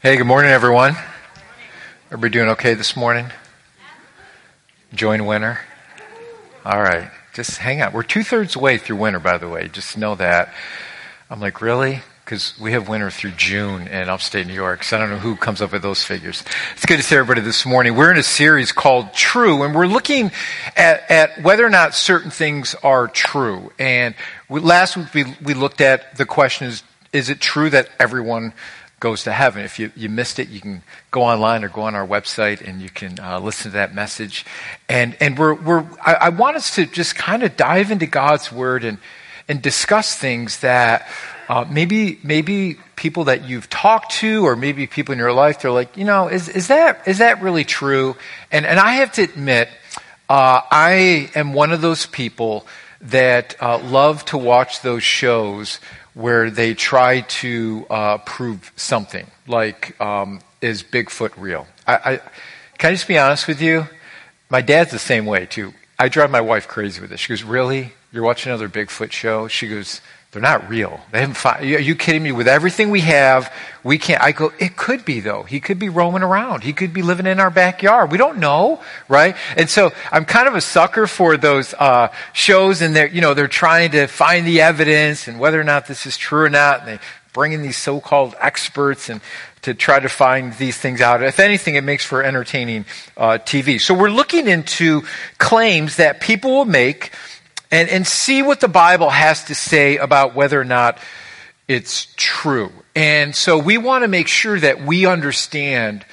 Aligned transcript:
Hey, 0.00 0.16
good 0.16 0.28
morning, 0.28 0.52
everyone. 0.52 0.94
Everybody 2.06 2.30
doing 2.30 2.50
okay 2.50 2.74
this 2.74 2.96
morning? 2.96 3.32
Join 4.94 5.26
winter? 5.26 5.58
All 6.64 6.80
right. 6.80 7.10
Just 7.34 7.58
hang 7.58 7.80
out. 7.80 7.92
We're 7.92 8.04
two 8.04 8.22
thirds 8.22 8.56
way 8.56 8.78
through 8.78 8.94
winter, 8.94 9.18
by 9.18 9.38
the 9.38 9.48
way. 9.48 9.66
Just 9.66 9.98
know 9.98 10.14
that. 10.14 10.54
I'm 11.28 11.40
like, 11.40 11.60
really? 11.60 12.02
Because 12.24 12.56
we 12.60 12.70
have 12.70 12.88
winter 12.88 13.10
through 13.10 13.32
June 13.32 13.88
in 13.88 14.08
upstate 14.08 14.46
New 14.46 14.54
York. 14.54 14.84
So 14.84 14.96
I 14.96 15.00
don't 15.00 15.10
know 15.10 15.18
who 15.18 15.34
comes 15.34 15.60
up 15.60 15.72
with 15.72 15.82
those 15.82 16.04
figures. 16.04 16.44
It's 16.74 16.86
good 16.86 16.98
to 16.98 17.02
see 17.02 17.16
everybody 17.16 17.40
this 17.40 17.66
morning. 17.66 17.96
We're 17.96 18.12
in 18.12 18.18
a 18.18 18.22
series 18.22 18.70
called 18.70 19.12
True, 19.14 19.64
and 19.64 19.74
we're 19.74 19.88
looking 19.88 20.30
at, 20.76 21.10
at 21.10 21.42
whether 21.42 21.66
or 21.66 21.70
not 21.70 21.92
certain 21.92 22.30
things 22.30 22.76
are 22.84 23.08
true. 23.08 23.72
And 23.80 24.14
we, 24.48 24.60
last 24.60 24.96
week 24.96 25.12
we, 25.12 25.24
we 25.42 25.54
looked 25.54 25.80
at 25.80 26.16
the 26.16 26.24
question 26.24 26.68
is, 26.68 26.84
is 27.12 27.30
it 27.30 27.40
true 27.40 27.68
that 27.70 27.88
everyone 27.98 28.52
goes 29.00 29.24
to 29.24 29.32
heaven. 29.32 29.64
If 29.64 29.78
you, 29.78 29.92
you 29.94 30.08
missed 30.08 30.38
it, 30.38 30.48
you 30.48 30.60
can 30.60 30.82
go 31.10 31.22
online 31.22 31.64
or 31.64 31.68
go 31.68 31.82
on 31.82 31.94
our 31.94 32.06
website 32.06 32.66
and 32.66 32.82
you 32.82 32.90
can 32.90 33.18
uh, 33.20 33.38
listen 33.38 33.70
to 33.70 33.76
that 33.76 33.94
message. 33.94 34.44
And, 34.88 35.16
and 35.20 35.38
we're, 35.38 35.54
we're, 35.54 35.86
I, 36.04 36.14
I 36.14 36.28
want 36.30 36.56
us 36.56 36.74
to 36.76 36.86
just 36.86 37.14
kind 37.14 37.42
of 37.42 37.56
dive 37.56 37.90
into 37.90 38.06
God's 38.06 38.50
Word 38.50 38.84
and, 38.84 38.98
and 39.48 39.62
discuss 39.62 40.16
things 40.16 40.60
that 40.60 41.08
uh, 41.48 41.64
maybe, 41.70 42.18
maybe 42.22 42.76
people 42.96 43.24
that 43.24 43.48
you've 43.48 43.70
talked 43.70 44.12
to 44.16 44.44
or 44.44 44.56
maybe 44.56 44.86
people 44.86 45.12
in 45.12 45.18
your 45.18 45.32
life, 45.32 45.62
they're 45.62 45.70
like, 45.70 45.96
you 45.96 46.04
know, 46.04 46.28
is, 46.28 46.48
is, 46.48 46.68
that, 46.68 47.06
is 47.06 47.18
that 47.18 47.40
really 47.40 47.64
true? 47.64 48.16
And, 48.50 48.66
and 48.66 48.78
I 48.78 48.94
have 48.94 49.12
to 49.12 49.22
admit, 49.22 49.68
uh, 50.28 50.60
I 50.70 51.30
am 51.34 51.54
one 51.54 51.72
of 51.72 51.80
those 51.80 52.04
people 52.04 52.66
that 53.00 53.56
uh, 53.62 53.78
love 53.78 54.24
to 54.26 54.36
watch 54.36 54.82
those 54.82 55.02
shows 55.02 55.78
where 56.18 56.50
they 56.50 56.74
try 56.74 57.20
to 57.20 57.86
uh, 57.88 58.18
prove 58.18 58.72
something, 58.74 59.24
like 59.46 59.98
um, 60.00 60.40
is 60.60 60.82
Bigfoot 60.82 61.30
real? 61.36 61.68
I, 61.86 61.94
I, 61.94 62.16
can 62.76 62.90
I 62.90 62.94
just 62.94 63.06
be 63.06 63.16
honest 63.16 63.46
with 63.46 63.62
you? 63.62 63.86
My 64.50 64.60
dad's 64.60 64.90
the 64.90 64.98
same 64.98 65.26
way 65.26 65.46
too. 65.46 65.74
I 65.96 66.08
drive 66.08 66.32
my 66.32 66.40
wife 66.40 66.66
crazy 66.66 67.00
with 67.00 67.10
this. 67.10 67.20
She 67.20 67.28
goes, 67.28 67.44
"Really? 67.44 67.92
You're 68.10 68.24
watching 68.24 68.50
another 68.50 68.68
Bigfoot 68.68 69.12
show?" 69.12 69.46
She 69.46 69.68
goes, 69.68 70.00
they're 70.30 70.42
not 70.42 70.68
real. 70.68 71.00
They 71.10 71.20
haven't 71.20 71.36
found, 71.38 71.62
are 71.62 71.80
you 71.80 71.94
kidding 71.94 72.22
me? 72.22 72.32
With 72.32 72.48
everything 72.48 72.90
we 72.90 73.00
have, 73.00 73.50
we 73.82 73.96
can't. 73.96 74.22
I 74.22 74.32
go, 74.32 74.52
it 74.58 74.76
could 74.76 75.06
be 75.06 75.20
though. 75.20 75.42
He 75.44 75.58
could 75.58 75.78
be 75.78 75.88
roaming 75.88 76.22
around. 76.22 76.64
He 76.64 76.74
could 76.74 76.92
be 76.92 77.00
living 77.00 77.26
in 77.26 77.40
our 77.40 77.48
backyard. 77.48 78.12
We 78.12 78.18
don't 78.18 78.36
know, 78.36 78.82
right? 79.08 79.36
And 79.56 79.70
so 79.70 79.90
I'm 80.12 80.26
kind 80.26 80.46
of 80.46 80.54
a 80.54 80.60
sucker 80.60 81.06
for 81.06 81.38
those 81.38 81.72
uh, 81.72 82.08
shows, 82.34 82.82
and 82.82 82.94
they're 82.94 83.06
you 83.06 83.22
know 83.22 83.32
they're 83.32 83.48
trying 83.48 83.92
to 83.92 84.06
find 84.06 84.46
the 84.46 84.60
evidence 84.60 85.28
and 85.28 85.40
whether 85.40 85.58
or 85.58 85.64
not 85.64 85.86
this 85.86 86.04
is 86.04 86.18
true 86.18 86.42
or 86.42 86.50
not. 86.50 86.80
And 86.80 86.88
they 86.88 87.04
bring 87.32 87.52
in 87.52 87.62
these 87.62 87.78
so-called 87.78 88.34
experts 88.38 89.08
and 89.08 89.22
to 89.62 89.72
try 89.72 89.98
to 89.98 90.08
find 90.08 90.52
these 90.54 90.76
things 90.76 91.00
out. 91.00 91.22
If 91.22 91.40
anything, 91.40 91.76
it 91.76 91.84
makes 91.84 92.04
for 92.04 92.22
entertaining 92.22 92.84
uh, 93.16 93.38
TV. 93.38 93.80
So 93.80 93.94
we're 93.94 94.10
looking 94.10 94.46
into 94.46 95.02
claims 95.38 95.96
that 95.96 96.20
people 96.20 96.50
will 96.50 96.64
make 96.64 97.12
and, 97.70 97.88
and 97.88 98.06
see 98.06 98.42
what 98.42 98.60
the 98.60 98.68
Bible 98.68 99.10
has 99.10 99.44
to 99.44 99.54
say 99.54 99.96
about 99.96 100.34
whether 100.34 100.60
or 100.60 100.64
not 100.64 100.98
it's 101.66 102.12
true. 102.16 102.72
And 102.94 103.34
so 103.34 103.58
we 103.58 103.78
want 103.78 104.04
to 104.04 104.08
make 104.08 104.28
sure 104.28 104.58
that 104.58 104.82
we 104.82 105.06
understand 105.06 106.04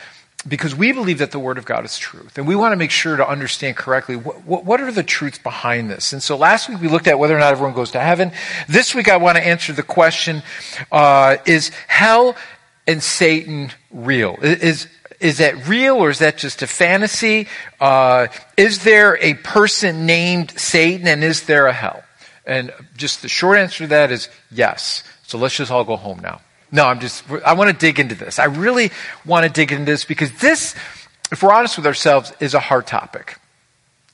because 0.48 0.76
we 0.76 0.92
believe 0.92 1.20
that 1.20 1.32
the 1.32 1.40
Word 1.40 1.58
of 1.58 1.66
God 1.66 1.86
is 1.86 1.98
truth. 1.98 2.38
And 2.38 2.48
we 2.48 2.56
want 2.56 2.74
to 2.74 2.76
make 2.76 2.92
sure 2.92 3.18
to 3.18 3.28
understand 3.28 3.78
correctly 3.78 4.16
what, 4.16 4.64
what, 4.64 4.80
are 4.80 4.92
the 4.92 5.02
truths 5.02 5.40
behind 5.40 5.90
this. 5.90 6.14
And 6.14 6.22
so 6.22 6.38
last 6.38 6.70
week 6.70 6.82
we 6.82 6.88
looked 6.88 7.08
at 7.08 7.18
whether 7.18 7.36
or 7.36 7.40
not 7.40 7.52
everyone 7.52 7.74
goes 7.74 7.92
to 7.92 8.00
heaven. 8.00 8.32
This 8.68 8.94
week 8.94 9.10
I 9.10 9.18
want 9.18 9.38
to 9.38 9.46
answer 9.46 9.74
the 9.74 9.84
question 9.84 10.44
uh, 10.92 11.38
is 11.46 11.70
hell 11.88 12.36
and 12.86 13.02
Satan 13.02 13.72
real? 13.92 14.38
Is, 14.42 14.88
is 15.20 15.38
that 15.40 15.68
real 15.68 15.96
or 15.96 16.10
is 16.10 16.20
that 16.20 16.38
just 16.38 16.62
a 16.62 16.68
fantasy? 16.68 17.48
Uh, 17.80 18.28
is 18.58 18.84
there 18.84 19.18
a 19.22 19.36
person 19.36 20.06
named 20.06 20.52
Satan 20.60 21.08
and 21.08 21.24
is 21.24 21.44
there 21.44 21.68
a 21.68 21.74
hell? 21.74 22.04
And 22.46 22.72
just 22.96 23.22
the 23.22 23.30
short 23.30 23.58
answer 23.58 23.86
to 23.86 23.88
that 23.88 24.12
is 24.12 24.30
yes. 24.52 25.04
So 25.24 25.38
let's 25.38 25.56
just 25.56 25.72
all 25.72 25.84
go 25.84 25.96
home 25.96 26.20
now. 26.20 26.42
No, 26.72 26.86
I'm 26.86 27.00
just, 27.00 27.24
I 27.46 27.54
want 27.54 27.72
to 27.72 27.78
dig 27.78 28.00
into 28.00 28.16
this. 28.16 28.38
I 28.40 28.46
really 28.46 28.92
want 29.26 29.46
to 29.46 29.52
dig 29.52 29.72
into 29.72 29.86
this 29.86 30.06
because 30.06 30.32
this, 30.40 30.76
if 31.32 31.42
we're 31.42 31.54
honest 31.54 31.78
with 31.78 31.88
ourselves, 31.88 32.34
is 32.40 32.54
a 32.54 32.60
hard 32.60 32.86
topic. 32.86 33.40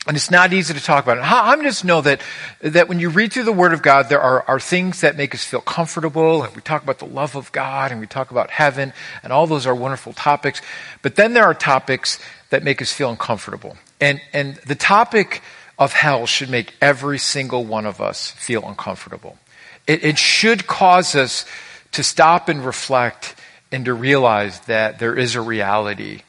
And 0.07 0.17
it's 0.17 0.31
not 0.31 0.51
easy 0.51 0.73
to 0.73 0.79
talk 0.79 1.03
about 1.03 1.19
it. 1.19 1.21
I'm 1.21 1.61
just 1.61 1.85
know 1.85 2.01
that, 2.01 2.21
that 2.61 2.89
when 2.89 2.99
you 2.99 3.09
read 3.09 3.31
through 3.31 3.43
the 3.43 3.51
Word 3.51 3.71
of 3.71 3.83
God, 3.83 4.09
there 4.09 4.21
are, 4.21 4.43
are 4.47 4.59
things 4.59 5.01
that 5.01 5.15
make 5.15 5.35
us 5.35 5.43
feel 5.43 5.61
comfortable, 5.61 6.41
and 6.43 6.55
we 6.55 6.61
talk 6.61 6.81
about 6.81 6.97
the 6.97 7.05
love 7.05 7.35
of 7.35 7.51
God, 7.51 7.91
and 7.91 8.01
we 8.01 8.07
talk 8.07 8.31
about 8.31 8.49
heaven, 8.49 8.93
and 9.21 9.31
all 9.31 9.45
those 9.45 9.67
are 9.67 9.75
wonderful 9.75 10.13
topics. 10.13 10.59
But 11.03 11.17
then 11.17 11.33
there 11.33 11.43
are 11.43 11.53
topics 11.53 12.17
that 12.49 12.63
make 12.63 12.81
us 12.81 12.91
feel 12.91 13.11
uncomfortable. 13.11 13.77
And, 13.99 14.19
and 14.33 14.55
the 14.65 14.73
topic 14.73 15.43
of 15.77 15.93
hell 15.93 16.25
should 16.25 16.49
make 16.49 16.73
every 16.81 17.19
single 17.19 17.63
one 17.63 17.85
of 17.85 18.01
us 18.01 18.31
feel 18.31 18.67
uncomfortable. 18.67 19.37
It, 19.85 20.03
it 20.03 20.17
should 20.17 20.65
cause 20.65 21.15
us 21.15 21.45
to 21.91 22.03
stop 22.03 22.49
and 22.49 22.65
reflect 22.65 23.35
and 23.71 23.85
to 23.85 23.93
realize 23.93 24.59
that 24.61 24.97
there 24.97 25.15
is 25.15 25.35
a 25.35 25.41
reality 25.41 26.21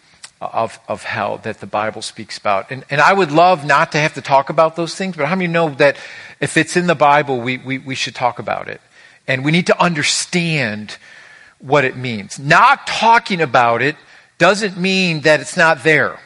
of, 0.52 0.78
of 0.88 1.04
hell 1.04 1.38
that 1.38 1.60
the 1.60 1.66
Bible 1.66 2.02
speaks 2.02 2.38
about. 2.38 2.70
And, 2.70 2.84
and 2.90 3.00
I 3.00 3.12
would 3.12 3.30
love 3.30 3.64
not 3.64 3.92
to 3.92 3.98
have 3.98 4.14
to 4.14 4.22
talk 4.22 4.50
about 4.50 4.76
those 4.76 4.94
things, 4.94 5.16
but 5.16 5.26
how 5.26 5.36
many 5.36 5.52
know 5.52 5.70
that 5.70 5.96
if 6.40 6.56
it's 6.56 6.76
in 6.76 6.86
the 6.86 6.94
Bible, 6.94 7.40
we, 7.40 7.58
we, 7.58 7.78
we 7.78 7.94
should 7.94 8.14
talk 8.14 8.38
about 8.38 8.68
it? 8.68 8.80
And 9.26 9.44
we 9.44 9.52
need 9.52 9.66
to 9.68 9.80
understand 9.80 10.96
what 11.58 11.84
it 11.84 11.96
means. 11.96 12.38
Not 12.38 12.86
talking 12.86 13.40
about 13.40 13.82
it 13.82 13.96
doesn't 14.38 14.76
mean 14.76 15.20
that 15.20 15.40
it's 15.40 15.56
not 15.56 15.84
there. 15.84 16.18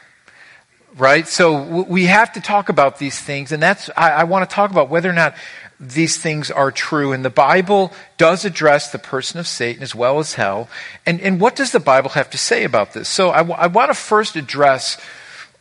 Right? 0.97 1.29
So 1.29 1.83
we 1.83 2.07
have 2.07 2.33
to 2.33 2.41
talk 2.41 2.71
about 2.71 2.99
these 2.99 3.21
things, 3.21 3.53
and 3.53 3.63
that's, 3.63 3.91
I, 3.99 4.13
I 4.13 4.25
want 4.25 4.49
to 4.49 4.55
talk 4.55 4.71
about 4.71 4.89
whether 4.89 5.11
or 5.11 5.13
not 5.13 5.35
these 5.79 6.17
things 6.17 6.51
are 6.51 6.71
true. 6.71 7.13
And 7.13 7.25
the 7.25 7.31
Bible 7.31 7.93
does 8.17 8.45
address 8.45 8.91
the 8.91 8.99
person 8.99 9.39
of 9.39 9.47
Satan 9.47 9.83
as 9.83 9.95
well 9.95 10.19
as 10.19 10.35
hell. 10.35 10.69
And, 11.05 11.21
and 11.21 11.41
what 11.41 11.57
does 11.57 11.73
the 11.73 11.81
Bible 11.81 12.11
have 12.11 12.31
to 12.31 12.39
say 12.39 12.65
about 12.65 12.93
this? 12.93 13.09
So 13.09 13.31
I, 13.31 13.39
w- 13.39 13.59
I 13.59 13.67
want 13.67 13.91
to 13.91 13.95
first 13.95 14.37
address 14.37 14.99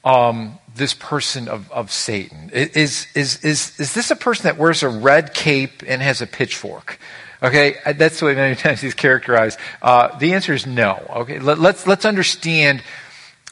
um, 0.03 0.59
this 0.75 0.93
person 0.93 1.47
of, 1.47 1.71
of 1.71 1.91
Satan. 1.91 2.49
Is, 2.53 3.07
is, 3.15 3.43
is, 3.43 3.79
is 3.79 3.93
this 3.93 4.11
a 4.11 4.15
person 4.15 4.43
that 4.43 4.57
wears 4.57 4.83
a 4.83 4.89
red 4.89 5.33
cape 5.33 5.83
and 5.87 6.01
has 6.01 6.21
a 6.21 6.27
pitchfork? 6.27 6.99
Okay, 7.43 7.75
that's 7.95 8.19
the 8.19 8.25
way 8.25 8.35
many 8.35 8.55
times 8.55 8.81
he's 8.81 8.93
characterized. 8.93 9.59
Uh, 9.81 10.17
the 10.17 10.33
answer 10.33 10.53
is 10.53 10.65
no. 10.65 11.05
Okay, 11.17 11.39
Let, 11.39 11.59
let's, 11.59 11.85
let's 11.85 12.05
understand 12.05 12.81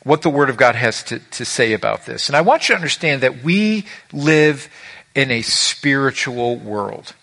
what 0.03 0.21
the 0.21 0.29
Word 0.29 0.49
of 0.49 0.57
God 0.57 0.75
has 0.75 1.03
to, 1.03 1.19
to 1.19 1.45
say 1.45 1.73
about 1.73 2.05
this. 2.05 2.29
And 2.29 2.35
I 2.35 2.41
want 2.41 2.67
you 2.67 2.73
to 2.73 2.77
understand 2.77 3.21
that 3.23 3.43
we 3.43 3.85
live 4.11 4.69
in 5.15 5.31
a 5.31 5.41
spiritual 5.41 6.57
world. 6.57 7.13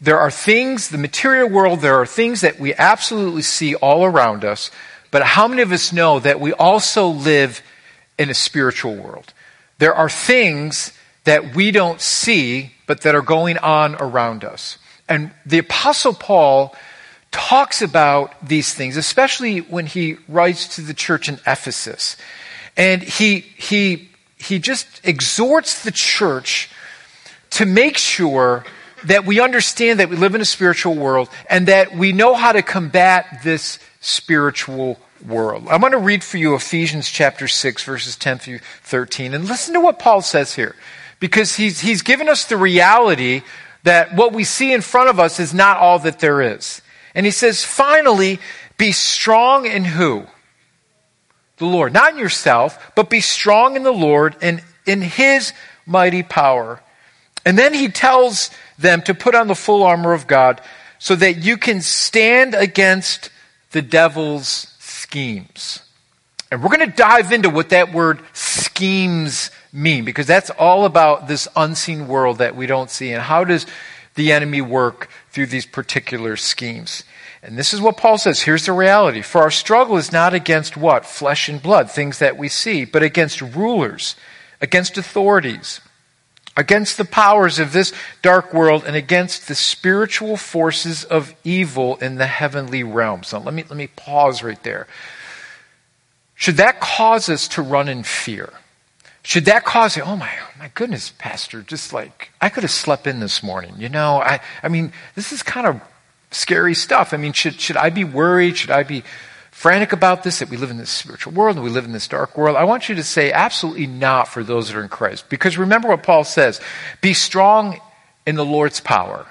There 0.00 0.18
are 0.18 0.30
things, 0.30 0.88
the 0.88 0.98
material 0.98 1.48
world, 1.48 1.80
there 1.80 2.00
are 2.00 2.06
things 2.06 2.40
that 2.42 2.58
we 2.58 2.74
absolutely 2.74 3.42
see 3.42 3.74
all 3.74 4.04
around 4.04 4.44
us, 4.44 4.70
but 5.10 5.22
how 5.22 5.48
many 5.48 5.62
of 5.62 5.72
us 5.72 5.92
know 5.92 6.18
that 6.20 6.40
we 6.40 6.52
also 6.52 7.08
live 7.08 7.62
in 8.18 8.30
a 8.30 8.34
spiritual 8.34 8.96
world? 8.96 9.32
There 9.78 9.94
are 9.94 10.08
things 10.08 10.92
that 11.24 11.54
we 11.54 11.70
don't 11.70 12.00
see, 12.00 12.72
but 12.86 13.00
that 13.02 13.14
are 13.14 13.22
going 13.22 13.58
on 13.58 13.94
around 13.96 14.44
us. 14.44 14.78
And 15.08 15.30
the 15.46 15.58
Apostle 15.58 16.14
Paul 16.14 16.74
talks 17.30 17.82
about 17.82 18.46
these 18.46 18.74
things, 18.74 18.96
especially 18.96 19.58
when 19.58 19.86
he 19.86 20.16
writes 20.28 20.76
to 20.76 20.82
the 20.82 20.94
church 20.94 21.28
in 21.28 21.34
Ephesus. 21.46 22.16
And 22.76 23.02
he, 23.02 23.40
he, 23.40 24.10
he 24.36 24.58
just 24.58 24.86
exhorts 25.02 25.82
the 25.82 25.90
church 25.90 26.70
to 27.54 27.66
make 27.66 27.96
sure 27.96 28.64
that 29.04 29.26
we 29.26 29.40
understand 29.40 30.00
that 30.00 30.08
we 30.08 30.16
live 30.16 30.34
in 30.34 30.40
a 30.40 30.46
spiritual 30.46 30.94
world 30.94 31.28
and 31.48 31.68
that 31.68 31.94
we 31.94 32.12
know 32.12 32.34
how 32.34 32.52
to 32.52 32.62
combat 32.62 33.40
this 33.44 33.78
spiritual 34.00 34.98
world. 35.26 35.66
I'm 35.68 35.80
going 35.80 35.92
to 35.92 35.98
read 35.98 36.24
for 36.24 36.38
you 36.38 36.54
Ephesians 36.54 37.08
chapter 37.08 37.46
6 37.46 37.84
verses 37.84 38.16
10 38.16 38.38
through 38.38 38.58
13 38.82 39.34
and 39.34 39.46
listen 39.46 39.74
to 39.74 39.80
what 39.80 39.98
Paul 39.98 40.20
says 40.22 40.54
here 40.54 40.74
because 41.20 41.54
he's, 41.56 41.80
he's 41.80 42.02
given 42.02 42.28
us 42.28 42.44
the 42.44 42.56
reality 42.56 43.42
that 43.84 44.14
what 44.14 44.32
we 44.32 44.44
see 44.44 44.72
in 44.72 44.80
front 44.80 45.10
of 45.10 45.20
us 45.20 45.38
is 45.38 45.54
not 45.54 45.78
all 45.78 45.98
that 46.00 46.18
there 46.18 46.40
is. 46.40 46.82
And 47.14 47.24
he 47.24 47.32
says, 47.32 47.62
finally, 47.62 48.40
be 48.78 48.90
strong 48.90 49.66
in 49.66 49.84
who? 49.84 50.26
The 51.58 51.66
Lord. 51.66 51.92
Not 51.92 52.14
in 52.14 52.18
yourself, 52.18 52.92
but 52.96 53.08
be 53.08 53.20
strong 53.20 53.76
in 53.76 53.84
the 53.84 53.92
Lord 53.92 54.36
and 54.42 54.62
in 54.86 55.02
his 55.02 55.52
mighty 55.86 56.22
power. 56.22 56.80
And 57.44 57.58
then 57.58 57.74
he 57.74 57.88
tells 57.88 58.50
them 58.78 59.02
to 59.02 59.14
put 59.14 59.34
on 59.34 59.48
the 59.48 59.54
full 59.54 59.82
armor 59.82 60.12
of 60.12 60.26
God 60.26 60.60
so 60.98 61.14
that 61.16 61.44
you 61.44 61.56
can 61.56 61.82
stand 61.82 62.54
against 62.54 63.30
the 63.72 63.82
devil's 63.82 64.74
schemes. 64.78 65.82
And 66.50 66.62
we're 66.62 66.74
going 66.74 66.88
to 66.88 66.96
dive 66.96 67.32
into 67.32 67.50
what 67.50 67.70
that 67.70 67.92
word 67.92 68.20
schemes 68.32 69.50
mean 69.72 70.04
because 70.04 70.26
that's 70.26 70.50
all 70.50 70.84
about 70.84 71.26
this 71.26 71.48
unseen 71.56 72.06
world 72.06 72.38
that 72.38 72.54
we 72.54 72.66
don't 72.66 72.90
see 72.90 73.12
and 73.12 73.22
how 73.22 73.44
does 73.44 73.66
the 74.14 74.32
enemy 74.32 74.60
work 74.60 75.08
through 75.30 75.46
these 75.46 75.66
particular 75.66 76.36
schemes. 76.36 77.02
And 77.42 77.58
this 77.58 77.74
is 77.74 77.80
what 77.80 77.96
Paul 77.96 78.16
says. 78.16 78.42
Here's 78.42 78.66
the 78.66 78.72
reality. 78.72 79.20
For 79.20 79.42
our 79.42 79.50
struggle 79.50 79.96
is 79.96 80.12
not 80.12 80.32
against 80.32 80.76
what? 80.76 81.04
Flesh 81.04 81.48
and 81.48 81.62
blood, 81.62 81.90
things 81.90 82.18
that 82.20 82.38
we 82.38 82.48
see, 82.48 82.84
but 82.84 83.02
against 83.02 83.42
rulers, 83.42 84.16
against 84.60 84.96
authorities, 84.96 85.80
against 86.56 86.96
the 86.98 87.04
powers 87.04 87.58
of 87.58 87.72
this 87.72 87.92
dark 88.22 88.54
world, 88.54 88.84
and 88.86 88.94
against 88.94 89.48
the 89.48 89.54
spiritual 89.54 90.36
forces 90.36 91.04
of 91.04 91.34
evil 91.42 91.96
in 91.96 92.16
the 92.16 92.26
heavenly 92.26 92.82
realms. 92.82 93.32
Now, 93.32 93.40
let 93.40 93.54
me, 93.54 93.64
let 93.68 93.76
me 93.76 93.88
pause 93.88 94.42
right 94.42 94.62
there. 94.62 94.86
Should 96.34 96.56
that 96.56 96.80
cause 96.80 97.28
us 97.28 97.48
to 97.48 97.62
run 97.62 97.88
in 97.88 98.02
fear? 98.02 98.52
Should 99.22 99.46
that 99.46 99.64
cause 99.64 99.96
you, 99.96 100.02
oh 100.02 100.16
my, 100.16 100.30
oh 100.38 100.58
my 100.58 100.70
goodness, 100.74 101.12
Pastor, 101.18 101.62
just 101.62 101.92
like, 101.92 102.30
I 102.40 102.50
could 102.50 102.62
have 102.62 102.70
slept 102.70 103.06
in 103.06 103.20
this 103.20 103.42
morning. 103.42 103.74
You 103.78 103.88
know, 103.88 104.20
I, 104.20 104.40
I 104.62 104.68
mean, 104.68 104.92
this 105.14 105.32
is 105.32 105.42
kind 105.42 105.66
of 105.66 105.80
scary 106.30 106.74
stuff. 106.74 107.14
I 107.14 107.16
mean, 107.16 107.32
should, 107.32 107.58
should 107.60 107.76
I 107.76 107.90
be 107.90 108.04
worried? 108.04 108.58
Should 108.58 108.70
I 108.70 108.82
be 108.82 109.02
frantic 109.54 109.92
about 109.92 110.24
this, 110.24 110.40
that 110.40 110.50
we 110.50 110.56
live 110.56 110.70
in 110.70 110.76
this 110.76 110.90
spiritual 110.90 111.32
world 111.32 111.56
and 111.56 111.64
we 111.64 111.70
live 111.70 111.84
in 111.84 111.92
this 111.92 112.08
dark 112.08 112.36
world? 112.36 112.56
I 112.56 112.64
want 112.64 112.88
you 112.88 112.96
to 112.96 113.04
say 113.04 113.30
absolutely 113.30 113.86
not 113.86 114.28
for 114.28 114.42
those 114.42 114.68
that 114.68 114.76
are 114.76 114.82
in 114.82 114.88
Christ. 114.88 115.28
Because 115.28 115.56
remember 115.56 115.88
what 115.88 116.02
Paul 116.02 116.24
says 116.24 116.60
be 117.00 117.14
strong 117.14 117.80
in 118.26 118.34
the 118.34 118.44
Lord's 118.44 118.80
power. 118.80 119.26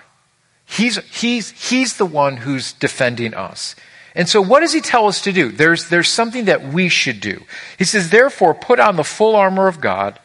He's, 0.65 0.97
he's, 1.13 1.51
he's 1.51 1.97
the 1.97 2.05
one 2.05 2.37
who's 2.37 2.73
defending 2.73 3.33
us. 3.33 3.75
And 4.15 4.29
so 4.29 4.41
what 4.41 4.61
does 4.61 4.73
he 4.73 4.81
tell 4.81 5.07
us 5.07 5.21
to 5.21 5.33
do? 5.33 5.51
There's, 5.51 5.89
there's 5.89 6.07
something 6.07 6.45
that 6.45 6.63
we 6.63 6.87
should 6.87 7.19
do. 7.19 7.43
He 7.77 7.83
says, 7.83 8.09
therefore, 8.09 8.53
put 8.53 8.79
on 8.79 8.95
the 8.95 9.03
full 9.03 9.35
armor 9.35 9.67
of 9.67 9.81
God 9.81 10.19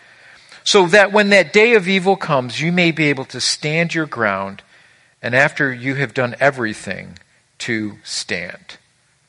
so 0.63 0.87
that 0.87 1.13
when 1.13 1.31
that 1.31 1.53
day 1.53 1.75
of 1.75 1.89
evil 1.89 2.17
comes, 2.17 2.61
you 2.61 2.71
may 2.71 2.93
be 2.93 3.07
able 3.07 3.25
to 3.27 3.41
stand 3.41 3.95
your 3.95 4.07
ground 4.07 4.63
and 5.21 5.35
after 5.35 5.73
you 5.73 5.97
have 5.97 6.15
done 6.15 6.37
everything 6.39 7.19
to 7.59 7.99
stand. 8.05 8.79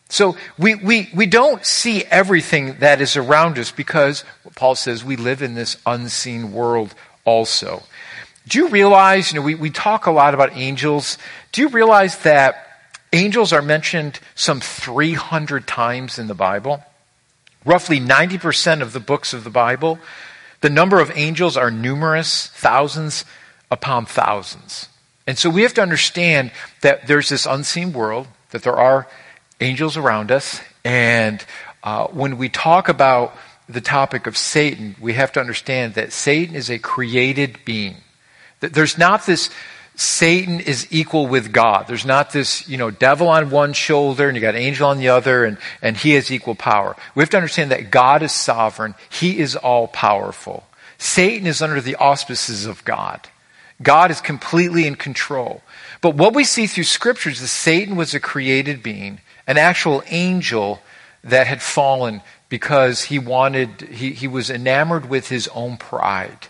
So 0.10 0.36
we, 0.58 0.76
we, 0.76 1.10
we 1.14 1.26
don't 1.28 1.66
see 1.66 2.04
everything 2.06 2.78
that 2.80 3.00
is 3.00 3.16
around 3.16 3.58
us 3.58 3.72
because 3.72 4.24
Paul 4.56 4.76
says 4.76 5.04
we 5.04 5.16
live 5.16 5.42
in 5.42 5.54
this 5.54 5.78
unseen 5.86 6.52
world 6.52 6.94
also. 7.26 7.84
Do 8.48 8.58
you 8.58 8.70
realize, 8.70 9.32
you 9.32 9.40
know, 9.40 9.46
we, 9.46 9.56
we 9.56 9.70
talk 9.70 10.08
a 10.08 10.12
lot 10.12 10.34
about 10.34 10.58
angels. 10.58 11.20
Do 11.52 11.62
you 11.62 11.70
realize 11.70 12.18
that 12.20 12.70
Angels 13.12 13.52
are 13.52 13.62
mentioned 13.62 14.20
some 14.36 14.62
300 14.62 15.68
times 15.68 16.20
in 16.20 16.28
the 16.28 16.36
Bible. 16.36 16.84
Roughly 17.66 18.00
90% 18.00 18.82
of 18.82 18.94
the 18.94 19.00
books 19.00 19.34
of 19.34 19.44
the 19.44 19.50
Bible, 19.50 20.00
the 20.62 20.70
number 20.70 21.00
of 21.00 21.12
angels 21.16 21.58
are 21.58 21.72
numerous, 21.72 22.48
thousands 22.48 23.26
upon 23.72 24.06
thousands. 24.06 24.90
And 25.26 25.38
so 25.38 25.50
we 25.50 25.64
have 25.64 25.74
to 25.76 25.82
understand 25.82 26.52
that 26.82 27.08
there's 27.08 27.30
this 27.30 27.46
unseen 27.46 27.94
world, 27.94 28.28
that 28.52 28.62
there 28.62 28.78
are 28.78 29.08
angels 29.62 29.98
around 29.98 30.32
us, 30.32 30.62
and 30.84 31.44
uh, 31.84 32.08
when 32.08 32.38
we 32.38 32.50
talk 32.50 32.90
about 32.90 33.36
the 33.68 33.82
topic 33.82 34.28
of 34.28 34.38
Satan, 34.38 34.96
we 35.00 35.14
have 35.14 35.32
to 35.34 35.40
understand 35.40 35.94
that 35.94 36.12
Satan 36.12 36.56
is 36.56 36.70
a 36.70 36.80
created 36.80 37.60
being. 37.66 37.98
There's 38.60 38.98
not 38.98 39.26
this 39.26 39.50
Satan 40.00 40.62
is 40.62 40.88
equal 40.92 41.28
with 41.28 41.52
God. 41.52 41.88
There's 41.90 42.06
not 42.06 42.32
this, 42.32 42.70
you 42.70 42.78
know, 42.78 42.90
devil 42.90 43.28
on 43.28 43.50
one 43.50 43.74
shoulder 43.74 44.30
and 44.30 44.36
you 44.38 44.42
got 44.42 44.56
angel 44.56 44.88
on 44.88 44.98
the 44.98 45.10
other 45.10 45.44
and, 45.44 45.58
and 45.82 45.98
he 45.98 46.12
has 46.12 46.32
equal 46.32 46.56
power. 46.56 46.96
We 47.16 47.22
have 47.22 47.30
to 47.32 47.38
understand 47.38 47.72
that 47.72 47.92
God 47.92 48.24
is 48.24 48.32
sovereign. 48.32 48.96
He 49.10 49.40
is 49.40 49.58
all 49.58 49.90
powerful. 49.90 50.64
Satan 50.98 51.46
is 51.46 51.62
under 51.62 51.82
the 51.82 51.98
auspices 51.98 52.66
of 52.66 52.86
God. 52.86 53.28
God 53.84 54.10
is 54.10 54.22
completely 54.22 54.88
in 54.88 54.96
control. 54.96 55.62
But 56.00 56.16
what 56.16 56.34
we 56.34 56.46
see 56.46 56.66
through 56.66 56.86
scriptures 56.86 57.42
is 57.42 57.52
Satan 57.52 57.98
was 57.98 58.14
a 58.14 58.22
created 58.22 58.82
being, 58.82 59.20
an 59.50 59.58
actual 59.58 60.04
angel 60.08 60.80
that 61.24 61.48
had 61.48 61.60
fallen 61.60 62.22
because 62.50 63.06
he 63.06 63.18
wanted, 63.18 63.82
he, 63.82 64.12
he 64.12 64.28
was 64.28 64.52
enamored 64.52 65.10
with 65.10 65.28
his 65.28 65.48
own 65.50 65.76
pride 65.76 66.48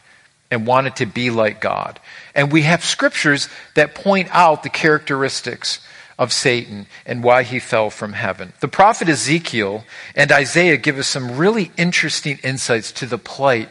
and 0.52 0.68
wanted 0.68 0.98
to 0.98 1.06
be 1.06 1.30
like 1.30 1.62
God. 1.62 1.98
And 2.36 2.52
we 2.52 2.64
have 2.64 2.84
scriptures 2.84 3.48
that 3.76 3.96
point 3.96 4.28
out 4.32 4.64
the 4.64 4.70
characteristics 4.70 5.80
of 6.18 6.34
Satan 6.34 6.88
and 7.06 7.24
why 7.24 7.44
he 7.44 7.58
fell 7.60 7.90
from 7.90 8.12
heaven. 8.12 8.52
The 8.60 8.68
prophet 8.68 9.08
Ezekiel 9.08 9.86
and 10.14 10.30
Isaiah 10.30 10.76
give 10.76 10.98
us 10.98 11.08
some 11.08 11.38
really 11.38 11.72
interesting 11.78 12.38
insights 12.44 12.92
to 12.92 13.06
the 13.06 13.18
plight 13.18 13.70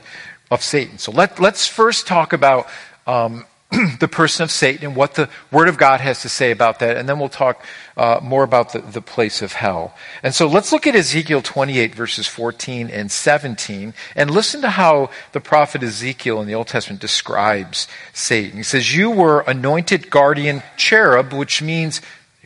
of 0.50 0.62
Satan. 0.62 0.96
So 0.96 1.12
let, 1.12 1.38
us 1.38 1.66
first 1.66 2.06
talk 2.06 2.32
about 2.32 2.66
um, 3.06 3.44
the 4.00 4.09
person 4.09 4.44
of 4.44 4.50
Satan 4.50 4.87
and 4.87 4.97
what 4.97 5.15
the 5.15 5.29
Word 5.50 5.69
of 5.69 5.76
God 5.76 6.00
has 6.00 6.23
to 6.23 6.29
say 6.29 6.50
about 6.50 6.79
that, 6.79 6.97
and 6.97 7.09
then 7.09 7.19
we'll 7.19 7.29
talk 7.29 7.62
uh, 7.99 8.19
more 8.23 8.43
about 8.43 8.73
the, 8.73 8.79
the 8.79 9.03
place 9.03 9.43
of 9.43 9.53
hell. 9.53 9.94
And 10.23 10.35
so 10.35 10.47
let's 10.47 10.73
look 10.73 10.87
at 10.87 10.94
Ezekiel 10.94 11.43
28, 11.43 11.94
verses 11.94 12.26
14 12.26 12.88
and 12.88 13.11
17, 13.11 13.93
and 14.17 14.31
listen 14.31 14.62
to 14.62 14.70
how 14.70 15.11
the 15.32 15.41
prophet 15.41 15.82
Ezekiel 15.82 16.41
in 16.41 16.47
the 16.47 16.55
Old 16.55 16.69
Testament 16.69 17.00
describes 17.00 17.88
Satan. 18.15 18.56
He 18.56 18.62
says, 18.62 18.97
You 18.97 19.11
were 19.11 19.41
anointed 19.41 20.11
guardian 20.11 20.62
cherub, 20.79 21.35
which 21.35 21.61
means 21.61 22.00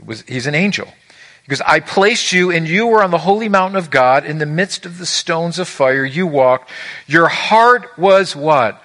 was, 0.04 0.22
he's 0.22 0.48
an 0.48 0.54
angel. 0.56 0.88
Because 1.44 1.60
I 1.62 1.80
placed 1.80 2.32
you, 2.32 2.50
and 2.50 2.68
you 2.68 2.86
were 2.86 3.02
on 3.02 3.10
the 3.10 3.18
holy 3.18 3.48
mountain 3.48 3.76
of 3.76 3.90
God, 3.90 4.24
in 4.24 4.38
the 4.38 4.46
midst 4.46 4.86
of 4.86 4.98
the 4.98 5.06
stones 5.06 5.58
of 5.58 5.68
fire. 5.68 6.04
You 6.04 6.26
walked. 6.26 6.70
Your 7.06 7.26
heart 7.28 7.98
was 7.98 8.36
what? 8.36 8.80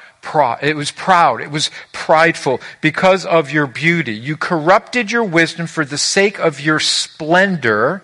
It 0.62 0.76
was 0.76 0.92
proud. 0.92 1.42
It 1.42 1.52
was 1.52 1.72
prideful 1.94 2.62
because 2.82 3.26
of 3.26 3.52
your 3.52 3.68
beauty. 3.68 4.14
You 4.14 4.36
corrupted 4.38 5.12
your 5.12 5.24
wisdom 5.24 5.68
for 5.68 5.86
the 5.86 5.98
sake 5.98 6.40
of 6.40 6.60
your 6.60 6.80
splendor. 6.80 8.04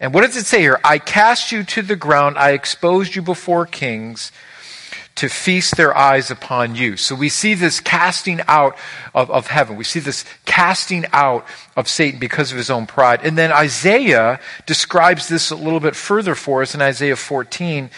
And 0.00 0.12
what 0.12 0.22
does 0.22 0.36
it 0.36 0.46
say 0.46 0.60
here? 0.60 0.80
I 0.82 0.98
cast 0.98 1.52
you 1.52 1.62
to 1.64 1.82
the 1.82 1.96
ground. 1.96 2.38
I 2.38 2.50
exposed 2.50 3.14
you 3.14 3.22
before 3.22 3.66
kings 3.66 4.32
to 5.14 5.28
feast 5.28 5.76
their 5.76 5.96
eyes 5.96 6.30
upon 6.30 6.74
you. 6.74 6.96
So 6.96 7.14
we 7.14 7.28
see 7.28 7.54
this 7.54 7.80
casting 7.80 8.40
out 8.48 8.76
of, 9.14 9.30
of 9.30 9.48
heaven. 9.48 9.76
We 9.76 9.84
see 9.84 10.00
this 10.00 10.24
casting 10.46 11.04
out 11.12 11.46
of 11.76 11.88
Satan 11.88 12.18
because 12.18 12.50
of 12.50 12.56
his 12.56 12.70
own 12.70 12.86
pride. 12.86 13.20
And 13.22 13.36
then 13.36 13.52
Isaiah 13.52 14.40
describes 14.66 15.28
this 15.28 15.50
a 15.50 15.56
little 15.56 15.80
bit 15.80 15.94
further 15.94 16.34
for 16.34 16.62
us 16.62 16.74
in 16.74 16.80
Isaiah 16.80 17.16
14 17.16 17.90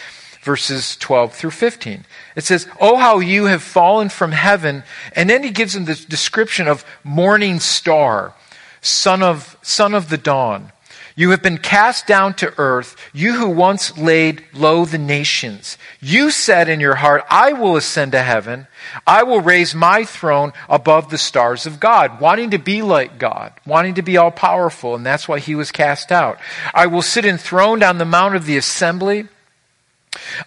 verses 0.45 0.95
12 0.97 1.33
through 1.33 1.49
15. 1.49 2.05
It 2.35 2.43
says, 2.43 2.67
Oh, 2.79 2.97
how 2.97 3.19
you 3.19 3.45
have 3.45 3.63
fallen 3.63 4.09
from 4.09 4.31
heaven. 4.31 4.83
And 5.15 5.27
then 5.27 5.43
he 5.43 5.49
gives 5.49 5.73
them 5.73 5.85
the 5.85 5.95
description 5.95 6.67
of 6.67 6.85
morning 7.03 7.59
star, 7.59 8.33
son 8.79 9.23
of, 9.23 9.57
son 9.63 9.95
of 9.95 10.09
the 10.09 10.19
dawn. 10.19 10.71
You 11.17 11.31
have 11.31 11.41
been 11.41 11.57
cast 11.57 12.07
down 12.07 12.33
to 12.35 12.53
earth, 12.57 12.97
you 13.13 13.35
who 13.35 13.47
once 13.47 13.97
laid 13.97 14.43
low 14.53 14.83
the 14.83 14.97
nations. 14.97 15.77
You 16.01 16.29
said 16.29 16.67
in 16.67 16.81
your 16.81 16.95
heart, 16.95 17.23
I 17.29 17.53
will 17.53 17.77
ascend 17.77 18.11
to 18.11 18.21
heaven. 18.21 18.67
I 19.07 19.23
will 19.23 19.39
raise 19.39 19.73
my 19.73 20.03
throne 20.03 20.51
above 20.69 21.09
the 21.09 21.17
stars 21.17 21.65
of 21.65 21.79
God, 21.79 22.19
wanting 22.19 22.51
to 22.51 22.59
be 22.59 22.81
like 22.81 23.17
God, 23.17 23.53
wanting 23.65 23.95
to 23.95 24.01
be 24.01 24.17
all 24.17 24.29
powerful, 24.29 24.93
and 24.93 25.05
that's 25.05 25.27
why 25.27 25.39
he 25.39 25.55
was 25.55 25.71
cast 25.71 26.11
out. 26.11 26.37
I 26.73 26.87
will 26.87 27.01
sit 27.01 27.23
enthroned 27.23 27.81
on 27.81 27.97
the 27.97 28.05
mount 28.05 28.35
of 28.35 28.45
the 28.45 28.57
assembly 28.57 29.29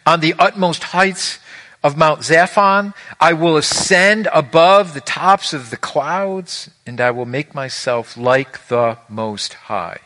on 0.07 0.21
the 0.21 0.35
utmost 0.39 0.85
heights 0.85 1.39
of 1.83 1.97
Mount 1.97 2.21
Zaphon, 2.21 2.95
I 3.21 3.33
will 3.33 3.57
ascend 3.57 4.29
above 4.33 4.95
the 4.95 5.01
tops 5.01 5.53
of 5.53 5.71
the 5.71 5.77
clouds, 5.77 6.71
and 6.87 7.01
I 7.01 7.11
will 7.11 7.27
make 7.27 7.55
myself 7.55 8.17
like 8.17 8.69
the 8.69 8.99
Most 9.09 9.55
High. 9.55 10.01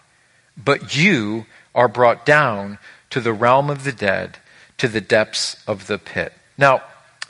But 0.56 0.96
you 0.96 1.46
are 1.74 1.88
brought 1.88 2.26
down 2.26 2.78
to 3.10 3.20
the 3.20 3.32
realm 3.32 3.70
of 3.70 3.84
the 3.84 3.92
dead, 3.92 4.38
to 4.78 4.88
the 4.88 5.00
depths 5.00 5.62
of 5.66 5.86
the 5.86 5.98
pit. 5.98 6.32
Now, 6.58 6.82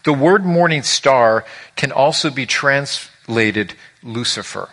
the 0.05 0.13
word 0.13 0.45
morning 0.45 0.83
star 0.83 1.45
can 1.77 1.93
also 1.93 2.31
be 2.31 2.47
translated 2.47 3.75
Lucifer. 4.03 4.69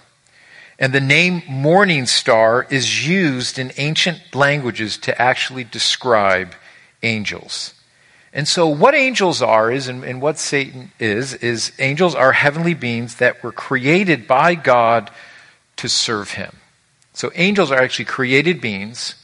And 0.80 0.94
the 0.94 1.01
name 1.01 1.44
morning 1.48 2.06
star 2.06 2.66
is 2.70 3.08
used 3.08 3.60
in 3.60 3.72
ancient 3.78 4.34
languages 4.34 4.98
to 5.00 5.22
actually 5.22 5.66
describe 5.66 6.56
angels. 7.03 7.74
And 8.32 8.48
so, 8.48 8.68
what 8.68 8.94
angels 8.94 9.41
are 9.41 9.72
is, 9.72 9.88
and, 9.88 10.03
and, 10.03 10.22
what 10.22 10.38
Satan 10.38 10.91
is, 11.00 11.34
is 11.36 11.72
angels 11.79 12.13
are 12.13 12.32
heavenly 12.32 12.75
beings 12.75 13.15
that 13.15 13.44
were 13.44 13.51
created 13.51 14.27
by 14.27 14.53
God 14.53 15.10
to 15.77 15.89
serve 15.89 16.32
Him. 16.32 16.56
So, 17.13 17.32
angels 17.34 17.72
are 17.72 17.82
actually 17.82 18.06
created 18.06 18.62
beings 18.62 19.15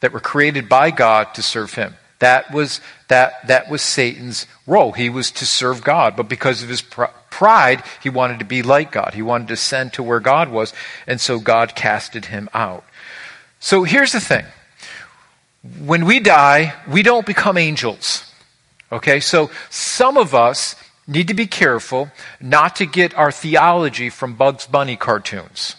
that 0.00 0.12
were 0.12 0.20
created 0.20 0.68
by 0.68 0.90
God 0.90 1.32
to 1.34 1.42
serve 1.42 1.74
Him. 1.74 1.94
That 2.18 2.52
was, 2.52 2.80
that, 3.08 3.46
that 3.46 3.70
was 3.70 3.82
Satan's 3.82 4.46
role. 4.66 4.92
He 4.92 5.08
was 5.08 5.30
to 5.32 5.46
serve 5.46 5.84
God, 5.84 6.16
but 6.16 6.28
because 6.28 6.62
of 6.62 6.68
his 6.68 6.82
pr- 6.82 7.04
pride, 7.30 7.82
he 8.02 8.10
wanted 8.10 8.40
to 8.40 8.44
be 8.44 8.62
like 8.62 8.92
God. 8.92 9.14
He 9.14 9.22
wanted 9.22 9.48
to 9.48 9.54
ascend 9.54 9.94
to 9.94 10.02
where 10.02 10.20
God 10.20 10.50
was, 10.50 10.74
and 11.06 11.20
so 11.20 11.38
God 11.38 11.74
casted 11.74 12.26
him 12.26 12.50
out. 12.52 12.84
So, 13.60 13.84
here's 13.84 14.12
the 14.12 14.20
thing 14.20 14.44
when 15.62 16.06
we 16.06 16.20
die, 16.20 16.74
we 16.88 17.02
don't 17.02 17.26
become 17.26 17.58
angels. 17.58 18.24
Okay, 18.92 19.20
so 19.20 19.50
some 19.68 20.16
of 20.16 20.34
us 20.34 20.74
need 21.06 21.28
to 21.28 21.34
be 21.34 21.46
careful 21.46 22.10
not 22.40 22.76
to 22.76 22.86
get 22.86 23.14
our 23.14 23.30
theology 23.32 24.10
from 24.10 24.34
Bugs 24.34 24.66
Bunny 24.66 24.96
cartoons. 24.96 25.76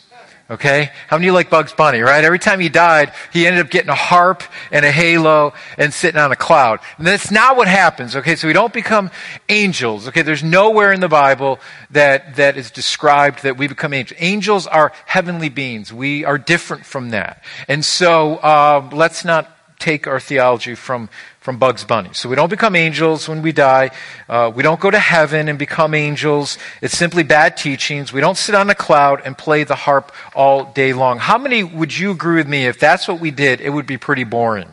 Okay? 0.51 0.91
How 1.07 1.15
many 1.15 1.27
of 1.27 1.31
you 1.31 1.33
like 1.33 1.49
Bugs 1.49 1.71
Bunny, 1.71 2.01
right? 2.01 2.25
Every 2.25 2.37
time 2.37 2.59
he 2.59 2.67
died, 2.67 3.13
he 3.31 3.47
ended 3.47 3.65
up 3.65 3.71
getting 3.71 3.89
a 3.89 3.95
harp 3.95 4.43
and 4.69 4.85
a 4.85 4.91
halo 4.91 5.53
and 5.77 5.93
sitting 5.93 6.19
on 6.19 6.33
a 6.33 6.35
cloud. 6.35 6.81
And 6.97 7.07
that's 7.07 7.31
not 7.31 7.55
what 7.55 7.69
happens, 7.69 8.17
okay? 8.17 8.35
So 8.35 8.47
we 8.47 8.53
don't 8.53 8.73
become 8.73 9.11
angels, 9.47 10.09
okay? 10.09 10.23
There's 10.23 10.43
nowhere 10.43 10.91
in 10.91 10.99
the 10.99 11.07
Bible 11.07 11.61
that, 11.91 12.35
that 12.35 12.57
is 12.57 12.69
described 12.69 13.43
that 13.43 13.55
we 13.55 13.69
become 13.69 13.93
angels. 13.93 14.19
Angels 14.21 14.67
are 14.67 14.91
heavenly 15.05 15.47
beings. 15.47 15.93
We 15.93 16.25
are 16.25 16.37
different 16.37 16.85
from 16.85 17.11
that. 17.11 17.41
And 17.69 17.85
so, 17.85 18.35
uh, 18.35 18.89
let's 18.91 19.23
not 19.23 19.49
take 19.81 20.07
our 20.07 20.19
theology 20.19 20.75
from 20.75 21.09
from 21.41 21.57
Bugs 21.57 21.83
Bunny. 21.83 22.11
So 22.13 22.29
we 22.29 22.35
don't 22.35 22.49
become 22.49 22.75
angels 22.75 23.27
when 23.27 23.41
we 23.41 23.51
die. 23.51 23.89
Uh, 24.29 24.51
we 24.53 24.61
don't 24.61 24.79
go 24.79 24.91
to 24.91 24.99
heaven 24.99 25.49
and 25.49 25.57
become 25.57 25.95
angels. 25.95 26.59
It's 26.81 26.95
simply 26.95 27.23
bad 27.23 27.57
teachings. 27.57 28.13
We 28.13 28.21
don't 28.21 28.37
sit 28.37 28.53
on 28.53 28.69
a 28.69 28.75
cloud 28.75 29.23
and 29.25 29.35
play 29.35 29.63
the 29.63 29.75
harp 29.75 30.11
all 30.35 30.65
day 30.65 30.93
long. 30.93 31.17
How 31.17 31.39
many 31.39 31.63
would 31.63 31.97
you 31.97 32.11
agree 32.11 32.35
with 32.35 32.47
me 32.47 32.67
if 32.67 32.79
that's 32.79 33.07
what 33.07 33.19
we 33.19 33.31
did? 33.31 33.59
It 33.59 33.71
would 33.71 33.87
be 33.87 33.97
pretty 33.97 34.23
boring. 34.23 34.69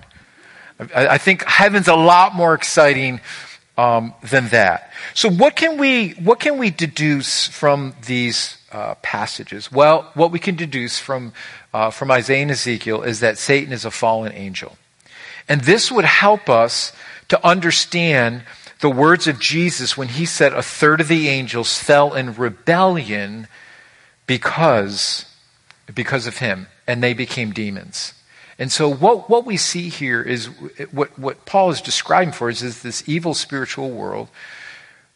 I, 0.94 1.08
I 1.08 1.18
think 1.18 1.42
heaven's 1.44 1.88
a 1.88 1.96
lot 1.96 2.34
more 2.34 2.52
exciting 2.52 3.20
um, 3.78 4.12
than 4.22 4.48
that. 4.48 4.92
So 5.14 5.30
what 5.30 5.56
can 5.56 5.78
we 5.78 6.10
what 6.12 6.40
can 6.40 6.58
we 6.58 6.70
deduce 6.70 7.46
from 7.46 7.94
these 8.04 8.58
uh, 8.72 8.94
passages? 8.96 9.72
Well, 9.72 10.10
what 10.14 10.32
we 10.32 10.38
can 10.38 10.56
deduce 10.56 10.98
from 10.98 11.32
uh, 11.72 11.90
from 11.90 12.10
Isaiah 12.10 12.42
and 12.42 12.50
Ezekiel 12.50 13.02
is 13.02 13.20
that 13.20 13.38
Satan 13.38 13.72
is 13.72 13.84
a 13.84 13.90
fallen 13.90 14.32
angel. 14.32 14.76
And 15.48 15.62
this 15.62 15.90
would 15.90 16.04
help 16.04 16.48
us 16.48 16.92
to 17.28 17.46
understand 17.46 18.42
the 18.80 18.90
words 18.90 19.26
of 19.26 19.40
Jesus 19.40 19.96
when 19.96 20.08
he 20.08 20.24
said 20.24 20.52
a 20.52 20.62
third 20.62 21.00
of 21.00 21.08
the 21.08 21.28
angels 21.28 21.78
fell 21.78 22.14
in 22.14 22.34
rebellion 22.34 23.48
because, 24.26 25.24
because 25.92 26.26
of 26.26 26.38
him, 26.38 26.68
and 26.86 27.02
they 27.02 27.14
became 27.14 27.52
demons. 27.52 28.14
And 28.58 28.70
so 28.72 28.92
what, 28.92 29.30
what 29.30 29.46
we 29.46 29.56
see 29.56 29.88
here 29.88 30.20
is 30.20 30.46
what, 30.90 31.16
what 31.18 31.44
Paul 31.44 31.70
is 31.70 31.80
describing 31.80 32.32
for 32.32 32.50
us 32.50 32.62
is 32.62 32.82
this 32.82 33.08
evil 33.08 33.34
spiritual 33.34 33.90
world 33.90 34.28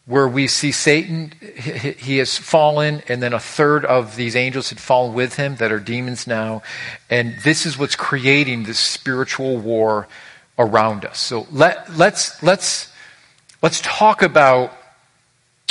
where 0.05 0.27
we 0.27 0.47
see 0.47 0.71
Satan, 0.71 1.31
he 1.39 2.17
has 2.17 2.37
fallen, 2.37 3.01
and 3.07 3.23
then 3.23 3.31
a 3.31 3.39
third 3.39 3.85
of 3.85 4.17
these 4.17 4.35
angels 4.35 4.69
had 4.69 4.79
fallen 4.79 5.13
with 5.13 5.35
him 5.35 5.55
that 5.57 5.71
are 5.71 5.79
demons 5.79 6.27
now. 6.27 6.61
And 7.09 7.35
this 7.43 7.65
is 7.65 7.77
what's 7.77 7.95
creating 7.95 8.63
this 8.63 8.79
spiritual 8.79 9.57
war 9.57 10.07
around 10.59 11.05
us. 11.05 11.19
So 11.19 11.47
let, 11.51 11.95
let's, 11.95 12.43
let's, 12.43 12.91
let's 13.61 13.79
talk 13.81 14.21
about 14.21 14.73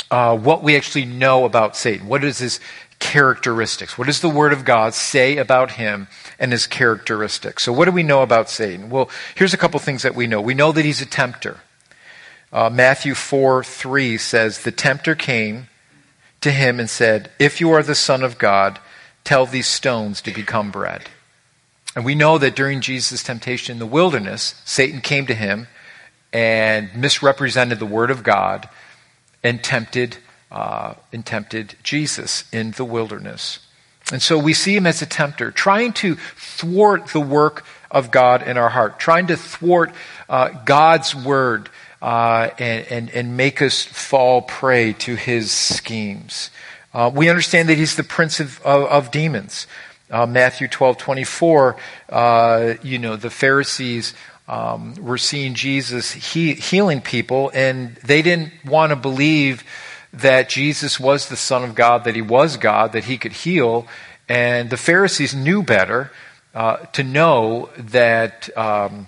uh, 0.09 0.35
what 0.35 0.63
we 0.63 0.75
actually 0.75 1.05
know 1.05 1.45
about 1.45 1.75
Satan. 1.75 2.07
What 2.07 2.23
is 2.23 2.39
his 2.39 2.59
characteristics? 2.99 3.97
What 3.97 4.07
does 4.07 4.21
the 4.21 4.29
Word 4.29 4.51
of 4.53 4.65
God 4.65 4.95
say 4.95 5.37
about 5.37 5.71
him 5.71 6.07
and 6.39 6.51
his 6.51 6.65
characteristics? 6.65 7.63
So, 7.63 7.73
what 7.73 7.85
do 7.85 7.91
we 7.91 8.03
know 8.03 8.21
about 8.21 8.49
Satan? 8.49 8.89
Well, 8.89 9.09
here's 9.35 9.53
a 9.53 9.57
couple 9.57 9.79
things 9.79 10.03
that 10.03 10.15
we 10.15 10.25
know. 10.25 10.41
We 10.41 10.53
know 10.53 10.71
that 10.71 10.85
he's 10.85 11.01
a 11.01 11.05
tempter. 11.05 11.59
Uh, 12.53 12.69
Matthew 12.69 13.15
4 13.15 13.63
3 13.63 14.17
says, 14.19 14.59
The 14.59 14.71
tempter 14.71 15.15
came 15.15 15.69
to 16.41 16.51
him 16.51 16.79
and 16.79 16.87
said, 16.87 17.31
If 17.39 17.59
you 17.59 17.71
are 17.71 17.81
the 17.81 17.95
Son 17.95 18.21
of 18.21 18.37
God, 18.37 18.77
tell 19.23 19.47
these 19.47 19.65
stones 19.65 20.21
to 20.21 20.31
become 20.31 20.69
bread. 20.69 21.09
And 21.95 22.05
we 22.05 22.13
know 22.13 22.37
that 22.37 22.55
during 22.55 22.81
Jesus' 22.81 23.23
temptation 23.23 23.73
in 23.73 23.79
the 23.79 23.87
wilderness, 23.87 24.61
Satan 24.65 25.01
came 25.01 25.25
to 25.25 25.33
him 25.33 25.67
and 26.31 26.95
misrepresented 26.95 27.79
the 27.79 27.87
Word 27.87 28.11
of 28.11 28.21
God 28.21 28.69
and 29.43 29.63
tempted, 29.63 30.17
uh, 30.51 30.93
and 31.11 31.25
tempted 31.25 31.75
Jesus 31.81 32.45
in 32.51 32.71
the 32.71 32.85
wilderness. 32.85 33.59
And 34.11 34.21
so 34.21 34.37
we 34.37 34.53
see 34.53 34.75
him 34.75 34.85
as 34.85 35.01
a 35.01 35.07
tempter, 35.07 35.49
trying 35.49 35.93
to 35.93 36.15
thwart 36.35 37.07
the 37.07 37.21
work 37.21 37.65
of 37.89 38.11
God 38.11 38.43
in 38.43 38.57
our 38.57 38.69
heart, 38.69 38.99
trying 38.99 39.27
to 39.27 39.37
thwart 39.37 39.91
uh, 40.29 40.49
God's 40.65 41.15
word, 41.15 41.69
uh, 42.03 42.49
and, 42.59 42.85
and, 42.87 43.09
and, 43.11 43.37
make 43.37 43.61
us 43.61 43.81
fall 43.81 44.41
prey 44.41 44.91
to 44.91 45.15
his 45.15 45.53
schemes. 45.53 46.51
Uh, 46.93 47.09
we 47.13 47.29
understand 47.29 47.69
that 47.69 47.77
he's 47.77 47.95
the 47.95 48.03
prince 48.03 48.41
of, 48.41 48.61
of, 48.65 48.83
of 48.89 49.09
demons. 49.09 49.67
Uh, 50.11 50.25
Matthew 50.25 50.67
12, 50.67 50.97
24, 50.97 51.77
uh, 52.09 52.73
you 52.83 52.99
know, 52.99 53.15
the 53.15 53.29
Pharisees 53.29 54.13
um, 54.49 54.95
were 54.95 55.17
seeing 55.17 55.53
Jesus 55.53 56.11
he, 56.11 56.55
healing 56.55 56.99
people, 56.99 57.49
and 57.53 57.95
they 58.03 58.21
didn't 58.21 58.51
want 58.65 58.89
to 58.89 58.97
believe 58.97 59.63
that 60.11 60.49
Jesus 60.49 60.99
was 60.99 61.29
the 61.29 61.37
Son 61.37 61.63
of 61.63 61.73
God, 61.73 62.03
that 62.03 62.15
he 62.15 62.21
was 62.21 62.57
God, 62.57 62.91
that 62.91 63.05
he 63.05 63.17
could 63.17 63.31
heal. 63.31 63.87
And 64.27 64.69
the 64.69 64.75
Pharisees 64.75 65.33
knew 65.33 65.63
better 65.63 66.11
uh, 66.53 66.77
to 66.77 67.03
know 67.05 67.69
that 67.77 68.55
um, 68.57 69.07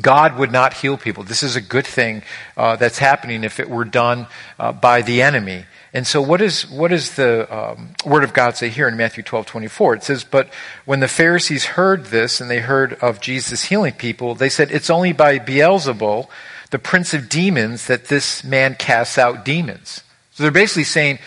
God 0.00 0.38
would 0.38 0.50
not 0.50 0.74
heal 0.74 0.96
people. 0.96 1.22
This 1.22 1.42
is 1.42 1.56
a 1.56 1.60
good 1.60 1.86
thing 1.86 2.22
uh, 2.56 2.76
that's 2.76 2.98
happening 2.98 3.44
if 3.44 3.60
it 3.60 3.70
were 3.70 3.84
done 3.84 4.26
uh, 4.58 4.72
by 4.72 5.02
the 5.02 5.22
enemy. 5.22 5.64
And 5.92 6.04
so, 6.06 6.20
what, 6.20 6.42
is, 6.42 6.68
what 6.68 6.88
does 6.88 7.14
the 7.14 7.46
um, 7.56 7.90
Word 8.04 8.24
of 8.24 8.32
God 8.32 8.56
say 8.56 8.68
here 8.68 8.88
in 8.88 8.96
Matthew 8.96 9.22
12 9.22 9.46
24? 9.46 9.94
It 9.94 10.02
says, 10.02 10.24
But 10.24 10.48
when 10.84 10.98
the 10.98 11.06
Pharisees 11.08 11.64
heard 11.64 12.06
this 12.06 12.40
and 12.40 12.50
they 12.50 12.58
heard 12.58 12.94
of 12.94 13.20
Jesus 13.20 13.64
healing 13.64 13.92
people, 13.92 14.34
they 14.34 14.48
said, 14.48 14.72
It's 14.72 14.90
only 14.90 15.12
by 15.12 15.38
Beelzebul, 15.38 16.26
the 16.70 16.78
prince 16.80 17.14
of 17.14 17.28
demons, 17.28 17.86
that 17.86 18.06
this 18.06 18.42
man 18.42 18.74
casts 18.74 19.18
out 19.18 19.44
demons. 19.44 20.02
So 20.32 20.42
they're 20.42 20.50
basically 20.50 20.84
saying, 20.84 21.20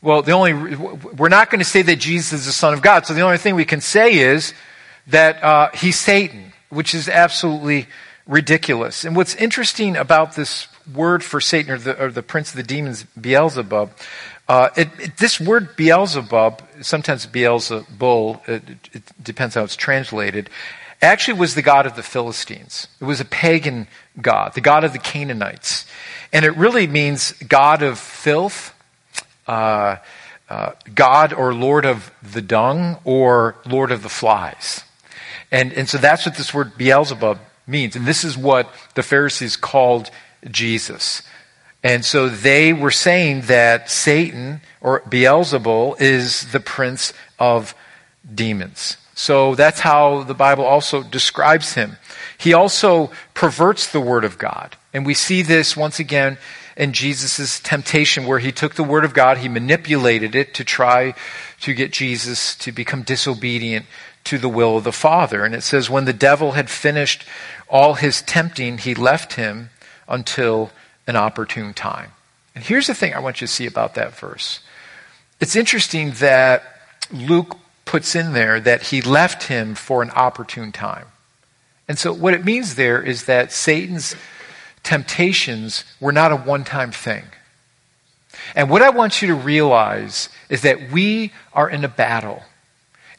well, 0.00 0.22
the 0.22 0.32
only, 0.32 0.52
we're 0.52 1.28
not 1.28 1.50
going 1.50 1.58
to 1.58 1.64
say 1.64 1.82
that 1.82 1.96
Jesus 1.96 2.32
is 2.32 2.46
the 2.46 2.52
Son 2.52 2.72
of 2.72 2.82
God. 2.82 3.06
So 3.06 3.14
the 3.14 3.22
only 3.22 3.38
thing 3.38 3.54
we 3.54 3.64
can 3.64 3.80
say 3.80 4.14
is 4.14 4.54
that 5.08 5.42
uh, 5.42 5.70
he's 5.74 5.98
Satan, 5.98 6.52
which 6.68 6.94
is 6.94 7.08
absolutely 7.08 7.86
ridiculous. 8.28 9.04
And 9.04 9.16
what's 9.16 9.34
interesting 9.34 9.96
about 9.96 10.36
this 10.36 10.68
word 10.94 11.24
for 11.24 11.40
Satan, 11.40 11.72
or 11.72 11.78
the, 11.78 12.04
or 12.04 12.10
the 12.12 12.22
prince 12.22 12.50
of 12.50 12.56
the 12.56 12.62
demons, 12.62 13.04
Beelzebub, 13.20 13.90
uh, 14.48 14.68
it, 14.76 14.88
it, 15.00 15.16
this 15.16 15.40
word 15.40 15.74
Beelzebub, 15.76 16.62
sometimes 16.82 17.26
Beelzebul, 17.26 18.46
it, 18.48 18.62
it 18.92 19.02
depends 19.22 19.54
how 19.54 19.64
it's 19.64 19.76
translated, 19.76 20.48
actually 21.00 21.38
was 21.38 21.54
the 21.54 21.62
god 21.62 21.86
of 21.86 21.96
the 21.96 22.02
Philistines. 22.02 22.88
It 23.00 23.04
was 23.04 23.20
a 23.20 23.24
pagan 23.24 23.88
god, 24.20 24.54
the 24.54 24.60
god 24.60 24.84
of 24.84 24.92
the 24.92 24.98
Canaanites. 24.98 25.86
And 26.32 26.44
it 26.44 26.56
really 26.56 26.86
means 26.86 27.32
god 27.32 27.82
of 27.82 27.98
filth, 27.98 28.74
uh, 29.46 29.96
uh, 30.50 30.72
god 30.94 31.32
or 31.32 31.54
lord 31.54 31.86
of 31.86 32.10
the 32.22 32.42
dung, 32.42 32.98
or 33.04 33.56
lord 33.66 33.90
of 33.90 34.02
the 34.02 34.08
flies. 34.08 34.84
And, 35.50 35.72
and 35.72 35.88
so 35.88 35.96
that's 35.96 36.26
what 36.26 36.36
this 36.36 36.52
word 36.52 36.76
Beelzebub 36.76 37.38
means. 37.68 37.94
And 37.94 38.06
this 38.06 38.24
is 38.24 38.36
what 38.36 38.72
the 38.94 39.02
Pharisees 39.02 39.56
called 39.56 40.10
Jesus. 40.50 41.22
And 41.82 42.04
so 42.04 42.28
they 42.28 42.72
were 42.72 42.90
saying 42.90 43.42
that 43.42 43.90
Satan 43.90 44.60
or 44.80 45.00
Beelzebul 45.02 46.00
is 46.00 46.50
the 46.50 46.60
prince 46.60 47.12
of 47.38 47.74
demons. 48.34 48.96
So 49.14 49.54
that's 49.54 49.80
how 49.80 50.22
the 50.22 50.34
Bible 50.34 50.64
also 50.64 51.02
describes 51.02 51.74
him. 51.74 51.96
He 52.36 52.52
also 52.52 53.10
perverts 53.34 53.90
the 53.90 54.00
word 54.00 54.24
of 54.24 54.38
God. 54.38 54.76
And 54.92 55.04
we 55.04 55.14
see 55.14 55.42
this 55.42 55.76
once 55.76 55.98
again 55.98 56.38
in 56.76 56.92
Jesus' 56.92 57.58
temptation 57.58 58.26
where 58.26 58.38
he 58.38 58.52
took 58.52 58.76
the 58.76 58.84
word 58.84 59.04
of 59.04 59.12
God, 59.12 59.38
he 59.38 59.48
manipulated 59.48 60.36
it 60.36 60.54
to 60.54 60.64
try 60.64 61.14
to 61.60 61.74
get 61.74 61.92
Jesus 61.92 62.54
to 62.56 62.70
become 62.70 63.02
disobedient 63.02 63.86
to 64.24 64.38
the 64.38 64.48
will 64.48 64.76
of 64.76 64.84
the 64.84 64.92
Father. 64.92 65.44
And 65.44 65.54
it 65.54 65.62
says, 65.62 65.90
when 65.90 66.04
the 66.04 66.12
devil 66.12 66.52
had 66.52 66.70
finished 66.70 67.24
all 67.68 67.94
his 67.94 68.22
tempting, 68.22 68.78
he 68.78 68.94
left 68.94 69.34
him 69.34 69.70
until 70.08 70.70
an 71.06 71.16
opportune 71.16 71.74
time. 71.74 72.12
And 72.54 72.64
here's 72.64 72.86
the 72.86 72.94
thing 72.94 73.14
I 73.14 73.20
want 73.20 73.40
you 73.40 73.46
to 73.46 73.52
see 73.52 73.66
about 73.66 73.94
that 73.94 74.18
verse. 74.18 74.60
It's 75.40 75.54
interesting 75.54 76.12
that 76.12 76.62
Luke 77.12 77.56
puts 77.84 78.14
in 78.14 78.32
there 78.32 78.60
that 78.60 78.84
he 78.84 79.00
left 79.00 79.44
him 79.44 79.74
for 79.74 80.02
an 80.02 80.10
opportune 80.10 80.72
time. 80.72 81.06
And 81.86 81.98
so 81.98 82.12
what 82.12 82.34
it 82.34 82.44
means 82.44 82.74
there 82.74 83.00
is 83.00 83.24
that 83.24 83.52
Satan's 83.52 84.14
temptations 84.82 85.84
were 86.00 86.12
not 86.12 86.32
a 86.32 86.36
one 86.36 86.64
time 86.64 86.92
thing. 86.92 87.24
And 88.54 88.68
what 88.68 88.82
I 88.82 88.90
want 88.90 89.22
you 89.22 89.28
to 89.28 89.34
realize 89.34 90.28
is 90.48 90.62
that 90.62 90.90
we 90.90 91.32
are 91.52 91.68
in 91.68 91.84
a 91.84 91.88
battle. 91.88 92.42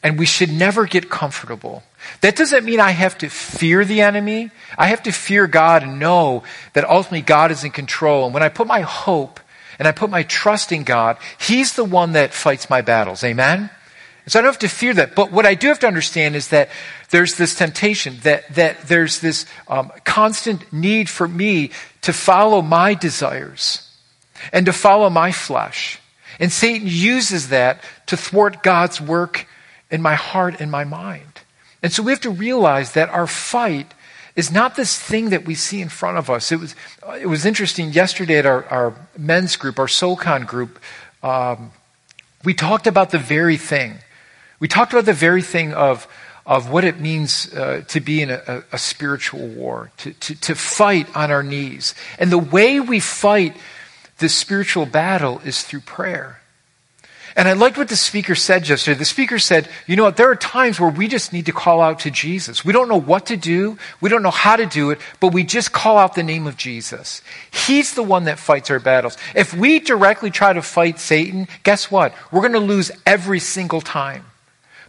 And 0.02 0.18
we 0.18 0.26
should 0.26 0.50
never 0.50 0.86
get 0.86 1.10
comfortable. 1.10 1.82
That 2.22 2.36
doesn't 2.36 2.64
mean 2.64 2.80
I 2.80 2.92
have 2.92 3.18
to 3.18 3.28
fear 3.28 3.84
the 3.84 4.00
enemy. 4.00 4.50
I 4.78 4.86
have 4.86 5.02
to 5.02 5.12
fear 5.12 5.46
God 5.46 5.82
and 5.82 5.98
know 5.98 6.42
that 6.72 6.88
ultimately 6.88 7.20
God 7.20 7.50
is 7.50 7.64
in 7.64 7.70
control. 7.70 8.24
And 8.24 8.32
when 8.32 8.42
I 8.42 8.48
put 8.48 8.66
my 8.66 8.80
hope 8.80 9.40
and 9.78 9.86
I 9.86 9.92
put 9.92 10.08
my 10.08 10.22
trust 10.22 10.72
in 10.72 10.84
God, 10.84 11.18
He's 11.38 11.74
the 11.74 11.84
one 11.84 12.12
that 12.12 12.32
fights 12.32 12.70
my 12.70 12.80
battles. 12.80 13.22
Amen? 13.22 13.70
And 14.24 14.32
so 14.32 14.38
I 14.38 14.42
don't 14.42 14.52
have 14.52 14.58
to 14.60 14.68
fear 14.68 14.94
that. 14.94 15.14
But 15.14 15.32
what 15.32 15.46
I 15.46 15.54
do 15.54 15.68
have 15.68 15.80
to 15.80 15.86
understand 15.86 16.36
is 16.36 16.48
that 16.48 16.70
there's 17.10 17.36
this 17.36 17.54
temptation, 17.54 18.18
that, 18.22 18.54
that 18.54 18.82
there's 18.88 19.20
this 19.20 19.46
um, 19.68 19.90
constant 20.04 20.72
need 20.72 21.08
for 21.08 21.26
me 21.26 21.70
to 22.02 22.12
follow 22.12 22.62
my 22.62 22.94
desires 22.94 23.90
and 24.52 24.66
to 24.66 24.72
follow 24.72 25.10
my 25.10 25.32
flesh. 25.32 25.98
And 26.38 26.50
Satan 26.50 26.86
uses 26.86 27.48
that 27.48 27.82
to 28.06 28.16
thwart 28.16 28.62
God's 28.62 29.00
work 29.00 29.46
in 29.90 30.02
my 30.02 30.14
heart 30.14 30.60
and 30.60 30.70
my 30.70 30.84
mind. 30.84 31.40
And 31.82 31.92
so 31.92 32.02
we 32.02 32.12
have 32.12 32.20
to 32.20 32.30
realize 32.30 32.92
that 32.92 33.08
our 33.08 33.26
fight 33.26 33.92
is 34.36 34.50
not 34.50 34.76
this 34.76 34.98
thing 34.98 35.30
that 35.30 35.44
we 35.44 35.54
see 35.54 35.80
in 35.80 35.88
front 35.88 36.18
of 36.18 36.30
us. 36.30 36.52
It 36.52 36.60
was, 36.60 36.74
it 37.18 37.26
was 37.26 37.44
interesting 37.44 37.90
yesterday 37.90 38.38
at 38.38 38.46
our, 38.46 38.64
our 38.66 38.94
men's 39.18 39.56
group, 39.56 39.78
our 39.78 39.88
SOCON 39.88 40.44
group, 40.44 40.78
um, 41.22 41.72
we 42.44 42.54
talked 42.54 42.86
about 42.86 43.10
the 43.10 43.18
very 43.18 43.56
thing. 43.56 43.98
We 44.60 44.68
talked 44.68 44.92
about 44.92 45.04
the 45.04 45.12
very 45.12 45.42
thing 45.42 45.74
of, 45.74 46.08
of 46.46 46.70
what 46.70 46.84
it 46.84 46.98
means 46.98 47.52
uh, 47.52 47.82
to 47.88 48.00
be 48.00 48.22
in 48.22 48.30
a, 48.30 48.64
a 48.72 48.78
spiritual 48.78 49.46
war, 49.46 49.90
to, 49.98 50.12
to, 50.12 50.40
to 50.40 50.54
fight 50.54 51.14
on 51.14 51.30
our 51.30 51.42
knees. 51.42 51.94
And 52.18 52.32
the 52.32 52.38
way 52.38 52.80
we 52.80 53.00
fight 53.00 53.56
this 54.18 54.34
spiritual 54.34 54.86
battle 54.86 55.40
is 55.44 55.62
through 55.62 55.80
prayer. 55.80 56.39
And 57.36 57.46
I 57.46 57.52
liked 57.52 57.78
what 57.78 57.88
the 57.88 57.96
speaker 57.96 58.34
said 58.34 58.68
yesterday. 58.68 58.98
The 58.98 59.04
speaker 59.04 59.38
said, 59.38 59.68
you 59.86 59.94
know 59.94 60.04
what, 60.04 60.16
there 60.16 60.30
are 60.30 60.36
times 60.36 60.80
where 60.80 60.90
we 60.90 61.06
just 61.06 61.32
need 61.32 61.46
to 61.46 61.52
call 61.52 61.80
out 61.80 62.00
to 62.00 62.10
Jesus. 62.10 62.64
We 62.64 62.72
don't 62.72 62.88
know 62.88 63.00
what 63.00 63.26
to 63.26 63.36
do. 63.36 63.78
We 64.00 64.10
don't 64.10 64.22
know 64.22 64.30
how 64.30 64.56
to 64.56 64.66
do 64.66 64.90
it, 64.90 64.98
but 65.20 65.32
we 65.32 65.44
just 65.44 65.72
call 65.72 65.96
out 65.96 66.14
the 66.14 66.24
name 66.24 66.46
of 66.46 66.56
Jesus. 66.56 67.22
He's 67.52 67.94
the 67.94 68.02
one 68.02 68.24
that 68.24 68.38
fights 68.38 68.70
our 68.70 68.80
battles. 68.80 69.16
If 69.34 69.54
we 69.54 69.78
directly 69.78 70.30
try 70.30 70.52
to 70.52 70.62
fight 70.62 70.98
Satan, 70.98 71.46
guess 71.62 71.90
what? 71.90 72.14
We're 72.32 72.40
going 72.40 72.52
to 72.52 72.58
lose 72.58 72.90
every 73.06 73.40
single 73.40 73.80
time. 73.80 74.24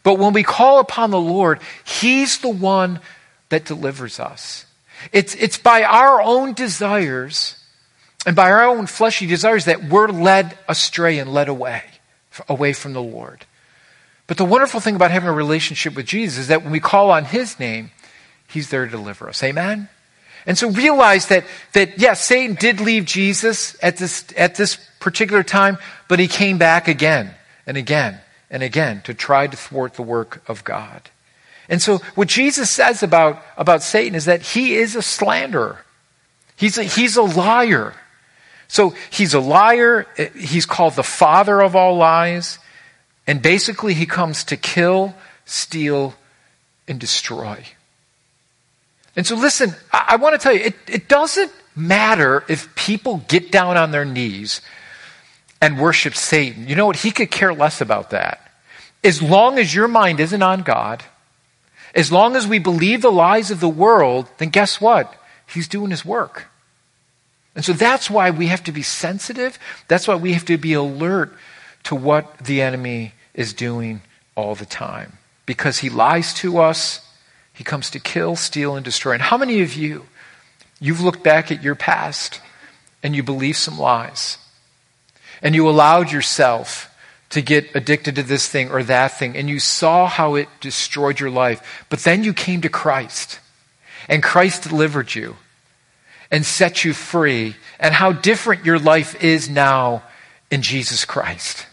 But 0.03 0.17
when 0.17 0.33
we 0.33 0.41
call 0.41 0.79
upon 0.79 1.11
the 1.11 1.21
Lord, 1.21 1.59
He's 1.85 2.39
the 2.39 2.49
one 2.49 3.01
that 3.49 3.65
delivers 3.65 4.19
us. 4.19 4.65
It's, 5.11 5.35
it's 5.35 5.57
by 5.57 5.83
our 5.83 6.21
own 6.21 6.53
desires 6.53 7.57
and 8.25 8.35
by 8.35 8.51
our 8.51 8.65
own 8.65 8.87
fleshy 8.87 9.27
desires 9.27 9.65
that 9.65 9.83
we're 9.83 10.07
led 10.07 10.57
astray 10.67 11.19
and 11.19 11.31
led 11.31 11.47
away 11.47 11.83
away 12.47 12.73
from 12.73 12.93
the 12.93 13.01
Lord. 13.01 13.45
But 14.27 14.37
the 14.37 14.45
wonderful 14.45 14.79
thing 14.79 14.95
about 14.95 15.11
having 15.11 15.29
a 15.29 15.33
relationship 15.33 15.95
with 15.95 16.05
Jesus 16.05 16.39
is 16.39 16.47
that 16.47 16.63
when 16.63 16.71
we 16.71 16.79
call 16.79 17.11
on 17.11 17.25
his 17.25 17.59
name, 17.59 17.91
he's 18.47 18.69
there 18.69 18.85
to 18.85 18.91
deliver 18.91 19.27
us. 19.27 19.43
Amen? 19.43 19.89
And 20.45 20.57
so 20.57 20.69
realize 20.69 21.27
that, 21.27 21.45
that 21.73 21.99
yes, 21.99 22.23
Satan 22.23 22.55
did 22.55 22.79
leave 22.79 23.05
Jesus 23.05 23.75
at 23.83 23.97
this, 23.97 24.25
at 24.35 24.55
this 24.55 24.77
particular 24.99 25.43
time, 25.43 25.77
but 26.07 26.19
he 26.19 26.27
came 26.27 26.57
back 26.57 26.87
again 26.87 27.33
and 27.67 27.77
again 27.77 28.19
and 28.49 28.63
again 28.63 29.01
to 29.03 29.13
try 29.13 29.47
to 29.47 29.57
thwart 29.57 29.93
the 29.95 30.01
work 30.01 30.41
of 30.47 30.63
God. 30.63 31.09
And 31.69 31.81
so 31.81 31.99
what 32.15 32.27
Jesus 32.27 32.69
says 32.69 33.03
about, 33.03 33.41
about 33.55 33.83
Satan 33.83 34.15
is 34.15 34.25
that 34.25 34.41
he 34.41 34.75
is 34.75 34.95
a 34.95 35.01
slanderer. 35.01 35.85
He's 36.55 36.77
a, 36.77 36.83
he's 36.83 37.17
a 37.17 37.21
liar. 37.21 37.95
So 38.71 38.95
he's 39.09 39.33
a 39.33 39.41
liar. 39.41 40.07
He's 40.33 40.65
called 40.65 40.95
the 40.95 41.03
father 41.03 41.61
of 41.61 41.75
all 41.75 41.97
lies. 41.97 42.57
And 43.27 43.41
basically, 43.41 43.93
he 43.93 44.05
comes 44.05 44.45
to 44.45 44.55
kill, 44.55 45.13
steal, 45.43 46.15
and 46.87 46.97
destroy. 46.97 47.65
And 49.13 49.27
so, 49.27 49.35
listen, 49.35 49.75
I, 49.91 50.11
I 50.11 50.15
want 50.15 50.35
to 50.35 50.41
tell 50.41 50.53
you, 50.53 50.61
it, 50.61 50.75
it 50.87 51.09
doesn't 51.09 51.51
matter 51.75 52.45
if 52.47 52.73
people 52.75 53.25
get 53.27 53.51
down 53.51 53.75
on 53.75 53.91
their 53.91 54.05
knees 54.05 54.61
and 55.59 55.77
worship 55.77 56.15
Satan. 56.15 56.69
You 56.69 56.77
know 56.77 56.85
what? 56.85 56.95
He 56.95 57.11
could 57.11 57.29
care 57.29 57.53
less 57.53 57.81
about 57.81 58.11
that. 58.11 58.53
As 59.03 59.21
long 59.21 59.59
as 59.59 59.75
your 59.75 59.89
mind 59.89 60.21
isn't 60.21 60.41
on 60.41 60.61
God, 60.61 61.03
as 61.93 62.09
long 62.09 62.37
as 62.37 62.47
we 62.47 62.57
believe 62.57 63.01
the 63.01 63.11
lies 63.11 63.51
of 63.51 63.59
the 63.59 63.67
world, 63.67 64.29
then 64.37 64.47
guess 64.47 64.79
what? 64.79 65.13
He's 65.45 65.67
doing 65.67 65.91
his 65.91 66.05
work. 66.05 66.47
And 67.55 67.65
so 67.65 67.73
that's 67.73 68.09
why 68.09 68.31
we 68.31 68.47
have 68.47 68.63
to 68.65 68.71
be 68.71 68.81
sensitive. 68.81 69.59
That's 69.87 70.07
why 70.07 70.15
we 70.15 70.33
have 70.33 70.45
to 70.45 70.57
be 70.57 70.73
alert 70.73 71.33
to 71.83 71.95
what 71.95 72.37
the 72.37 72.61
enemy 72.61 73.13
is 73.33 73.53
doing 73.53 74.01
all 74.35 74.55
the 74.55 74.65
time. 74.65 75.17
Because 75.45 75.79
he 75.79 75.89
lies 75.89 76.33
to 76.35 76.59
us, 76.59 77.05
he 77.53 77.63
comes 77.63 77.89
to 77.91 77.99
kill, 77.99 78.35
steal, 78.35 78.75
and 78.75 78.85
destroy. 78.85 79.13
And 79.13 79.21
how 79.21 79.37
many 79.37 79.61
of 79.61 79.73
you, 79.73 80.05
you've 80.79 81.01
looked 81.01 81.23
back 81.23 81.51
at 81.51 81.63
your 81.63 81.75
past 81.75 82.41
and 83.03 83.15
you 83.15 83.23
believe 83.23 83.57
some 83.57 83.77
lies? 83.77 84.37
And 85.41 85.55
you 85.55 85.67
allowed 85.67 86.11
yourself 86.11 86.87
to 87.31 87.41
get 87.41 87.75
addicted 87.75 88.15
to 88.15 88.23
this 88.23 88.47
thing 88.47 88.69
or 88.69 88.83
that 88.83 89.17
thing, 89.17 89.35
and 89.35 89.49
you 89.49 89.59
saw 89.59 90.05
how 90.05 90.35
it 90.35 90.49
destroyed 90.59 91.19
your 91.19 91.29
life. 91.29 91.85
But 91.89 91.99
then 91.99 92.23
you 92.23 92.33
came 92.33 92.61
to 92.61 92.69
Christ, 92.69 93.39
and 94.07 94.21
Christ 94.21 94.63
delivered 94.63 95.15
you 95.15 95.37
and 96.31 96.45
set 96.45 96.85
you 96.85 96.93
free, 96.93 97.55
and 97.79 97.93
how 97.93 98.13
different 98.13 98.65
your 98.65 98.79
life 98.79 99.21
is 99.21 99.49
now 99.49 100.01
in 100.49 100.61
Jesus 100.61 101.05
Christ. 101.05 101.67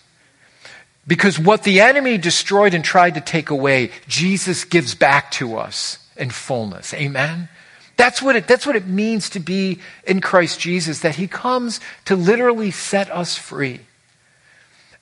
Because 1.07 1.39
what 1.39 1.63
the 1.63 1.81
enemy 1.81 2.19
destroyed 2.19 2.75
and 2.75 2.85
tried 2.85 3.15
to 3.15 3.21
take 3.21 3.49
away, 3.49 3.91
Jesus 4.09 4.65
gives 4.65 4.95
back 4.95 5.31
to 5.33 5.57
us 5.57 5.99
in 6.17 6.31
fullness. 6.31 6.93
Amen? 6.93 7.49
That's 7.97 8.21
what, 8.21 8.37
it, 8.37 8.47
that's 8.47 8.67
what 8.67 8.77
it 8.77 8.87
means 8.87 9.31
to 9.31 9.41
be 9.41 9.81
in 10.07 10.21
Christ 10.21 10.61
Jesus, 10.61 11.01
that 11.01 11.17
He 11.17 11.27
comes 11.27 11.81
to 12.05 12.15
literally 12.15 12.71
set 12.71 13.11
us 13.11 13.37
free. 13.37 13.81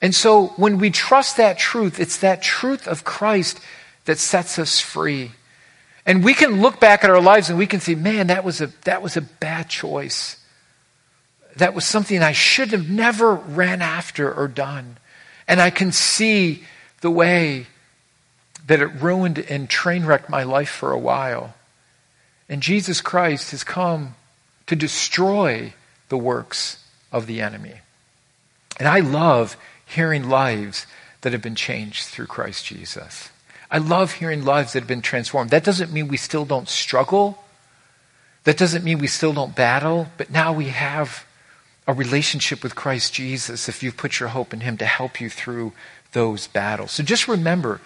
And 0.01 0.15
so 0.15 0.47
when 0.57 0.77
we 0.77 0.91
trust 0.91 1.37
that 1.37 1.57
truth, 1.57 1.99
it's 1.99 2.17
that 2.17 2.41
truth 2.41 2.87
of 2.87 3.03
Christ 3.03 3.59
that 4.05 4.17
sets 4.17 4.57
us 4.57 4.79
free. 4.79 5.31
And 6.07 6.23
we 6.23 6.33
can 6.33 6.61
look 6.61 6.79
back 6.79 7.03
at 7.03 7.09
our 7.09 7.21
lives 7.21 7.49
and 7.49 7.59
we 7.59 7.67
can 7.67 7.81
say, 7.81 7.93
man, 7.93 8.27
that 8.27 8.45
was 8.45 8.61
a, 8.61 8.67
that 8.85 9.01
was 9.01 9.17
a 9.17 9.21
bad 9.21 9.69
choice. 9.69 10.37
That 11.57 11.73
was 11.73 11.83
something 11.83 12.23
I 12.23 12.31
should 12.31 12.71
have 12.71 12.89
never 12.89 13.33
ran 13.33 13.81
after 13.81 14.33
or 14.33 14.47
done. 14.47 14.97
And 15.49 15.59
I 15.59 15.69
can 15.69 15.91
see 15.91 16.63
the 17.01 17.11
way 17.11 17.67
that 18.67 18.79
it 18.79 19.01
ruined 19.01 19.39
and 19.39 19.69
train 19.69 20.05
wrecked 20.05 20.29
my 20.29 20.43
life 20.43 20.69
for 20.69 20.93
a 20.93 20.99
while. 20.99 21.55
And 22.47 22.61
Jesus 22.61 23.01
Christ 23.01 23.51
has 23.51 23.65
come 23.65 24.15
to 24.67 24.77
destroy 24.77 25.73
the 26.07 26.17
works 26.17 26.85
of 27.11 27.27
the 27.27 27.41
enemy. 27.41 27.81
And 28.79 28.87
I 28.87 29.01
love 29.01 29.57
hearing 29.85 30.29
lives 30.29 30.85
that 31.21 31.33
have 31.33 31.41
been 31.41 31.55
changed 31.55 32.03
through 32.03 32.27
Christ 32.27 32.65
Jesus. 32.65 33.29
I 33.69 33.79
love 33.79 34.13
hearing 34.13 34.45
lives 34.45 34.73
that 34.73 34.79
have 34.79 34.87
been 34.87 35.01
transformed. 35.01 35.49
That 35.49 35.63
doesn't 35.63 35.91
mean 35.91 36.07
we 36.07 36.17
still 36.17 36.45
don't 36.45 36.69
struggle. 36.69 37.43
That 38.45 38.57
doesn't 38.57 38.83
mean 38.83 38.99
we 38.99 39.07
still 39.07 39.33
don't 39.33 39.55
battle, 39.55 40.07
but 40.17 40.31
now 40.31 40.53
we 40.53 40.69
have 40.69 41.25
a 41.85 41.93
relationship 41.93 42.63
with 42.63 42.75
Christ 42.75 43.13
Jesus 43.13 43.67
if 43.67 43.83
you've 43.83 43.97
put 43.97 44.19
your 44.19 44.29
hope 44.29 44.53
in 44.53 44.61
Him 44.61 44.77
to 44.77 44.85
help 44.85 45.19
you 45.19 45.29
through 45.29 45.73
those 46.13 46.47
battles. 46.47 46.91
So 46.91 47.03
just 47.03 47.27
remember 47.27 47.81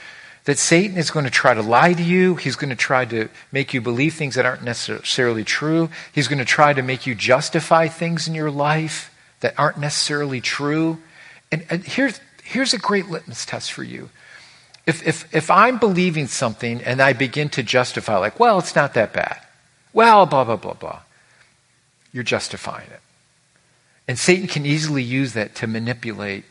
that 0.46 0.58
Satan 0.58 0.98
is 0.98 1.12
going 1.12 1.26
to 1.26 1.32
try 1.32 1.54
to 1.54 1.62
lie 1.62 1.94
to 1.94 2.04
you. 2.04 2.36
He's 2.36 2.56
going 2.56 2.70
to 2.70 2.76
try 2.76 3.06
to 3.06 3.30
make 3.52 3.74
you 3.74 3.82
believe 3.82 4.16
things 4.16 4.36
that 4.36 4.46
aren't 4.46 4.64
necessarily 4.64 5.44
true. 5.44 5.90
He's 6.12 6.28
going 6.28 6.40
to 6.40 6.46
try 6.46 6.74
to 6.74 6.82
make 6.82 7.06
you 7.06 7.14
justify 7.14 7.88
things 7.88 8.28
in 8.28 8.34
your 8.34 8.52
life 8.52 9.14
that 9.42 9.54
aren't 9.58 9.78
necessarily 9.78 10.42
true. 10.42 10.98
And, 11.52 11.66
and 11.70 11.84
here's, 11.84 12.20
here's 12.44 12.74
a 12.74 12.80
great 12.80 13.08
litmus 13.10 13.46
test 13.46 13.72
for 13.72 13.84
you. 13.84 14.10
If, 14.92 15.08
if, 15.08 15.34
if 15.34 15.50
I'm 15.50 15.78
believing 15.78 16.28
something 16.28 16.82
and 16.84 17.02
I 17.02 17.14
begin 17.14 17.48
to 17.52 17.64
justify, 17.64 18.18
like, 18.18 18.42
well, 18.42 18.60
it's 18.60 18.76
not 18.76 18.94
that 18.96 19.14
bad. 19.14 19.40
Well, 19.94 20.26
blah, 20.26 20.44
blah, 20.44 20.58
blah, 20.58 20.74
blah. 20.74 21.00
You're 22.12 22.26
justifying 22.26 22.90
it. 22.90 23.00
And 24.06 24.20
Satan 24.20 24.48
can 24.48 24.66
easily 24.66 25.02
use 25.02 25.32
that 25.32 25.56
to 25.56 25.68
manipulate 25.68 26.44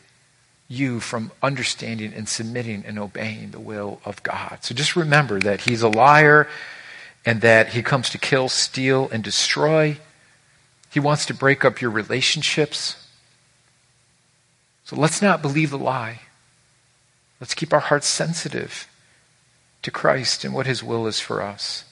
you 0.67 0.99
from 0.99 1.31
understanding 1.43 2.13
and 2.15 2.27
submitting 2.27 2.83
and 2.83 2.97
obeying 2.97 3.51
the 3.51 3.59
will 3.59 4.01
of 4.05 4.23
God. 4.23 4.57
So 4.61 4.73
just 4.73 4.95
remember 4.95 5.39
that 5.41 5.61
he's 5.61 5.83
a 5.83 5.89
liar 5.89 6.47
and 7.23 7.41
that 7.41 7.73
he 7.73 7.83
comes 7.83 8.09
to 8.09 8.17
kill, 8.17 8.49
steal, 8.49 9.07
and 9.11 9.23
destroy. 9.23 9.97
He 10.89 10.99
wants 10.99 11.27
to 11.27 11.35
break 11.35 11.63
up 11.63 11.79
your 11.79 11.91
relationships. 11.91 13.07
So 14.85 14.95
let's 14.95 15.21
not 15.21 15.43
believe 15.43 15.69
the 15.69 15.77
lie. 15.77 16.21
Let's 17.41 17.55
keep 17.55 17.73
our 17.73 17.79
hearts 17.79 18.07
sensitive 18.07 18.87
to 19.81 19.91
Christ 19.91 20.45
and 20.45 20.53
what 20.53 20.67
his 20.67 20.83
will 20.83 21.07
is 21.07 21.19
for 21.19 21.41
us. 21.41 21.83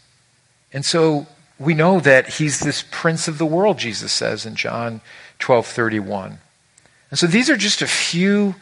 And 0.72 0.86
so 0.86 1.26
we 1.58 1.74
know 1.74 2.00
that 2.00 2.36
he's 2.36 2.60
this 2.60 2.86
prince 2.92 3.28
of 3.28 3.40
the 3.40 3.48
world, 3.48 3.80
Jesus 3.80 4.14
says 4.14 4.46
in 4.46 4.56
John 4.56 5.02
12 5.40 5.66
31. 5.66 6.38
And 7.10 7.20
so 7.20 7.26
these 7.26 7.50
are 7.50 7.58
just 7.58 7.82
a 7.82 7.88
few 7.88 8.56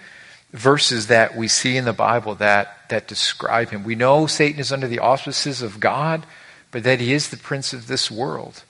verses 0.54 1.08
that 1.08 1.36
we 1.36 1.50
see 1.50 1.76
in 1.76 1.84
the 1.84 1.92
Bible 1.92 2.36
that, 2.36 2.90
that 2.90 3.08
describe 3.08 3.70
him. 3.70 3.84
We 3.84 3.96
know 3.96 4.26
Satan 4.26 4.62
is 4.62 4.72
under 4.72 4.88
the 4.88 5.00
auspices 5.00 5.62
of 5.62 5.82
God, 5.82 6.26
but 6.72 6.84
that 6.84 7.02
he 7.02 7.12
is 7.12 7.28
the 7.28 7.38
prince 7.38 7.74
of 7.74 7.88
this 7.88 8.10
world. 8.10 8.64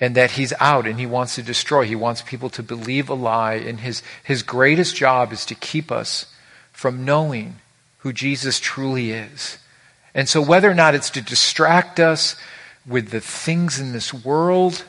And 0.00 0.14
that 0.16 0.32
he's 0.32 0.52
out 0.60 0.86
and 0.86 0.98
he 0.98 1.06
wants 1.06 1.36
to 1.36 1.42
destroy. 1.42 1.84
He 1.84 1.96
wants 1.96 2.20
people 2.20 2.50
to 2.50 2.62
believe 2.62 3.08
a 3.08 3.14
lie. 3.14 3.54
And 3.54 3.80
his, 3.80 4.02
his 4.22 4.42
greatest 4.42 4.96
job 4.96 5.32
is 5.32 5.46
to 5.46 5.54
keep 5.54 5.90
us 5.90 6.26
from 6.74 7.06
knowing 7.06 7.56
who 8.00 8.12
Jesus 8.12 8.60
truly 8.60 9.12
is. 9.12 9.56
And 10.14 10.28
so, 10.28 10.42
whether 10.42 10.70
or 10.70 10.74
not 10.74 10.94
it's 10.94 11.08
to 11.10 11.22
distract 11.22 11.98
us 11.98 12.36
with 12.86 13.08
the 13.08 13.20
things 13.20 13.80
in 13.80 13.92
this 13.92 14.12
world, 14.12 14.84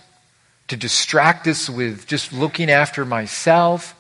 to 0.68 0.76
distract 0.76 1.48
us 1.48 1.70
with 1.70 2.06
just 2.08 2.34
looking 2.34 2.70
after 2.70 3.06
myself, 3.06 3.96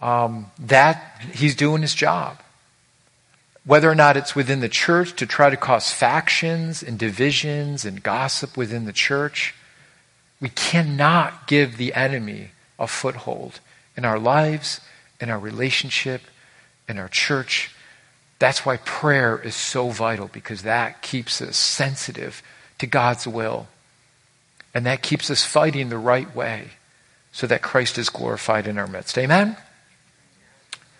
um, 0.00 0.52
that 0.58 1.20
he's 1.32 1.56
doing 1.56 1.82
his 1.82 1.94
job. 1.94 2.38
whether 3.64 3.88
or 3.88 3.94
not 3.94 4.16
it's 4.16 4.34
within 4.34 4.60
the 4.60 4.68
church 4.68 5.14
to 5.16 5.26
try 5.26 5.48
to 5.48 5.56
cause 5.56 5.92
factions 5.92 6.82
and 6.82 6.98
divisions 6.98 7.84
and 7.84 8.02
gossip 8.02 8.56
within 8.56 8.84
the 8.86 8.92
church. 8.92 9.54
We 10.40 10.48
cannot 10.48 11.46
give 11.46 11.76
the 11.76 11.94
enemy 11.94 12.50
a 12.78 12.88
foothold 12.88 13.60
in 13.96 14.04
our 14.04 14.18
lives, 14.18 14.80
in 15.20 15.30
our 15.30 15.38
relationship, 15.38 16.22
in 16.88 16.98
our 16.98 17.08
church. 17.08 17.70
That's 18.38 18.66
why 18.66 18.78
prayer 18.78 19.38
is 19.38 19.54
so 19.54 19.90
vital 19.90 20.28
because 20.28 20.62
that 20.62 21.02
keeps 21.02 21.40
us 21.40 21.56
sensitive 21.56 22.42
to 22.78 22.86
God's 22.86 23.26
will. 23.26 23.68
And 24.74 24.86
that 24.86 25.02
keeps 25.02 25.30
us 25.30 25.44
fighting 25.44 25.88
the 25.88 25.98
right 25.98 26.34
way 26.34 26.70
so 27.30 27.46
that 27.46 27.62
Christ 27.62 27.98
is 27.98 28.08
glorified 28.08 28.66
in 28.66 28.78
our 28.78 28.86
midst. 28.86 29.16
Amen? 29.18 29.56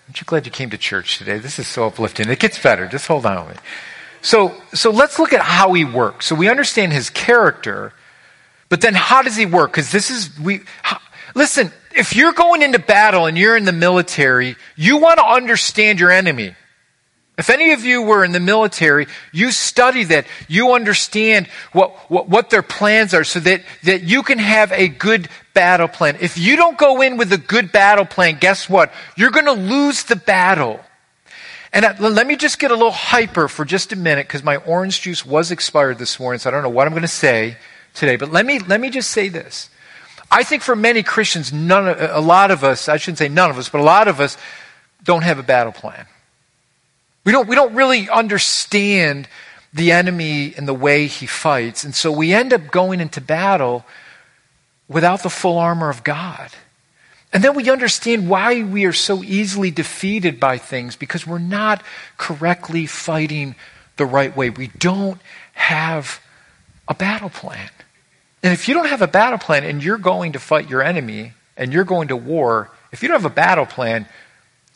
Aren't 0.06 0.20
you 0.20 0.24
glad 0.24 0.46
you 0.46 0.52
came 0.52 0.70
to 0.70 0.78
church 0.78 1.18
today? 1.18 1.38
This 1.38 1.58
is 1.58 1.66
so 1.66 1.86
uplifting. 1.86 2.28
It 2.28 2.38
gets 2.38 2.62
better. 2.62 2.86
Just 2.86 3.06
hold 3.06 3.26
on 3.26 3.46
with 3.46 3.56
me. 3.56 3.62
So, 4.20 4.54
so 4.72 4.90
let's 4.90 5.18
look 5.18 5.32
at 5.32 5.40
how 5.40 5.72
he 5.72 5.84
works. 5.84 6.26
So 6.26 6.34
we 6.34 6.48
understand 6.48 6.92
his 6.92 7.10
character, 7.10 7.92
but 8.68 8.80
then 8.80 8.94
how 8.94 9.22
does 9.22 9.36
he 9.36 9.46
work? 9.46 9.72
Because 9.72 9.90
this 9.90 10.10
is, 10.10 10.38
we, 10.38 10.60
how, 10.82 11.00
listen, 11.34 11.72
if 11.94 12.16
you're 12.16 12.32
going 12.32 12.62
into 12.62 12.78
battle 12.78 13.26
and 13.26 13.36
you're 13.36 13.56
in 13.56 13.64
the 13.64 13.72
military, 13.72 14.56
you 14.76 14.98
want 14.98 15.18
to 15.18 15.24
understand 15.24 16.00
your 16.00 16.10
enemy. 16.10 16.54
If 17.38 17.48
any 17.48 17.72
of 17.72 17.82
you 17.84 18.02
were 18.02 18.24
in 18.24 18.32
the 18.32 18.40
military, 18.40 19.06
you 19.32 19.52
study 19.52 20.04
that. 20.04 20.26
You 20.48 20.74
understand 20.74 21.46
what, 21.72 21.92
what, 22.10 22.28
what, 22.28 22.50
their 22.50 22.62
plans 22.62 23.14
are 23.14 23.24
so 23.24 23.40
that, 23.40 23.62
that 23.84 24.02
you 24.02 24.22
can 24.22 24.38
have 24.38 24.70
a 24.70 24.88
good 24.88 25.28
battle 25.54 25.88
plan. 25.88 26.18
If 26.20 26.36
you 26.36 26.56
don't 26.56 26.76
go 26.76 27.00
in 27.00 27.16
with 27.16 27.32
a 27.32 27.38
good 27.38 27.72
battle 27.72 28.04
plan, 28.04 28.36
guess 28.38 28.68
what? 28.68 28.92
You're 29.16 29.30
going 29.30 29.46
to 29.46 29.52
lose 29.52 30.04
the 30.04 30.16
battle. 30.16 30.80
And 31.72 31.98
let 32.00 32.26
me 32.26 32.36
just 32.36 32.58
get 32.58 32.70
a 32.70 32.74
little 32.74 32.90
hyper 32.90 33.48
for 33.48 33.64
just 33.64 33.92
a 33.92 33.96
minute 33.96 34.26
because 34.26 34.44
my 34.44 34.56
orange 34.56 35.00
juice 35.00 35.24
was 35.24 35.50
expired 35.50 35.98
this 35.98 36.20
morning, 36.20 36.38
so 36.38 36.50
I 36.50 36.52
don't 36.52 36.62
know 36.62 36.68
what 36.68 36.86
I'm 36.86 36.92
going 36.92 37.00
to 37.00 37.08
say 37.08 37.56
today. 37.94 38.16
But 38.16 38.30
let 38.30 38.44
me, 38.44 38.58
let 38.58 38.78
me 38.78 38.90
just 38.90 39.10
say 39.10 39.30
this. 39.30 39.70
I 40.32 40.44
think 40.44 40.62
for 40.62 40.74
many 40.74 41.02
Christians, 41.02 41.52
none, 41.52 41.86
a 41.86 42.20
lot 42.20 42.50
of 42.50 42.64
us, 42.64 42.88
I 42.88 42.96
shouldn't 42.96 43.18
say 43.18 43.28
none 43.28 43.50
of 43.50 43.58
us, 43.58 43.68
but 43.68 43.82
a 43.82 43.84
lot 43.84 44.08
of 44.08 44.18
us 44.18 44.38
don't 45.04 45.22
have 45.22 45.38
a 45.38 45.42
battle 45.42 45.72
plan. 45.72 46.06
We 47.24 47.32
don't, 47.32 47.46
we 47.46 47.54
don't 47.54 47.74
really 47.74 48.08
understand 48.08 49.28
the 49.74 49.92
enemy 49.92 50.54
and 50.56 50.66
the 50.66 50.74
way 50.74 51.06
he 51.06 51.26
fights. 51.26 51.84
And 51.84 51.94
so 51.94 52.10
we 52.10 52.32
end 52.32 52.54
up 52.54 52.70
going 52.70 52.98
into 52.98 53.20
battle 53.20 53.84
without 54.88 55.22
the 55.22 55.28
full 55.28 55.58
armor 55.58 55.90
of 55.90 56.02
God. 56.02 56.50
And 57.32 57.44
then 57.44 57.54
we 57.54 57.70
understand 57.70 58.28
why 58.28 58.62
we 58.62 58.86
are 58.86 58.92
so 58.92 59.22
easily 59.22 59.70
defeated 59.70 60.40
by 60.40 60.56
things 60.56 60.96
because 60.96 61.26
we're 61.26 61.38
not 61.38 61.82
correctly 62.16 62.86
fighting 62.86 63.54
the 63.98 64.06
right 64.06 64.34
way. 64.34 64.48
We 64.48 64.68
don't 64.68 65.20
have 65.52 66.20
a 66.88 66.94
battle 66.94 67.30
plan. 67.30 67.70
And 68.42 68.52
if 68.52 68.68
you 68.68 68.74
don't 68.74 68.88
have 68.88 69.02
a 69.02 69.08
battle 69.08 69.38
plan 69.38 69.64
and 69.64 69.82
you're 69.82 69.98
going 69.98 70.32
to 70.32 70.38
fight 70.38 70.68
your 70.68 70.82
enemy 70.82 71.32
and 71.56 71.72
you're 71.72 71.84
going 71.84 72.08
to 72.08 72.16
war, 72.16 72.70
if 72.90 73.02
you 73.02 73.08
don't 73.08 73.20
have 73.20 73.30
a 73.30 73.34
battle 73.34 73.66
plan, 73.66 74.06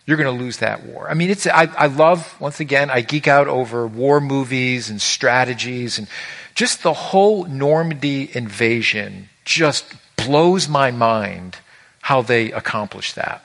you're 0.07 0.17
going 0.17 0.37
to 0.37 0.45
lose 0.45 0.59
that 0.59 0.85
war. 0.85 1.11
I 1.11 1.15
mean, 1.15 1.31
it's, 1.31 1.47
I, 1.49 1.65
I 1.77 1.87
love, 1.87 2.41
once 2.41 2.61
again, 2.61 2.91
I 2.91 3.01
geek 3.01 3.27
out 3.27 3.49
over 3.49 3.87
war 3.87 4.21
movies 4.21 4.89
and 4.89 5.03
strategies 5.03 5.99
and 5.99 6.07
just 6.55 6.83
the 6.83 6.93
whole 6.93 7.45
Normandy 7.45 8.35
invasion 8.35 9.29
just 9.45 9.85
blows 10.17 10.69
my 10.69 10.91
mind 10.91 11.57
how 12.03 12.23
they 12.23 12.53
accomplished 12.53 13.17
that 13.17 13.45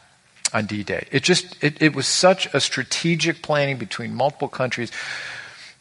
on 0.54 0.68
D-Day. 0.68 1.08
It 1.12 1.24
just, 1.24 1.62
it, 1.64 1.82
it 1.82 1.96
was 1.96 2.06
such 2.06 2.54
a 2.54 2.60
strategic 2.60 3.42
planning 3.42 3.78
between 3.78 4.14
multiple 4.14 4.48
countries 4.48 4.92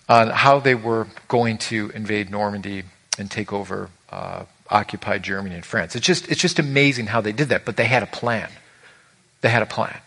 on 0.09 0.29
how 0.29 0.61
they 0.61 0.75
were 0.75 1.09
going 1.29 1.59
to 1.59 1.91
invade 1.95 2.31
Normandy 2.31 2.85
and 3.19 3.31
take 3.31 3.53
over 3.53 3.91
uh, 4.11 4.45
occupied 4.69 5.23
Germany 5.23 5.55
and 5.55 5.65
France. 5.65 5.97
It's 5.97 6.07
just, 6.07 6.29
it's 6.29 6.41
just 6.41 6.59
amazing 6.59 7.07
how 7.07 7.21
they 7.21 7.33
did 7.33 7.49
that, 7.49 7.65
but 7.65 7.77
they 7.77 7.85
had 7.85 8.03
a 8.03 8.07
plan. 8.07 8.49
They 9.41 9.49
had 9.49 9.63
a 9.63 9.67
plan. 9.67 9.99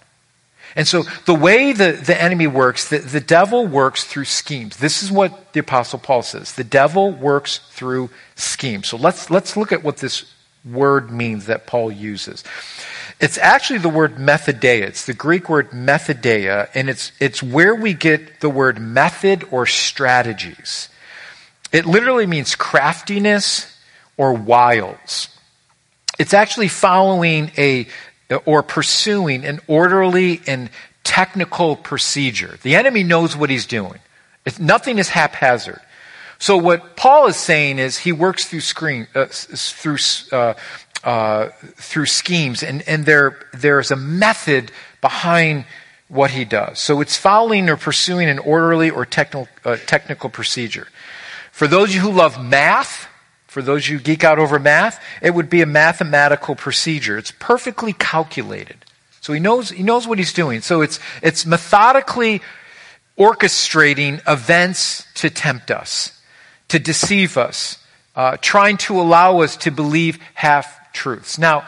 And 0.75 0.87
so 0.87 1.03
the 1.25 1.35
way 1.35 1.71
the, 1.71 1.91
the 1.91 2.19
enemy 2.19 2.47
works, 2.47 2.89
the, 2.89 2.97
the 2.97 3.19
devil 3.19 3.67
works 3.67 4.03
through 4.03 4.25
schemes. 4.25 4.77
This 4.77 5.03
is 5.03 5.11
what 5.11 5.53
the 5.53 5.59
apostle 5.59 5.99
Paul 5.99 6.23
says. 6.23 6.53
The 6.53 6.63
devil 6.63 7.11
works 7.11 7.59
through 7.69 8.09
schemes. 8.35 8.87
So 8.87 8.97
let's, 8.97 9.29
let's 9.29 9.55
look 9.55 9.71
at 9.71 9.83
what 9.83 9.97
this 9.97 10.33
word 10.65 11.11
means 11.11 11.45
that 11.45 11.67
Paul 11.67 11.91
uses. 11.91 12.43
It's 13.19 13.37
actually 13.37 13.79
the 13.79 13.89
word 13.89 14.15
methodeia. 14.15 14.83
It's 14.83 15.05
the 15.05 15.13
Greek 15.13 15.47
word 15.47 15.71
methodeia, 15.71 16.69
and 16.73 16.89
it's, 16.89 17.11
it's 17.19 17.43
where 17.43 17.75
we 17.75 17.93
get 17.93 18.39
the 18.39 18.49
word 18.49 18.79
method 18.79 19.47
or 19.51 19.65
strategies. 19.65 20.89
It 21.71 21.85
literally 21.85 22.25
means 22.25 22.55
craftiness 22.55 23.72
or 24.17 24.33
wiles. 24.33 25.29
It's 26.19 26.33
actually 26.33 26.67
following 26.67 27.51
a, 27.57 27.87
or 28.45 28.63
pursuing 28.63 29.45
an 29.45 29.59
orderly 29.67 30.41
and 30.47 30.69
technical 31.03 31.75
procedure. 31.75 32.57
The 32.61 32.75
enemy 32.75 33.03
knows 33.03 33.35
what 33.35 33.49
he's 33.49 33.65
doing. 33.65 33.99
It's, 34.45 34.59
nothing 34.59 34.99
is 34.99 35.09
haphazard. 35.09 35.81
So 36.39 36.57
what 36.57 36.95
Paul 36.95 37.27
is 37.27 37.37
saying 37.37 37.79
is 37.79 37.97
he 37.97 38.11
works 38.11 38.45
through 38.45 38.61
screen, 38.61 39.07
uh, 39.15 39.25
through 39.27 39.97
uh, 40.31 40.53
uh, 41.03 41.49
through 41.75 42.05
schemes, 42.05 42.63
and 42.63 42.81
and 42.87 43.05
there 43.05 43.39
there's 43.53 43.91
a 43.91 43.95
method 43.95 44.71
behind 44.99 45.65
what 46.07 46.31
he 46.31 46.43
does. 46.43 46.79
So 46.79 47.01
it's 47.01 47.15
following 47.15 47.69
or 47.69 47.77
pursuing 47.77 48.29
an 48.29 48.39
orderly 48.39 48.89
or 48.89 49.05
technical 49.05 49.47
uh, 49.63 49.77
technical 49.85 50.29
procedure. 50.29 50.87
For 51.51 51.67
those 51.67 51.89
of 51.89 51.95
you 51.95 52.01
who 52.01 52.11
love 52.11 52.43
math, 52.43 53.07
for 53.53 53.61
those 53.61 53.87
you 53.87 53.99
who 53.99 54.03
geek 54.03 54.23
out 54.23 54.39
over 54.39 54.57
math, 54.57 54.99
it 55.21 55.29
would 55.29 55.47
be 55.47 55.61
a 55.61 55.67
mathematical 55.67 56.55
procedure. 56.55 57.19
It's 57.19 57.31
perfectly 57.37 57.93
calculated. 57.93 58.77
So 59.21 59.31
he 59.31 59.39
knows, 59.39 59.69
he 59.69 59.83
knows 59.83 60.07
what 60.07 60.17
he's 60.17 60.33
doing. 60.33 60.61
So 60.61 60.81
it's, 60.81 60.99
it's 61.21 61.45
methodically 61.45 62.41
orchestrating 63.15 64.23
events 64.27 65.05
to 65.13 65.29
tempt 65.29 65.69
us, 65.69 66.19
to 66.69 66.79
deceive 66.79 67.37
us, 67.37 67.77
uh, 68.15 68.37
trying 68.41 68.77
to 68.77 68.99
allow 68.99 69.41
us 69.41 69.55
to 69.57 69.69
believe 69.69 70.17
half 70.33 70.91
truths. 70.91 71.37
Now, 71.37 71.67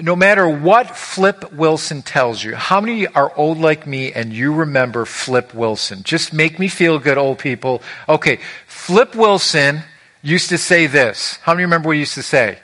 no 0.00 0.14
matter 0.14 0.48
what 0.48 0.96
Flip 0.96 1.52
Wilson 1.52 2.02
tells 2.02 2.44
you, 2.44 2.54
how 2.54 2.80
many 2.80 3.08
are 3.08 3.32
old 3.34 3.58
like 3.58 3.88
me 3.88 4.12
and 4.12 4.32
you 4.32 4.54
remember 4.54 5.04
Flip 5.04 5.52
Wilson? 5.52 6.04
Just 6.04 6.32
make 6.32 6.60
me 6.60 6.68
feel 6.68 7.00
good, 7.00 7.18
old 7.18 7.40
people. 7.40 7.82
Okay, 8.08 8.38
Flip 8.68 9.16
Wilson 9.16 9.82
used 10.22 10.48
to 10.50 10.58
say 10.58 10.86
this. 10.86 11.36
How 11.42 11.54
many 11.54 11.64
remember 11.64 11.88
what 11.88 11.94
he 11.94 12.00
used 12.00 12.14
to 12.14 12.22
say? 12.22 12.58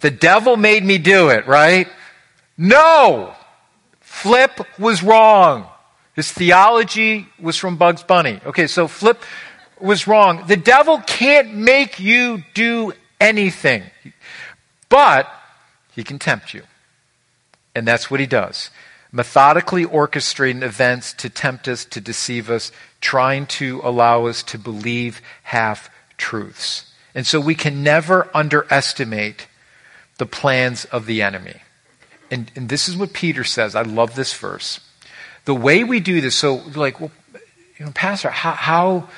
The 0.00 0.10
devil 0.10 0.56
made 0.56 0.84
me 0.84 0.98
do 0.98 1.30
it, 1.30 1.46
right? 1.46 1.88
No! 2.56 3.34
Flip 4.00 4.60
was 4.78 5.02
wrong. 5.02 5.66
His 6.14 6.32
theology 6.32 7.26
was 7.40 7.56
from 7.56 7.76
Bugs 7.76 8.02
Bunny. 8.02 8.40
Okay, 8.46 8.66
so 8.66 8.88
Flip 8.88 9.22
was 9.80 10.06
wrong. 10.06 10.44
The 10.46 10.56
devil 10.56 10.98
can't 11.06 11.54
make 11.54 12.00
you 12.00 12.42
do 12.54 12.92
anything, 13.20 13.82
but 14.88 15.30
he 15.92 16.02
can 16.04 16.18
tempt 16.18 16.54
you. 16.54 16.62
And 17.74 17.86
that's 17.86 18.10
what 18.10 18.20
he 18.20 18.26
does. 18.26 18.70
Methodically 19.12 19.84
orchestrating 19.84 20.62
events 20.62 21.12
to 21.14 21.28
tempt 21.28 21.68
us, 21.68 21.84
to 21.86 22.00
deceive 22.00 22.50
us, 22.50 22.72
trying 23.06 23.46
to 23.46 23.80
allow 23.84 24.26
us 24.26 24.42
to 24.42 24.58
believe 24.58 25.22
half 25.44 25.88
truths. 26.16 26.92
And 27.14 27.24
so 27.24 27.38
we 27.40 27.54
can 27.54 27.84
never 27.84 28.28
underestimate 28.34 29.46
the 30.18 30.26
plans 30.26 30.86
of 30.86 31.06
the 31.06 31.22
enemy. 31.22 31.62
And, 32.32 32.50
and 32.56 32.68
this 32.68 32.88
is 32.88 32.96
what 32.96 33.12
Peter 33.12 33.44
says. 33.44 33.76
I 33.76 33.82
love 33.82 34.16
this 34.16 34.34
verse. 34.34 34.80
The 35.44 35.54
way 35.54 35.84
we 35.84 36.00
do 36.00 36.20
this, 36.20 36.34
so 36.34 36.56
like, 36.74 37.00
well, 37.00 37.12
you 37.78 37.86
know, 37.86 37.92
Pastor, 37.92 38.28
how, 38.28 38.50
how, 38.50 39.08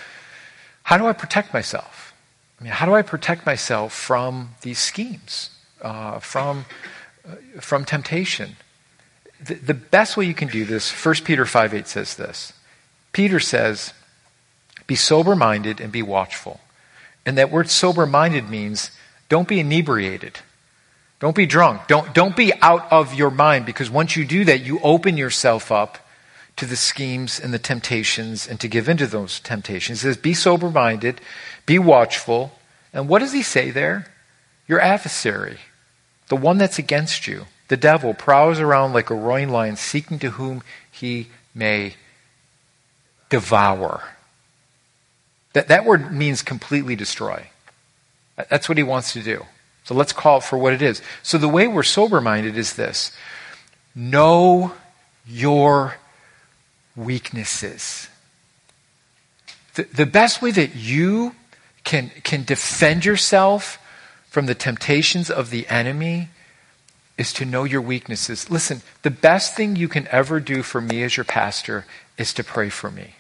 how 0.82 0.98
do 0.98 1.06
I 1.06 1.14
protect 1.14 1.54
myself? 1.54 2.12
I 2.60 2.64
mean, 2.64 2.74
how 2.74 2.84
do 2.84 2.94
I 2.94 3.00
protect 3.00 3.46
myself 3.46 3.94
from 3.94 4.50
these 4.60 4.78
schemes, 4.78 5.48
uh, 5.80 6.18
from, 6.18 6.66
uh, 7.26 7.36
from 7.58 7.86
temptation? 7.86 8.56
The, 9.42 9.54
the 9.54 9.72
best 9.72 10.18
way 10.18 10.26
you 10.26 10.34
can 10.34 10.48
do 10.48 10.66
this, 10.66 10.92
1 10.92 11.14
Peter 11.24 11.46
5 11.46 11.72
8 11.72 11.88
says 11.88 12.16
this. 12.16 12.52
Peter 13.12 13.40
says, 13.40 13.92
Be 14.86 14.94
sober 14.94 15.34
minded 15.34 15.80
and 15.80 15.92
be 15.92 16.02
watchful. 16.02 16.60
And 17.26 17.36
that 17.36 17.50
word 17.50 17.68
sober 17.70 18.06
minded 18.06 18.48
means 18.48 18.90
don't 19.28 19.48
be 19.48 19.60
inebriated. 19.60 20.38
Don't 21.20 21.36
be 21.36 21.46
drunk. 21.46 21.88
Don't, 21.88 22.14
don't 22.14 22.36
be 22.36 22.52
out 22.62 22.90
of 22.92 23.14
your 23.14 23.30
mind 23.30 23.66
because 23.66 23.90
once 23.90 24.16
you 24.16 24.24
do 24.24 24.44
that, 24.44 24.60
you 24.60 24.78
open 24.80 25.16
yourself 25.16 25.72
up 25.72 25.98
to 26.56 26.66
the 26.66 26.76
schemes 26.76 27.40
and 27.40 27.52
the 27.52 27.58
temptations 27.58 28.46
and 28.46 28.58
to 28.60 28.68
give 28.68 28.88
into 28.88 29.06
those 29.06 29.40
temptations. 29.40 30.00
He 30.00 30.08
says, 30.08 30.16
be 30.16 30.34
sober 30.34 30.70
minded, 30.70 31.20
be 31.66 31.78
watchful. 31.78 32.52
And 32.92 33.08
what 33.08 33.18
does 33.18 33.32
he 33.32 33.42
say 33.42 33.70
there? 33.70 34.06
Your 34.66 34.80
adversary, 34.80 35.58
the 36.28 36.36
one 36.36 36.58
that's 36.58 36.78
against 36.78 37.26
you, 37.26 37.46
the 37.68 37.76
devil, 37.76 38.14
prowls 38.14 38.60
around 38.60 38.92
like 38.92 39.10
a 39.10 39.14
roaring 39.14 39.50
lion 39.50 39.76
seeking 39.76 40.18
to 40.20 40.30
whom 40.30 40.62
he 40.90 41.28
may 41.54 41.94
devour. 43.28 44.02
That, 45.52 45.68
that 45.68 45.84
word 45.84 46.12
means 46.12 46.42
completely 46.42 46.96
destroy. 46.96 47.48
That's 48.50 48.68
what 48.68 48.78
he 48.78 48.84
wants 48.84 49.12
to 49.14 49.22
do. 49.22 49.44
So 49.84 49.94
let's 49.94 50.12
call 50.12 50.38
it 50.38 50.44
for 50.44 50.58
what 50.58 50.72
it 50.72 50.82
is. 50.82 51.02
So 51.22 51.38
the 51.38 51.48
way 51.48 51.66
we're 51.66 51.82
sober 51.82 52.20
minded 52.20 52.56
is 52.56 52.74
this 52.74 53.16
know 53.94 54.74
your 55.26 55.96
weaknesses. 56.94 58.08
The, 59.74 59.84
the 59.84 60.06
best 60.06 60.42
way 60.42 60.50
that 60.50 60.74
you 60.74 61.34
can, 61.84 62.10
can 62.22 62.44
defend 62.44 63.04
yourself 63.04 63.78
from 64.28 64.46
the 64.46 64.54
temptations 64.54 65.30
of 65.30 65.50
the 65.50 65.66
enemy 65.68 66.28
is 67.16 67.32
to 67.32 67.44
know 67.44 67.64
your 67.64 67.80
weaknesses. 67.80 68.50
Listen, 68.50 68.82
the 69.02 69.10
best 69.10 69.56
thing 69.56 69.74
you 69.74 69.88
can 69.88 70.06
ever 70.08 70.38
do 70.38 70.62
for 70.62 70.80
me 70.80 71.02
as 71.02 71.16
your 71.16 71.24
pastor 71.24 71.86
is 72.16 72.32
to 72.34 72.44
pray 72.44 72.68
for 72.68 72.90
me. 72.90 73.14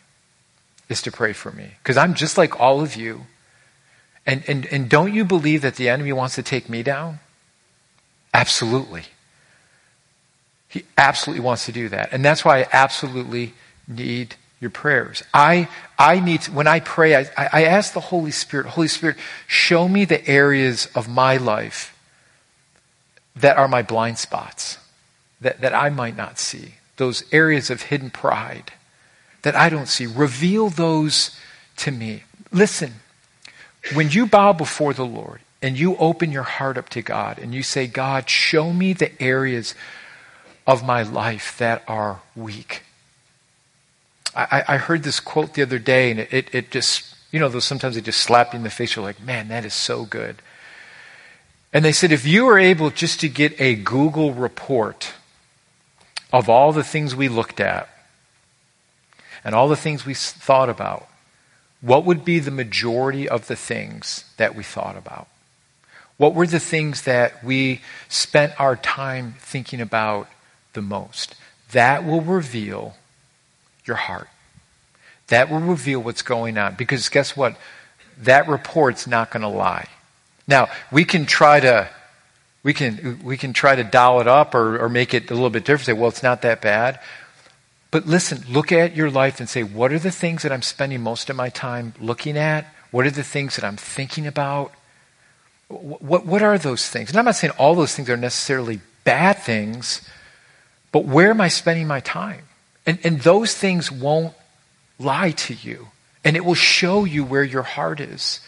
Is 0.88 1.02
to 1.02 1.12
pray 1.12 1.32
for 1.32 1.50
me. 1.52 1.72
Because 1.82 1.96
I'm 1.96 2.14
just 2.14 2.38
like 2.38 2.58
all 2.60 2.80
of 2.80 2.96
you. 2.96 3.26
And, 4.26 4.42
and, 4.48 4.66
and 4.66 4.88
don't 4.88 5.12
you 5.12 5.24
believe 5.24 5.62
that 5.62 5.76
the 5.76 5.88
enemy 5.88 6.12
wants 6.12 6.34
to 6.36 6.42
take 6.42 6.68
me 6.68 6.82
down? 6.82 7.20
Absolutely. 8.32 9.04
He 10.68 10.84
absolutely 10.96 11.42
wants 11.42 11.66
to 11.66 11.72
do 11.72 11.88
that. 11.88 12.12
And 12.12 12.24
that's 12.24 12.44
why 12.44 12.60
I 12.60 12.68
absolutely 12.72 13.54
need 13.86 14.36
your 14.60 14.70
prayers. 14.70 15.22
I, 15.32 15.68
I 15.98 16.20
need, 16.20 16.42
to, 16.42 16.52
when 16.52 16.66
I 16.66 16.80
pray, 16.80 17.16
I, 17.16 17.30
I 17.36 17.64
ask 17.64 17.92
the 17.92 18.00
Holy 18.00 18.30
Spirit, 18.30 18.66
Holy 18.66 18.88
Spirit, 18.88 19.16
show 19.46 19.88
me 19.88 20.04
the 20.04 20.26
areas 20.28 20.88
of 20.94 21.08
my 21.08 21.36
life 21.36 21.96
that 23.36 23.56
are 23.56 23.68
my 23.68 23.82
blind 23.82 24.18
spots, 24.18 24.78
that, 25.40 25.60
that 25.60 25.74
I 25.74 25.90
might 25.90 26.16
not 26.16 26.38
see. 26.38 26.74
Those 26.96 27.24
areas 27.32 27.70
of 27.70 27.82
hidden 27.82 28.10
pride 28.10 28.72
that 29.42 29.54
I 29.54 29.68
don't 29.68 29.88
see. 29.88 30.06
Reveal 30.06 30.68
those 30.68 31.38
to 31.78 31.90
me. 31.90 32.24
Listen, 32.52 32.94
when 33.94 34.10
you 34.10 34.26
bow 34.26 34.52
before 34.52 34.92
the 34.92 35.06
Lord 35.06 35.40
and 35.62 35.78
you 35.78 35.96
open 35.96 36.32
your 36.32 36.42
heart 36.42 36.76
up 36.76 36.88
to 36.90 37.02
God 37.02 37.38
and 37.38 37.54
you 37.54 37.62
say, 37.62 37.86
God, 37.86 38.28
show 38.28 38.72
me 38.72 38.92
the 38.92 39.20
areas 39.22 39.74
of 40.66 40.84
my 40.84 41.02
life 41.02 41.56
that 41.58 41.82
are 41.88 42.20
weak. 42.36 42.82
I, 44.34 44.64
I 44.68 44.76
heard 44.76 45.02
this 45.02 45.20
quote 45.20 45.54
the 45.54 45.62
other 45.62 45.78
day 45.78 46.10
and 46.10 46.20
it, 46.20 46.54
it, 46.54 46.70
just, 46.70 47.14
you 47.32 47.40
know, 47.40 47.58
sometimes 47.58 47.94
they 47.94 48.00
just 48.00 48.20
slap 48.20 48.52
you 48.52 48.58
in 48.58 48.62
the 48.62 48.70
face. 48.70 48.94
You're 48.94 49.04
like, 49.04 49.22
man, 49.22 49.48
that 49.48 49.64
is 49.64 49.74
so 49.74 50.04
good. 50.04 50.36
And 51.72 51.84
they 51.84 51.92
said, 51.92 52.12
if 52.12 52.26
you 52.26 52.44
were 52.44 52.58
able 52.58 52.90
just 52.90 53.20
to 53.20 53.28
get 53.28 53.60
a 53.60 53.74
Google 53.74 54.32
report 54.32 55.12
of 56.32 56.48
all 56.48 56.72
the 56.72 56.84
things 56.84 57.16
we 57.16 57.28
looked 57.28 57.60
at 57.60 57.88
and 59.48 59.54
all 59.54 59.66
the 59.66 59.76
things 59.76 60.04
we 60.04 60.12
thought 60.12 60.68
about, 60.68 61.08
what 61.80 62.04
would 62.04 62.22
be 62.22 62.38
the 62.38 62.50
majority 62.50 63.26
of 63.26 63.46
the 63.46 63.56
things 63.56 64.26
that 64.36 64.54
we 64.54 64.62
thought 64.62 64.94
about? 64.94 65.26
What 66.18 66.34
were 66.34 66.46
the 66.46 66.60
things 66.60 67.04
that 67.04 67.42
we 67.42 67.80
spent 68.10 68.52
our 68.60 68.76
time 68.76 69.36
thinking 69.38 69.80
about 69.80 70.28
the 70.74 70.82
most? 70.82 71.34
That 71.72 72.04
will 72.04 72.20
reveal 72.20 72.96
your 73.86 73.96
heart. 73.96 74.28
That 75.28 75.50
will 75.50 75.60
reveal 75.60 76.00
what's 76.00 76.20
going 76.20 76.58
on. 76.58 76.74
Because 76.74 77.08
guess 77.08 77.34
what? 77.34 77.56
That 78.18 78.48
report's 78.48 79.06
not 79.06 79.30
going 79.30 79.40
to 79.40 79.48
lie. 79.48 79.88
Now, 80.46 80.68
we 80.92 81.06
can 81.06 81.24
try 81.24 81.58
to 81.60 81.88
we 82.62 82.74
can 82.74 83.20
we 83.24 83.38
can 83.38 83.54
try 83.54 83.76
to 83.76 83.82
dial 83.82 84.20
it 84.20 84.28
up 84.28 84.54
or, 84.54 84.78
or 84.78 84.90
make 84.90 85.14
it 85.14 85.30
a 85.30 85.34
little 85.34 85.48
bit 85.48 85.64
different. 85.64 85.86
Say, 85.86 85.94
well, 85.94 86.10
it's 86.10 86.22
not 86.22 86.42
that 86.42 86.60
bad. 86.60 87.00
But 87.90 88.06
listen, 88.06 88.44
look 88.48 88.70
at 88.70 88.94
your 88.94 89.10
life 89.10 89.40
and 89.40 89.48
say, 89.48 89.62
what 89.62 89.92
are 89.92 89.98
the 89.98 90.10
things 90.10 90.42
that 90.42 90.52
I'm 90.52 90.62
spending 90.62 91.00
most 91.00 91.30
of 91.30 91.36
my 91.36 91.48
time 91.48 91.94
looking 92.00 92.36
at? 92.36 92.66
What 92.90 93.06
are 93.06 93.10
the 93.10 93.22
things 93.22 93.56
that 93.56 93.64
I'm 93.64 93.76
thinking 93.76 94.26
about? 94.26 94.72
What, 95.68 96.26
what 96.26 96.42
are 96.42 96.58
those 96.58 96.88
things? 96.88 97.10
And 97.10 97.18
I'm 97.18 97.24
not 97.24 97.36
saying 97.36 97.52
all 97.58 97.74
those 97.74 97.94
things 97.94 98.08
are 98.10 98.16
necessarily 98.16 98.80
bad 99.04 99.38
things, 99.38 100.06
but 100.92 101.04
where 101.04 101.30
am 101.30 101.40
I 101.40 101.48
spending 101.48 101.86
my 101.86 102.00
time? 102.00 102.44
And, 102.86 102.98
and 103.04 103.20
those 103.20 103.54
things 103.54 103.92
won't 103.92 104.34
lie 104.98 105.30
to 105.32 105.54
you, 105.54 105.88
and 106.24 106.36
it 106.36 106.44
will 106.44 106.54
show 106.54 107.04
you 107.04 107.24
where 107.24 107.44
your 107.44 107.62
heart 107.62 108.00
is. 108.00 108.40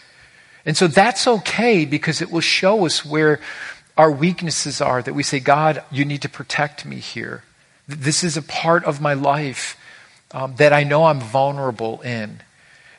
And 0.64 0.76
so 0.76 0.86
that's 0.86 1.26
okay 1.26 1.84
because 1.84 2.20
it 2.20 2.30
will 2.30 2.40
show 2.40 2.86
us 2.86 3.04
where 3.04 3.40
our 3.96 4.10
weaknesses 4.10 4.80
are 4.80 5.02
that 5.02 5.14
we 5.14 5.22
say, 5.22 5.40
God, 5.40 5.82
you 5.90 6.04
need 6.04 6.22
to 6.22 6.28
protect 6.28 6.86
me 6.86 6.96
here. 6.96 7.42
This 7.98 8.22
is 8.22 8.36
a 8.36 8.42
part 8.42 8.84
of 8.84 9.00
my 9.00 9.14
life 9.14 9.76
um, 10.32 10.54
that 10.56 10.72
I 10.72 10.84
know 10.84 11.04
I'm 11.04 11.20
vulnerable 11.20 12.00
in. 12.02 12.40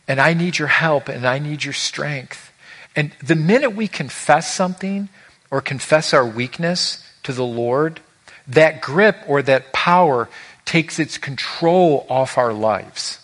And 0.08 0.20
I 0.20 0.34
need 0.34 0.58
your 0.58 0.68
help 0.68 1.08
and 1.08 1.26
I 1.26 1.40
need 1.40 1.64
your 1.64 1.74
strength. 1.74 2.52
And 2.96 3.12
the 3.24 3.36
minute 3.36 3.72
we 3.72 3.88
confess 3.88 4.54
something 4.54 5.10
or 5.50 5.62
confess 5.62 6.14
our 6.14 6.26
weakness 6.26 7.06
to 7.24 7.32
the 7.32 7.46
Lord, 7.46 8.02
that 8.48 8.82
grip 8.82 9.18
or 9.28 9.42
that 9.44 9.72
power 9.72 10.28
takes 10.66 11.00
its 11.00 11.18
control 11.18 12.06
off 12.10 12.38
our 12.38 12.54
lives. 12.54 13.20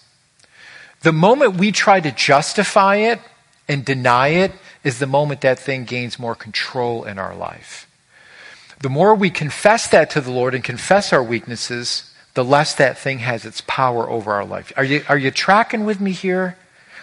The 1.01 1.11
moment 1.11 1.55
we 1.55 1.71
try 1.71 1.99
to 1.99 2.11
justify 2.11 2.97
it 2.97 3.19
and 3.67 3.83
deny 3.83 4.29
it 4.29 4.53
is 4.83 4.99
the 4.99 5.07
moment 5.07 5.41
that 5.41 5.59
thing 5.59 5.83
gains 5.83 6.17
more 6.17 6.35
control 6.35 7.03
in 7.03 7.19
our 7.19 7.35
life. 7.35 7.86
The 8.79 8.89
more 8.89 9.15
we 9.15 9.29
confess 9.29 9.87
that 9.87 10.09
to 10.11 10.21
the 10.21 10.31
Lord 10.31 10.53
and 10.53 10.63
confess 10.63 11.11
our 11.11 11.23
weaknesses, 11.23 12.13
the 12.35 12.45
less 12.45 12.75
that 12.75 12.97
thing 12.97 13.19
has 13.19 13.45
its 13.45 13.61
power 13.61 14.09
over 14.09 14.31
our 14.31 14.45
life. 14.45 14.71
Are 14.77 14.83
you, 14.83 15.03
are 15.09 15.17
you 15.17 15.31
tracking 15.31 15.85
with 15.85 15.99
me 15.99 16.11
here? 16.11 16.57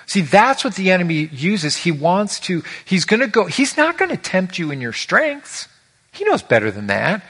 See, 0.06 0.20
that's 0.20 0.62
what 0.62 0.76
the 0.76 0.90
enemy 0.90 1.28
uses. 1.32 1.78
He 1.78 1.90
wants 1.90 2.38
to, 2.40 2.62
he's 2.84 3.04
going 3.04 3.20
to 3.20 3.26
go, 3.26 3.46
he's 3.46 3.76
not 3.76 3.98
going 3.98 4.10
to 4.10 4.16
tempt 4.16 4.58
you 4.58 4.70
in 4.70 4.80
your 4.80 4.92
strengths. 4.92 5.68
He 6.12 6.24
knows 6.24 6.42
better 6.42 6.70
than 6.70 6.86
that. 6.86 7.24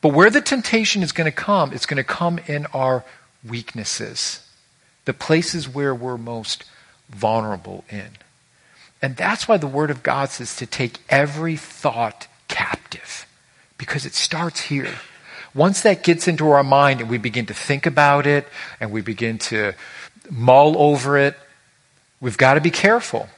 But 0.00 0.12
where 0.12 0.30
the 0.30 0.40
temptation 0.40 1.02
is 1.02 1.12
going 1.12 1.30
to 1.30 1.36
come, 1.36 1.72
it's 1.72 1.86
going 1.86 1.98
to 1.98 2.04
come 2.04 2.38
in 2.46 2.66
our 2.66 3.04
weaknesses, 3.48 4.46
the 5.04 5.14
places 5.14 5.68
where 5.68 5.94
we're 5.94 6.18
most 6.18 6.64
vulnerable 7.08 7.84
in. 7.88 8.10
And 9.00 9.16
that's 9.16 9.46
why 9.46 9.58
the 9.58 9.66
Word 9.66 9.90
of 9.90 10.02
God 10.02 10.30
says 10.30 10.56
to 10.56 10.66
take 10.66 10.98
every 11.08 11.56
thought 11.56 12.26
captive, 12.48 13.23
because 13.84 14.06
it 14.06 14.14
starts 14.14 14.62
here. 14.62 14.88
Once 15.54 15.82
that 15.82 16.02
gets 16.02 16.26
into 16.26 16.50
our 16.50 16.64
mind 16.64 17.00
and 17.00 17.10
we 17.10 17.18
begin 17.18 17.46
to 17.46 17.54
think 17.54 17.84
about 17.86 18.26
it 18.26 18.48
and 18.80 18.90
we 18.90 19.02
begin 19.02 19.38
to 19.38 19.72
mull 20.30 20.76
over 20.78 21.18
it, 21.18 21.36
we've 22.20 22.38
got 22.38 22.54
to 22.54 22.60
be 22.60 22.70
careful. 22.70 23.28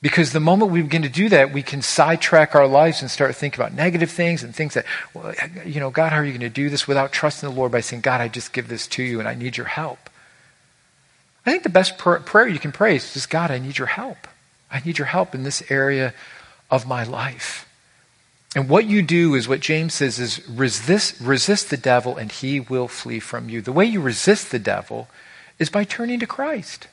Because 0.00 0.32
the 0.32 0.40
moment 0.40 0.72
we 0.72 0.82
begin 0.82 1.02
to 1.02 1.08
do 1.08 1.28
that, 1.28 1.52
we 1.52 1.62
can 1.62 1.80
sidetrack 1.82 2.56
our 2.56 2.66
lives 2.66 3.02
and 3.02 3.10
start 3.10 3.36
thinking 3.36 3.60
about 3.60 3.74
negative 3.74 4.10
things 4.10 4.42
and 4.42 4.52
things 4.52 4.74
that, 4.74 4.84
well, 5.14 5.32
you 5.64 5.78
know, 5.78 5.90
God, 5.90 6.10
how 6.10 6.18
are 6.18 6.24
you 6.24 6.32
going 6.32 6.40
to 6.40 6.48
do 6.48 6.68
this 6.70 6.88
without 6.88 7.12
trusting 7.12 7.48
the 7.48 7.54
Lord 7.54 7.70
by 7.70 7.80
saying, 7.80 8.02
God, 8.02 8.20
I 8.20 8.26
just 8.26 8.52
give 8.52 8.66
this 8.66 8.88
to 8.88 9.02
you 9.02 9.20
and 9.20 9.28
I 9.28 9.34
need 9.34 9.56
your 9.56 9.66
help? 9.66 10.10
I 11.46 11.50
think 11.50 11.62
the 11.62 11.68
best 11.68 11.98
prayer 11.98 12.48
you 12.48 12.58
can 12.58 12.72
pray 12.72 12.96
is 12.96 13.12
just, 13.12 13.30
God, 13.30 13.50
I 13.50 13.58
need 13.58 13.78
your 13.78 13.86
help. 13.88 14.26
I 14.70 14.80
need 14.84 14.98
your 14.98 15.06
help 15.06 15.34
in 15.34 15.44
this 15.44 15.62
area 15.70 16.14
of 16.70 16.86
my 16.86 17.04
life. 17.04 17.68
And 18.54 18.68
what 18.68 18.86
you 18.86 19.02
do 19.02 19.34
is 19.34 19.48
what 19.48 19.60
James 19.60 19.94
says 19.94 20.18
is 20.18 20.46
resist, 20.48 21.14
resist 21.20 21.70
the 21.70 21.76
devil 21.76 22.16
and 22.16 22.30
he 22.30 22.60
will 22.60 22.88
flee 22.88 23.18
from 23.18 23.48
you. 23.48 23.62
The 23.62 23.72
way 23.72 23.86
you 23.86 24.00
resist 24.00 24.50
the 24.50 24.58
devil 24.58 25.08
is 25.58 25.70
by 25.70 25.84
turning 25.84 26.20
to 26.20 26.26
Christ 26.26 26.88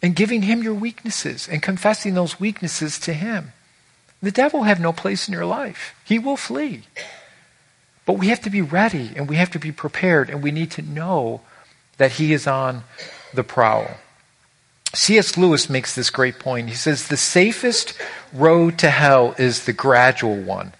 and 0.00 0.14
giving 0.14 0.42
him 0.42 0.62
your 0.62 0.74
weaknesses 0.74 1.48
and 1.48 1.62
confessing 1.62 2.14
those 2.14 2.38
weaknesses 2.38 2.98
to 3.00 3.14
him. 3.14 3.52
The 4.22 4.30
devil 4.30 4.62
have 4.62 4.80
no 4.80 4.92
place 4.92 5.28
in 5.28 5.34
your 5.34 5.46
life. 5.46 5.94
He 6.04 6.18
will 6.18 6.36
flee. 6.36 6.82
But 8.06 8.18
we 8.18 8.28
have 8.28 8.42
to 8.42 8.50
be 8.50 8.62
ready 8.62 9.10
and 9.16 9.28
we 9.28 9.36
have 9.36 9.50
to 9.52 9.58
be 9.58 9.72
prepared 9.72 10.30
and 10.30 10.42
we 10.42 10.52
need 10.52 10.70
to 10.72 10.82
know 10.82 11.40
that 11.96 12.12
he 12.12 12.32
is 12.32 12.46
on 12.46 12.84
the 13.32 13.44
prowl. 13.44 13.96
C.S. 14.94 15.36
Lewis 15.36 15.68
makes 15.68 15.94
this 15.94 16.10
great 16.10 16.38
point. 16.38 16.68
He 16.68 16.74
says, 16.74 17.08
The 17.08 17.16
safest 17.16 17.94
road 18.32 18.78
to 18.78 18.90
hell 18.90 19.34
is 19.38 19.64
the 19.64 19.72
gradual 19.72 20.36
one, 20.36 20.72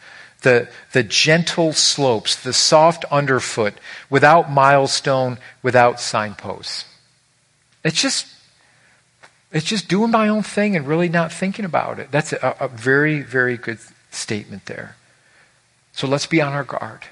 the, 0.43 0.69
the 0.93 1.03
gentle 1.03 1.73
slopes, 1.73 2.37
the 2.37 2.53
soft 2.53 3.05
underfoot, 3.11 3.75
without 4.09 4.51
milestone, 4.51 5.39
without 5.63 6.01
signposts. 6.01 6.85
It's 7.83 8.01
just, 8.01 8.27
it's 9.53 9.67
just 9.67 9.89
doing 9.89 10.11
my 10.11 10.29
own 10.29 10.43
thing 10.43 10.77
and 10.77 10.87
really 10.87 11.09
not 11.09 11.33
thinking 11.33 11.65
about 11.65 11.99
it. 11.99 12.11
That's 12.11 12.33
a, 12.33 12.57
a 12.61 12.69
very, 12.69 13.21
very 13.21 13.57
good 13.57 13.79
statement 14.11 14.67
there. 14.67 14.97
So 15.93 16.07
let's 16.07 16.27
be 16.27 16.41
on 16.41 16.53
our 16.53 16.65
guard 16.65 17.07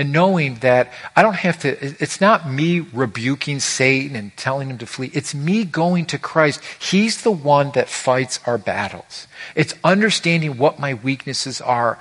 and 0.00 0.12
knowing 0.12 0.54
that 0.60 0.90
I 1.14 1.20
don't 1.20 1.34
have 1.34 1.58
to, 1.58 1.68
it's 2.02 2.22
not 2.22 2.50
me 2.50 2.80
rebuking 2.80 3.60
Satan 3.60 4.16
and 4.16 4.34
telling 4.34 4.70
him 4.70 4.78
to 4.78 4.86
flee. 4.86 5.10
It's 5.12 5.34
me 5.34 5.66
going 5.66 6.06
to 6.06 6.18
Christ. 6.18 6.62
He's 6.78 7.20
the 7.22 7.30
one 7.30 7.72
that 7.72 7.90
fights 7.90 8.40
our 8.46 8.56
battles. 8.56 9.26
It's 9.54 9.74
understanding 9.84 10.56
what 10.56 10.78
my 10.78 10.94
weaknesses 10.94 11.60
are 11.60 11.98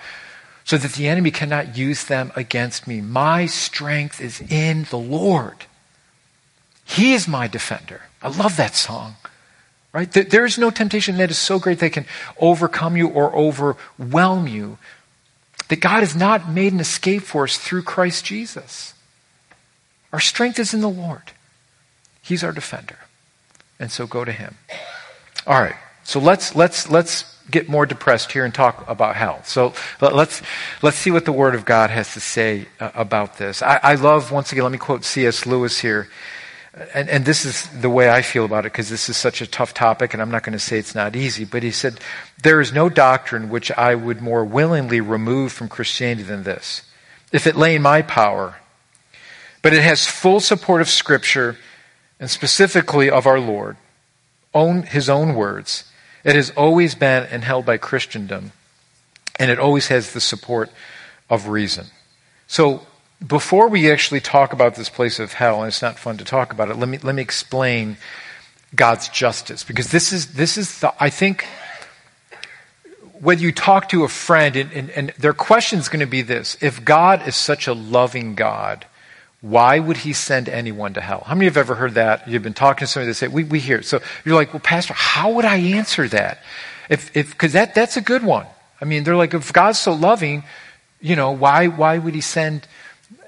so 0.63 0.77
that 0.77 0.93
the 0.93 1.09
enemy 1.09 1.29
cannot 1.29 1.75
use 1.75 2.05
them 2.05 2.31
against 2.38 2.88
me. 2.88 3.01
My 3.01 3.47
strength 3.47 4.21
is 4.21 4.39
in 4.49 4.85
the 4.85 4.97
Lord. 4.97 5.65
He 6.85 7.12
is 7.12 7.27
my 7.27 7.47
defender. 7.47 8.03
I 8.21 8.29
love 8.29 8.55
that 8.55 8.75
song. 8.75 9.15
Right? 9.91 10.09
There 10.09 10.45
is 10.45 10.57
no 10.57 10.69
temptation 10.69 11.17
that 11.17 11.31
is 11.31 11.38
so 11.38 11.59
great 11.59 11.79
that 11.79 11.91
can 11.91 12.05
overcome 12.39 12.95
you 12.95 13.09
or 13.09 13.35
overwhelm 13.35 14.47
you. 14.47 14.77
That 15.69 15.79
God 15.79 16.01
has 16.01 16.15
not 16.15 16.49
made 16.49 16.73
an 16.73 16.79
escape 16.79 17.23
for 17.23 17.45
us 17.45 17.58
through 17.58 17.84
Christ 17.84 18.25
Jesus. 18.25 18.93
Our 20.12 20.19
strength 20.19 20.60
is 20.60 20.73
in 20.73 20.82
the 20.82 20.89
Lord. 20.89 21.32
He's 22.21 22.43
our 22.43 22.51
defender. 22.51 22.97
And 23.79 23.91
so 23.91 24.05
go 24.05 24.25
to 24.25 24.32
him. 24.32 24.58
All 25.47 25.62
right. 25.62 25.75
So 26.03 26.19
let's 26.19 26.55
let's 26.55 26.89
let's 26.89 27.38
get 27.51 27.69
more 27.69 27.86
depressed 27.86 28.32
here 28.32 28.45
and 28.45 28.53
talk 28.53 28.88
about 28.89 29.15
hell. 29.15 29.41
So 29.43 29.73
let's 30.01 30.41
let's 30.82 30.97
see 30.97 31.12
what 31.12 31.25
the 31.25 31.32
Word 31.32 31.55
of 31.55 31.65
God 31.65 31.89
has 31.89 32.13
to 32.13 32.19
say 32.19 32.67
uh, 32.79 32.91
about 32.95 33.38
this. 33.38 33.62
I, 33.62 33.79
I 33.82 33.95
love 33.95 34.32
once 34.32 34.51
again. 34.51 34.63
Let 34.63 34.71
me 34.71 34.77
quote 34.77 35.05
C.S. 35.05 35.45
Lewis 35.45 35.79
here 35.79 36.10
and, 36.93 37.10
and 37.10 37.25
this 37.25 37.45
is 37.45 37.67
the 37.82 37.89
way 37.89 38.10
I 38.10 38.21
feel 38.21 38.45
about 38.45 38.65
it 38.65 38.71
because 38.71 38.89
this 38.89 39.10
is 39.10 39.17
such 39.17 39.41
a 39.41 39.47
tough 39.47 39.73
topic, 39.73 40.13
and 40.13 40.21
I'm 40.21 40.32
not 40.32 40.43
going 40.43 40.53
to 40.53 40.60
say 40.60 40.77
it's 40.77 40.95
not 40.95 41.15
easy, 41.15 41.43
but 41.43 41.63
he 41.63 41.71
said, 41.71 41.99
There 42.43 42.62
is 42.62 42.71
no 42.71 42.89
doctrine 42.89 43.49
which 43.49 43.71
I 43.71 43.95
would 43.95 44.21
more 44.21 44.45
willingly 44.45 45.01
remove 45.01 45.51
from 45.51 45.67
Christianity 45.67 46.23
than 46.23 46.43
this, 46.43 46.84
if 47.32 47.47
it 47.47 47.55
lay 47.55 47.75
in 47.75 47.82
my 47.82 48.01
power. 48.01 48.58
But 49.62 49.73
it 49.73 49.84
has 49.84 50.08
full 50.08 50.39
support 50.39 50.82
of 50.82 50.89
Scripture, 50.89 51.58
and 52.19 52.29
specifically 52.29 53.10
of 53.10 53.25
our 53.25 53.39
Lord, 53.39 53.77
own, 54.53 54.84
his 54.84 55.10
own 55.10 55.34
words. 55.36 55.86
It 56.23 56.36
has 56.36 56.51
always 56.51 56.95
been 56.95 57.23
and 57.23 57.43
held 57.43 57.65
by 57.65 57.77
Christendom, 57.77 58.51
and 59.38 59.49
it 59.49 59.60
always 59.60 59.88
has 59.88 60.13
the 60.13 60.21
support 60.21 60.69
of 61.29 61.47
reason. 61.47 61.88
So 62.47 62.86
before 63.25 63.67
we 63.67 63.91
actually 63.91 64.21
talk 64.21 64.53
about 64.53 64.75
this 64.75 64.89
place 64.89 65.19
of 65.19 65.34
hell, 65.34 65.60
and 65.60 65.67
it's 65.67 65.82
not 65.82 65.99
fun 65.99 66.17
to 66.17 66.23
talk 66.23 66.53
about 66.53 66.69
it, 66.69 66.77
let 66.77 66.88
me, 66.88 66.97
let 66.99 67.15
me 67.15 67.21
explain 67.21 67.97
God's 68.75 69.10
justice. 69.10 69.63
Because 69.63 69.91
this 69.91 70.13
is, 70.13 70.34
this 70.34 70.58
is 70.58 70.79
the, 70.79 70.93
I 70.99 71.10
think, 71.10 71.45
whether 73.19 73.41
you 73.41 73.51
talk 73.51 73.89
to 73.89 74.03
a 74.03 74.08
friend, 74.08 74.55
and, 74.55 74.71
and, 74.71 74.89
and 74.91 75.10
their 75.17 75.34
question 75.34 75.79
is 75.79 75.89
going 75.89 75.99
to 75.99 76.05
be 76.05 76.21
this 76.21 76.58
if 76.62 76.86
God 76.86 77.27
is 77.27 77.36
such 77.36 77.67
a 77.67 77.73
loving 77.73 78.36
God, 78.36 78.86
why 79.41 79.79
would 79.79 79.97
he 79.97 80.13
send 80.13 80.49
anyone 80.49 80.93
to 80.93 81.01
hell? 81.01 81.23
How 81.25 81.34
many 81.34 81.47
of 81.47 81.55
you 81.55 81.60
have 81.60 81.69
ever 81.69 81.75
heard 81.75 81.93
that? 81.93 82.27
You've 82.27 82.43
been 82.43 82.53
talking 82.53 82.86
to 82.86 82.88
somebody 82.88 83.08
that 83.08 83.15
say, 83.15 83.27
we, 83.27 83.43
we 83.43 83.60
hear 83.60 83.77
it. 83.77 83.86
So 83.86 84.01
you're 84.25 84.36
like, 84.36 84.53
well, 84.53 84.62
Pastor, 84.62 84.93
how 84.93 85.32
would 85.32 85.45
I 85.45 85.58
answer 85.58 86.08
that? 86.10 86.43
If, 86.89 87.15
if, 87.15 87.38
cause 87.38 87.53
that, 87.53 87.73
that's 87.75 87.95
a 87.95 88.01
good 88.01 88.23
one. 88.23 88.47
I 88.82 88.86
mean, 88.86 89.03
they're 89.03 89.15
like, 89.15 89.34
if 89.34 89.53
God's 89.53 89.79
so 89.79 89.93
loving, 89.93 90.43
you 90.99 91.15
know, 91.15 91.32
why, 91.32 91.67
why 91.67 91.97
would 91.97 92.15
he 92.15 92.21
send 92.21 92.67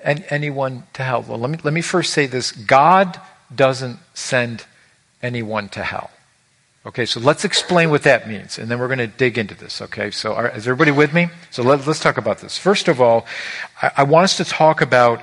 anyone 0.03 0.83
to 0.93 1.03
hell? 1.03 1.23
Well, 1.27 1.37
let 1.37 1.49
me, 1.49 1.57
let 1.63 1.73
me 1.73 1.81
first 1.81 2.13
say 2.13 2.25
this 2.25 2.51
God 2.51 3.19
doesn't 3.53 3.99
send 4.13 4.65
anyone 5.21 5.69
to 5.69 5.83
hell. 5.83 6.11
Okay, 6.83 7.05
so 7.05 7.19
let's 7.19 7.45
explain 7.45 7.91
what 7.91 8.03
that 8.03 8.27
means, 8.27 8.57
and 8.57 8.69
then 8.69 8.79
we're 8.79 8.87
going 8.87 8.97
to 8.97 9.05
dig 9.05 9.37
into 9.37 9.53
this. 9.53 9.81
Okay, 9.83 10.09
so 10.09 10.33
are, 10.33 10.49
is 10.49 10.67
everybody 10.67 10.89
with 10.89 11.13
me? 11.13 11.29
So 11.51 11.61
let, 11.61 11.87
us 11.87 11.99
talk 11.99 12.17
about 12.17 12.39
this. 12.39 12.57
First 12.57 12.87
of 12.87 12.99
all, 12.99 13.27
I, 13.81 13.91
I 13.97 14.03
want 14.03 14.23
us 14.23 14.37
to 14.37 14.45
talk 14.45 14.81
about 14.81 15.21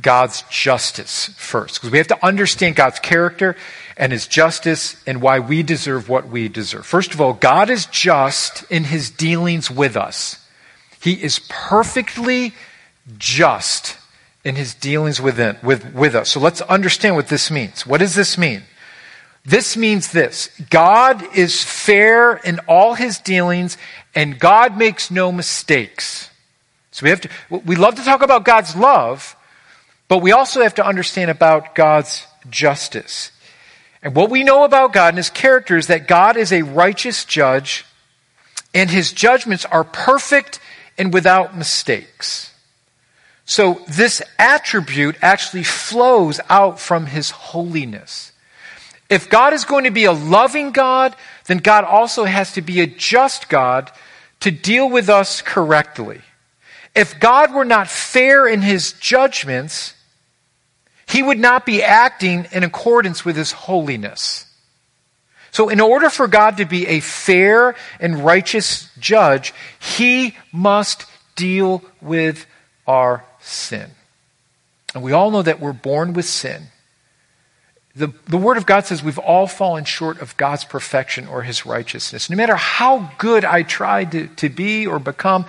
God's 0.00 0.42
justice 0.48 1.26
first, 1.36 1.74
because 1.74 1.90
we 1.90 1.98
have 1.98 2.06
to 2.08 2.24
understand 2.24 2.76
God's 2.76 2.98
character 3.00 3.54
and 3.98 4.12
his 4.12 4.26
justice 4.26 4.96
and 5.06 5.20
why 5.20 5.40
we 5.40 5.62
deserve 5.62 6.08
what 6.08 6.26
we 6.26 6.48
deserve. 6.48 6.86
First 6.86 7.12
of 7.12 7.20
all, 7.20 7.34
God 7.34 7.68
is 7.68 7.84
just 7.86 8.64
in 8.70 8.84
his 8.84 9.10
dealings 9.10 9.70
with 9.70 9.96
us. 9.96 10.44
He 11.00 11.22
is 11.22 11.38
perfectly 11.50 12.54
just 13.18 13.98
in 14.44 14.56
his 14.56 14.74
dealings 14.74 15.20
with, 15.20 15.38
with, 15.62 15.94
with 15.94 16.14
us. 16.14 16.30
So 16.30 16.40
let's 16.40 16.60
understand 16.62 17.16
what 17.16 17.28
this 17.28 17.50
means. 17.50 17.86
What 17.86 17.98
does 17.98 18.14
this 18.14 18.36
mean? 18.36 18.62
This 19.44 19.76
means 19.76 20.12
this 20.12 20.48
God 20.70 21.22
is 21.36 21.62
fair 21.62 22.36
in 22.36 22.60
all 22.60 22.94
his 22.94 23.18
dealings, 23.18 23.76
and 24.14 24.38
God 24.38 24.78
makes 24.78 25.10
no 25.10 25.32
mistakes. 25.32 26.30
So 26.92 27.04
we 27.04 27.10
have 27.10 27.20
to, 27.22 27.28
we 27.50 27.76
love 27.76 27.96
to 27.96 28.04
talk 28.04 28.22
about 28.22 28.44
God's 28.44 28.76
love, 28.76 29.36
but 30.08 30.18
we 30.18 30.32
also 30.32 30.62
have 30.62 30.76
to 30.76 30.86
understand 30.86 31.30
about 31.30 31.74
God's 31.74 32.26
justice. 32.48 33.32
And 34.02 34.14
what 34.14 34.30
we 34.30 34.44
know 34.44 34.64
about 34.64 34.92
God 34.92 35.08
and 35.08 35.16
his 35.16 35.30
character 35.30 35.76
is 35.76 35.88
that 35.88 36.06
God 36.06 36.36
is 36.36 36.52
a 36.52 36.62
righteous 36.62 37.24
judge, 37.24 37.84
and 38.72 38.90
his 38.90 39.12
judgments 39.12 39.64
are 39.64 39.84
perfect 39.84 40.60
and 40.96 41.12
without 41.12 41.56
mistakes. 41.56 42.53
So 43.46 43.82
this 43.88 44.22
attribute 44.38 45.16
actually 45.20 45.64
flows 45.64 46.40
out 46.48 46.80
from 46.80 47.06
his 47.06 47.30
holiness. 47.30 48.32
If 49.10 49.28
God 49.28 49.52
is 49.52 49.64
going 49.64 49.84
to 49.84 49.90
be 49.90 50.06
a 50.06 50.12
loving 50.12 50.72
God, 50.72 51.14
then 51.46 51.58
God 51.58 51.84
also 51.84 52.24
has 52.24 52.52
to 52.52 52.62
be 52.62 52.80
a 52.80 52.86
just 52.86 53.48
God 53.48 53.90
to 54.40 54.50
deal 54.50 54.88
with 54.88 55.08
us 55.08 55.42
correctly. 55.42 56.20
If 56.94 57.20
God 57.20 57.52
were 57.52 57.64
not 57.64 57.88
fair 57.88 58.46
in 58.46 58.62
his 58.62 58.92
judgments, 58.94 59.94
he 61.06 61.22
would 61.22 61.38
not 61.38 61.66
be 61.66 61.82
acting 61.82 62.46
in 62.52 62.64
accordance 62.64 63.24
with 63.24 63.36
his 63.36 63.52
holiness. 63.52 64.46
So, 65.50 65.68
in 65.68 65.80
order 65.80 66.10
for 66.10 66.26
God 66.26 66.56
to 66.56 66.64
be 66.64 66.86
a 66.88 67.00
fair 67.00 67.76
and 68.00 68.24
righteous 68.24 68.90
judge, 68.98 69.54
he 69.78 70.36
must 70.50 71.06
deal 71.36 71.84
with 72.00 72.46
our 72.86 73.24
sin. 73.44 73.90
And 74.94 75.02
we 75.02 75.12
all 75.12 75.30
know 75.30 75.42
that 75.42 75.60
we're 75.60 75.72
born 75.72 76.12
with 76.12 76.24
sin. 76.24 76.68
The, 77.96 78.12
the 78.26 78.36
Word 78.36 78.56
of 78.56 78.66
God 78.66 78.86
says 78.86 79.04
we've 79.04 79.18
all 79.18 79.46
fallen 79.46 79.84
short 79.84 80.20
of 80.20 80.36
God's 80.36 80.64
perfection 80.64 81.28
or 81.28 81.42
His 81.42 81.64
righteousness. 81.64 82.28
No 82.28 82.36
matter 82.36 82.56
how 82.56 83.12
good 83.18 83.44
I 83.44 83.62
try 83.62 84.04
to, 84.04 84.26
to 84.26 84.48
be 84.48 84.86
or 84.86 84.98
become, 84.98 85.46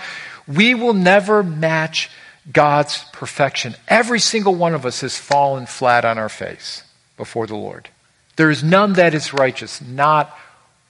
we 0.47 0.75
will 0.75 0.93
never 0.93 1.41
match 1.41 2.09
God's 2.51 3.03
perfection. 3.13 3.75
Every 3.87 4.19
single 4.19 4.53
one 4.53 4.75
of 4.75 4.85
us 4.85 5.01
has 5.01 5.17
fallen 5.17 5.65
flat 5.65 6.05
on 6.05 6.19
our 6.19 6.29
face 6.29 6.83
before 7.17 7.47
the 7.47 7.55
Lord. 7.55 7.89
There 8.35 8.51
is 8.51 8.63
none 8.63 8.93
that 8.93 9.13
is 9.15 9.33
righteous, 9.33 9.81
not 9.81 10.37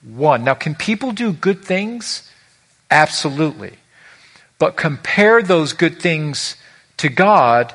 one. 0.04 0.44
Now, 0.44 0.56
can 0.56 0.76
people 0.76 1.12
do 1.12 1.32
good 1.32 1.64
things? 1.64 2.30
Absolutely. 2.92 3.74
But 4.60 4.76
compare 4.76 5.42
those 5.42 5.74
good 5.74 6.02
things 6.02 6.56
to 6.98 7.10
God, 7.10 7.74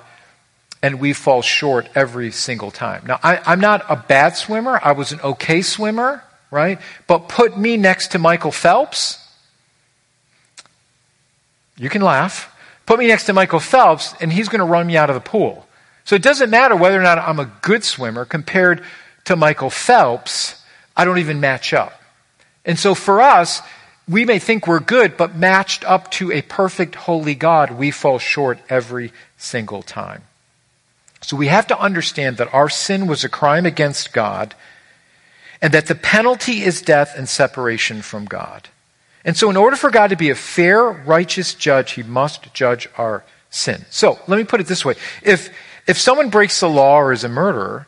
and 0.83 1.01
we 1.01 1.13
fall 1.13 1.43
short 1.43 1.89
every 1.95 2.31
single 2.31 2.71
time. 2.71 3.05
Now, 3.07 3.19
I, 3.23 3.53
am 3.53 3.61
not 3.61 3.85
a 3.89 3.97
bad 3.97 4.37
swimmer. 4.37 4.81
I 4.83 4.93
was 4.93 5.13
an 5.13 5.21
okay 5.21 5.63
swimmer, 5.63 6.23
right? 6.51 6.79
But 7.07 7.29
put 7.29 7.59
me 7.59 7.77
next 7.77 8.13
to 8.13 8.19
Michael 8.19 8.53
Phelps. 8.53 9.19
You 11.77 11.89
can 11.89 12.03
laugh. 12.03 12.55
Put 12.87 12.99
me 12.99 13.07
next 13.07 13.25
to 13.27 13.33
Michael 13.33 13.61
Phelps, 13.61 14.15
and 14.21 14.33
he's 14.33 14.49
going 14.49 14.59
to 14.59 14.65
run 14.65 14.87
me 14.87 14.97
out 14.97 15.11
of 15.11 15.15
the 15.15 15.21
pool. 15.21 15.67
So 16.05 16.17
it 16.17 16.23
doesn't 16.23 16.51
matter 16.51 16.75
whether 16.75 16.99
or 16.99 17.03
not 17.03 17.19
I'm 17.19 17.39
a 17.39 17.51
good 17.63 17.85
swimmer 17.85 18.25
compared 18.25 18.83
to 19.27 19.37
Michael 19.37 19.71
Phelps. 19.71 20.61
I 20.97 21.05
don't 21.05 21.19
even 21.19 21.41
match 21.41 21.73
up. 21.73 22.03
And 22.65 22.79
so 22.79 22.95
for 22.95 23.21
us, 23.21 23.63
we 24.11 24.25
may 24.25 24.41
think 24.41 24.67
we're 24.67 24.81
good, 24.81 25.17
but 25.17 25.37
matched 25.37 25.85
up 25.85 26.11
to 26.13 26.33
a 26.33 26.43
perfect, 26.43 26.97
holy 26.97 27.37
God, 27.37 27.71
we 27.71 27.93
fall 27.93 28.19
short 28.19 28.59
every 28.69 29.13
single 29.39 29.83
time. 29.83 30.23
So 31.21 31.37
we 31.37 31.47
have 31.47 31.69
to 31.69 31.79
understand 31.79 32.37
that 32.39 32.53
our 32.53 32.69
sin 32.69 33.07
was 33.07 33.23
a 33.23 33.29
crime 33.29 33.67
against 33.67 34.13
God 34.13 34.55
and 35.63 35.73
that 35.75 35.87
the 35.87 35.95
penalty 35.95 36.63
is 36.63 36.83
death 36.83 37.15
and 37.17 37.29
separation 37.29 38.03
from 38.03 38.25
God. 38.25 38.69
And 39.25 39.37
so, 39.37 39.51
in 39.51 39.57
order 39.57 39.77
for 39.77 39.91
God 39.91 40.09
to 40.09 40.17
be 40.17 40.31
a 40.31 40.35
fair, 40.35 40.83
righteous 40.83 41.55
judge, 41.55 41.93
he 41.93 42.03
must 42.03 42.53
judge 42.55 42.89
our 42.97 43.23
sin. 43.51 43.85
So, 43.91 44.19
let 44.27 44.39
me 44.39 44.45
put 44.45 44.61
it 44.61 44.67
this 44.67 44.83
way. 44.83 44.95
If, 45.23 45.55
if 45.87 45.99
someone 45.99 46.31
breaks 46.31 46.59
the 46.59 46.71
law 46.71 46.97
or 46.97 47.13
is 47.13 47.23
a 47.23 47.29
murderer, 47.29 47.87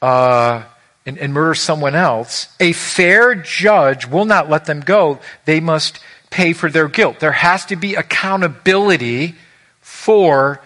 uh, 0.00 0.62
and, 1.10 1.18
and 1.18 1.34
murder 1.34 1.56
someone 1.56 1.96
else, 1.96 2.46
a 2.60 2.72
fair 2.72 3.34
judge 3.34 4.06
will 4.06 4.24
not 4.24 4.48
let 4.48 4.66
them 4.66 4.78
go. 4.78 5.18
They 5.44 5.58
must 5.58 5.98
pay 6.30 6.52
for 6.52 6.70
their 6.70 6.86
guilt. 6.86 7.18
There 7.18 7.32
has 7.32 7.66
to 7.66 7.76
be 7.76 7.96
accountability 7.96 9.34
for 9.80 10.62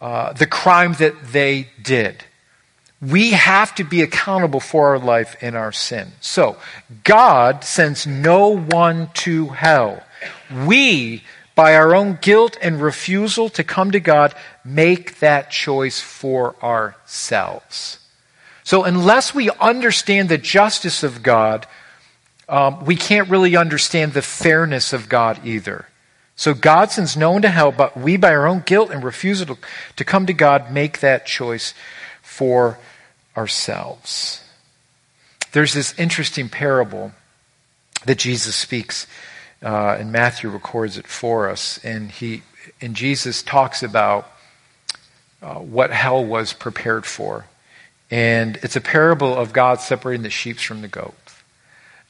uh, 0.00 0.32
the 0.32 0.46
crime 0.46 0.94
that 0.94 1.14
they 1.30 1.68
did. 1.82 2.24
We 3.02 3.32
have 3.32 3.74
to 3.74 3.84
be 3.84 4.00
accountable 4.00 4.60
for 4.60 4.88
our 4.88 4.98
life 4.98 5.36
and 5.42 5.54
our 5.54 5.72
sin. 5.72 6.12
So, 6.22 6.56
God 7.04 7.62
sends 7.62 8.06
no 8.06 8.56
one 8.56 9.10
to 9.26 9.48
hell. 9.48 10.02
We, 10.64 11.22
by 11.54 11.76
our 11.76 11.94
own 11.94 12.18
guilt 12.22 12.56
and 12.62 12.80
refusal 12.80 13.50
to 13.50 13.62
come 13.62 13.90
to 13.90 14.00
God, 14.00 14.34
make 14.64 15.20
that 15.20 15.50
choice 15.50 16.00
for 16.00 16.56
ourselves. 16.62 17.98
So, 18.66 18.82
unless 18.82 19.32
we 19.32 19.48
understand 19.48 20.28
the 20.28 20.38
justice 20.38 21.04
of 21.04 21.22
God, 21.22 21.68
um, 22.48 22.84
we 22.84 22.96
can't 22.96 23.30
really 23.30 23.54
understand 23.54 24.12
the 24.12 24.22
fairness 24.22 24.92
of 24.92 25.08
God 25.08 25.38
either. 25.46 25.86
So, 26.34 26.52
God 26.52 26.90
sends 26.90 27.16
no 27.16 27.30
one 27.30 27.42
to 27.42 27.48
hell, 27.48 27.70
but 27.70 27.96
we, 27.96 28.16
by 28.16 28.34
our 28.34 28.44
own 28.48 28.64
guilt 28.66 28.90
and 28.90 29.04
refusal 29.04 29.56
to, 29.94 30.04
come 30.04 30.26
to 30.26 30.32
God, 30.32 30.72
make 30.72 30.98
that 30.98 31.26
choice 31.26 31.74
for 32.22 32.76
ourselves. 33.36 34.42
There's 35.52 35.72
this 35.72 35.96
interesting 35.96 36.48
parable 36.48 37.12
that 38.04 38.18
Jesus 38.18 38.56
speaks, 38.56 39.06
uh, 39.62 39.96
and 40.00 40.10
Matthew 40.10 40.50
records 40.50 40.98
it 40.98 41.06
for 41.06 41.48
us. 41.48 41.78
And 41.84 42.10
he 42.10 42.42
and 42.80 42.96
Jesus 42.96 43.44
talks 43.44 43.84
about 43.84 44.28
uh, 45.40 45.54
what 45.54 45.92
hell 45.92 46.24
was 46.24 46.52
prepared 46.52 47.06
for, 47.06 47.46
and 48.10 48.56
it's 48.62 48.76
a 48.76 48.80
parable 48.80 49.34
of 49.34 49.52
God 49.52 49.80
separating 49.80 50.22
the 50.22 50.30
sheep 50.30 50.58
from 50.58 50.82
the 50.82 50.88
goats, 50.88 51.42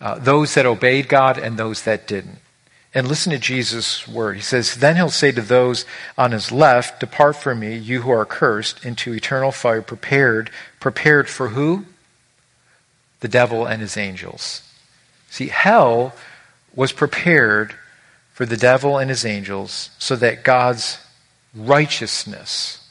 uh, 0.01 0.19
those 0.19 0.55
that 0.55 0.67
obeyed 0.67 1.09
God 1.09 1.39
and 1.39 1.57
those 1.57 1.83
that 1.83 2.07
didn't. 2.07 2.39
And 2.95 3.09
listen 3.09 3.33
to 3.33 3.39
Jesus' 3.39 4.09
word. 4.09 4.37
He 4.37 4.43
says, 4.43 4.77
Then 4.77 4.97
he'll 4.97 5.11
say 5.11 5.31
to 5.33 5.43
those 5.43 5.85
on 6.17 6.33
his 6.33 6.51
left, 6.51 7.01
Depart 7.01 7.37
from 7.37 7.61
me, 7.61 7.77
you 7.77 8.03
who 8.03 8.11
are 8.11 8.25
cursed, 8.25 8.85
into 8.87 9.13
eternal 9.13 9.53
fire 9.53 9.83
prepared. 9.83 10.51
Prepared 10.81 11.29
for 11.29 11.49
who? 11.49 11.85
The 13.21 13.29
devil 13.29 13.67
and 13.67 13.83
his 13.83 13.99
angels. 13.99 14.63
See, 15.29 15.49
hell 15.49 16.15
was 16.75 16.93
prepared 16.93 17.75
for 18.33 18.47
the 18.47 18.57
devil 18.57 18.97
and 18.97 19.11
his 19.11 19.27
angels 19.27 19.91
so 19.99 20.17
that 20.17 20.43
God's 20.45 20.99
righteousness, 21.55 22.87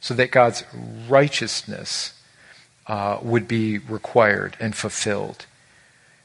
so 0.00 0.14
that 0.14 0.30
God's 0.30 0.62
righteousness 1.08 2.13
uh, 2.86 3.18
would 3.22 3.48
be 3.48 3.78
required 3.78 4.56
and 4.60 4.74
fulfilled. 4.74 5.46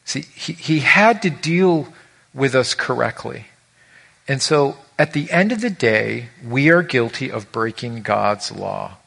See, 0.05 0.21
he, 0.21 0.53
he 0.53 0.79
had 0.79 1.21
to 1.21 1.29
deal 1.29 1.93
with 2.33 2.55
us 2.55 2.73
correctly. 2.73 3.45
And 4.27 4.41
so 4.41 4.77
at 4.97 5.13
the 5.13 5.31
end 5.31 5.51
of 5.51 5.61
the 5.61 5.69
day, 5.69 6.29
we 6.45 6.69
are 6.69 6.83
guilty 6.83 7.31
of 7.31 7.51
breaking 7.51 8.01
God's 8.01 8.51
law. 8.51 8.97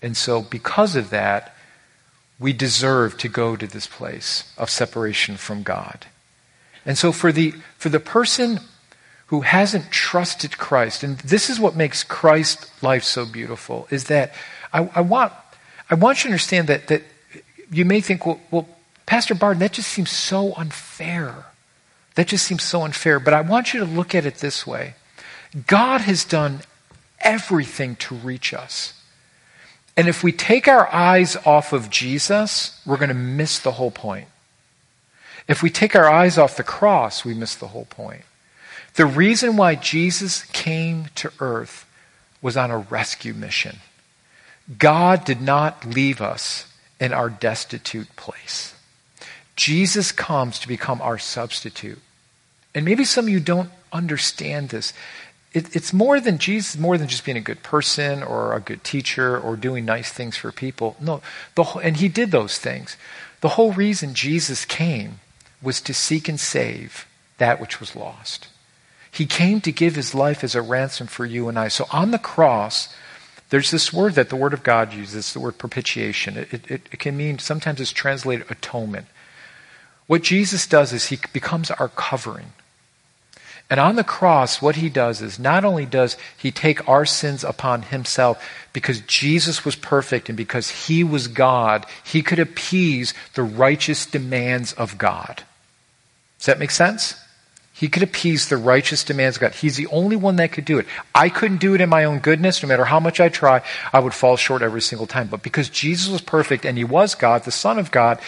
And 0.00 0.16
so 0.16 0.40
because 0.40 0.96
of 0.96 1.10
that, 1.10 1.54
we 2.38 2.52
deserve 2.52 3.18
to 3.18 3.28
go 3.28 3.56
to 3.56 3.66
this 3.66 3.86
place 3.86 4.52
of 4.56 4.70
separation 4.70 5.36
from 5.36 5.62
God. 5.62 6.06
And 6.86 6.96
so 6.96 7.12
for 7.12 7.32
the, 7.32 7.52
for 7.76 7.90
the 7.90 8.00
person 8.00 8.60
who 9.26 9.42
hasn't 9.42 9.90
trusted 9.90 10.56
Christ, 10.56 11.02
and 11.02 11.18
this 11.18 11.50
is 11.50 11.60
what 11.60 11.76
makes 11.76 12.02
Christ's 12.02 12.82
life 12.82 13.04
so 13.04 13.26
beautiful, 13.26 13.86
is 13.90 14.04
that 14.04 14.32
I, 14.72 14.90
I 14.94 15.00
want, 15.02 15.32
I 15.90 15.96
want 15.96 16.18
you 16.18 16.22
to 16.22 16.28
understand 16.28 16.68
that, 16.68 16.86
that 16.86 17.02
you 17.70 17.84
may 17.84 18.00
think, 18.00 18.24
well, 18.24 18.40
well, 18.50 18.68
Pastor 19.06 19.34
Barden, 19.34 19.58
that 19.60 19.72
just 19.72 19.88
seems 19.88 20.10
so 20.10 20.54
unfair. 20.54 21.46
That 22.14 22.28
just 22.28 22.44
seems 22.44 22.62
so 22.62 22.82
unfair. 22.82 23.18
But 23.18 23.34
I 23.34 23.40
want 23.40 23.74
you 23.74 23.80
to 23.80 23.86
look 23.86 24.14
at 24.14 24.24
it 24.24 24.36
this 24.36 24.66
way 24.66 24.94
God 25.66 26.02
has 26.02 26.24
done 26.24 26.60
everything 27.20 27.96
to 27.96 28.14
reach 28.14 28.54
us. 28.54 28.94
And 29.96 30.08
if 30.08 30.22
we 30.22 30.32
take 30.32 30.68
our 30.68 30.92
eyes 30.94 31.36
off 31.44 31.72
of 31.72 31.90
Jesus, 31.90 32.80
we're 32.86 32.96
going 32.96 33.08
to 33.08 33.14
miss 33.14 33.58
the 33.58 33.72
whole 33.72 33.90
point. 33.90 34.28
If 35.48 35.62
we 35.62 35.70
take 35.70 35.96
our 35.96 36.08
eyes 36.08 36.38
off 36.38 36.56
the 36.56 36.62
cross, 36.62 37.24
we 37.24 37.34
miss 37.34 37.56
the 37.56 37.68
whole 37.68 37.86
point. 37.86 38.22
The 38.94 39.06
reason 39.06 39.56
why 39.56 39.74
Jesus 39.74 40.44
came 40.44 41.06
to 41.16 41.32
earth 41.40 41.86
was 42.40 42.56
on 42.56 42.70
a 42.70 42.78
rescue 42.78 43.34
mission. 43.34 43.78
God 44.78 45.24
did 45.24 45.40
not 45.40 45.84
leave 45.84 46.20
us 46.20 46.66
in 47.00 47.12
our 47.12 47.30
destitute 47.30 48.14
place. 48.16 48.74
Jesus 49.56 50.12
comes 50.12 50.58
to 50.60 50.68
become 50.68 51.02
our 51.02 51.18
substitute. 51.18 52.00
And 52.74 52.84
maybe 52.84 53.04
some 53.04 53.26
of 53.26 53.30
you 53.30 53.40
don't 53.40 53.70
understand 53.92 54.68
this. 54.68 54.92
It, 55.52 55.74
it's 55.74 55.92
more 55.92 56.20
than 56.20 56.38
Jesus, 56.38 56.78
more 56.78 56.96
than 56.96 57.08
just 57.08 57.24
being 57.24 57.36
a 57.36 57.42
good 57.42 57.62
person 57.62 58.22
or 58.22 58.54
a 58.54 58.60
good 58.60 58.84
teacher 58.84 59.38
or 59.38 59.56
doing 59.56 59.84
nice 59.84 60.12
things 60.12 60.36
for 60.36 60.52
people. 60.52 60.96
No, 61.00 61.20
the, 61.56 61.64
and 61.82 61.96
he 61.96 62.08
did 62.08 62.30
those 62.30 62.58
things. 62.58 62.96
The 63.40 63.50
whole 63.50 63.72
reason 63.72 64.14
Jesus 64.14 64.64
came 64.64 65.20
was 65.60 65.80
to 65.82 65.94
seek 65.94 66.28
and 66.28 66.38
save 66.38 67.06
that 67.38 67.60
which 67.60 67.80
was 67.80 67.96
lost. 67.96 68.48
He 69.10 69.26
came 69.26 69.60
to 69.62 69.72
give 69.72 69.96
his 69.96 70.14
life 70.14 70.44
as 70.44 70.54
a 70.54 70.62
ransom 70.62 71.08
for 71.08 71.26
you 71.26 71.48
and 71.48 71.58
I. 71.58 71.68
So 71.68 71.86
on 71.90 72.12
the 72.12 72.18
cross, 72.18 72.94
there's 73.50 73.70
this 73.70 73.92
word 73.92 74.14
that 74.14 74.28
the 74.28 74.36
Word 74.36 74.54
of 74.54 74.62
God 74.62 74.92
uses, 74.92 75.32
the 75.32 75.40
word 75.40 75.58
propitiation. 75.58 76.36
It, 76.36 76.70
it, 76.70 76.88
it, 76.92 76.98
can 76.98 77.16
mean, 77.16 77.38
sometimes 77.38 77.80
it's 77.80 77.92
translated 77.92 78.46
atonement. 78.48 79.06
What 80.06 80.22
Jesus 80.22 80.66
does 80.66 80.92
is 80.92 81.06
he 81.06 81.18
becomes 81.32 81.70
our 81.70 81.88
covering. 81.88 82.52
And 83.68 83.78
on 83.78 83.94
the 83.94 84.02
cross, 84.02 84.60
what 84.60 84.76
he 84.76 84.88
does 84.88 85.22
is 85.22 85.38
not 85.38 85.64
only 85.64 85.86
does 85.86 86.16
he 86.36 86.50
take 86.50 86.88
our 86.88 87.06
sins 87.06 87.44
upon 87.44 87.82
himself 87.82 88.44
because 88.72 89.00
Jesus 89.02 89.64
was 89.64 89.76
perfect 89.76 90.28
and 90.28 90.36
because 90.36 90.86
he 90.86 91.04
was 91.04 91.28
God, 91.28 91.86
he 92.04 92.22
could 92.22 92.40
appease 92.40 93.14
the 93.34 93.44
righteous 93.44 94.06
demands 94.06 94.72
of 94.72 94.98
God. 94.98 95.44
Does 96.38 96.46
that 96.46 96.58
make 96.58 96.72
sense? 96.72 97.14
He 97.80 97.88
could 97.88 98.02
appease 98.02 98.46
the 98.46 98.58
righteous 98.58 99.02
demands 99.04 99.38
of 99.38 99.40
God. 99.40 99.54
He's 99.54 99.76
the 99.76 99.86
only 99.86 100.14
one 100.14 100.36
that 100.36 100.52
could 100.52 100.66
do 100.66 100.78
it. 100.78 100.86
I 101.14 101.30
couldn't 101.30 101.62
do 101.62 101.74
it 101.74 101.80
in 101.80 101.88
my 101.88 102.04
own 102.04 102.18
goodness. 102.18 102.62
No 102.62 102.68
matter 102.68 102.84
how 102.84 103.00
much 103.00 103.20
I 103.20 103.30
try, 103.30 103.62
I 103.90 104.00
would 104.00 104.12
fall 104.12 104.36
short 104.36 104.60
every 104.60 104.82
single 104.82 105.06
time. 105.06 105.28
But 105.28 105.42
because 105.42 105.70
Jesus 105.70 106.10
was 106.10 106.20
perfect 106.20 106.66
and 106.66 106.76
he 106.76 106.84
was 106.84 107.14
God, 107.14 107.44
the 107.44 107.50
Son 107.50 107.78
of 107.78 107.90
God, 107.90 108.20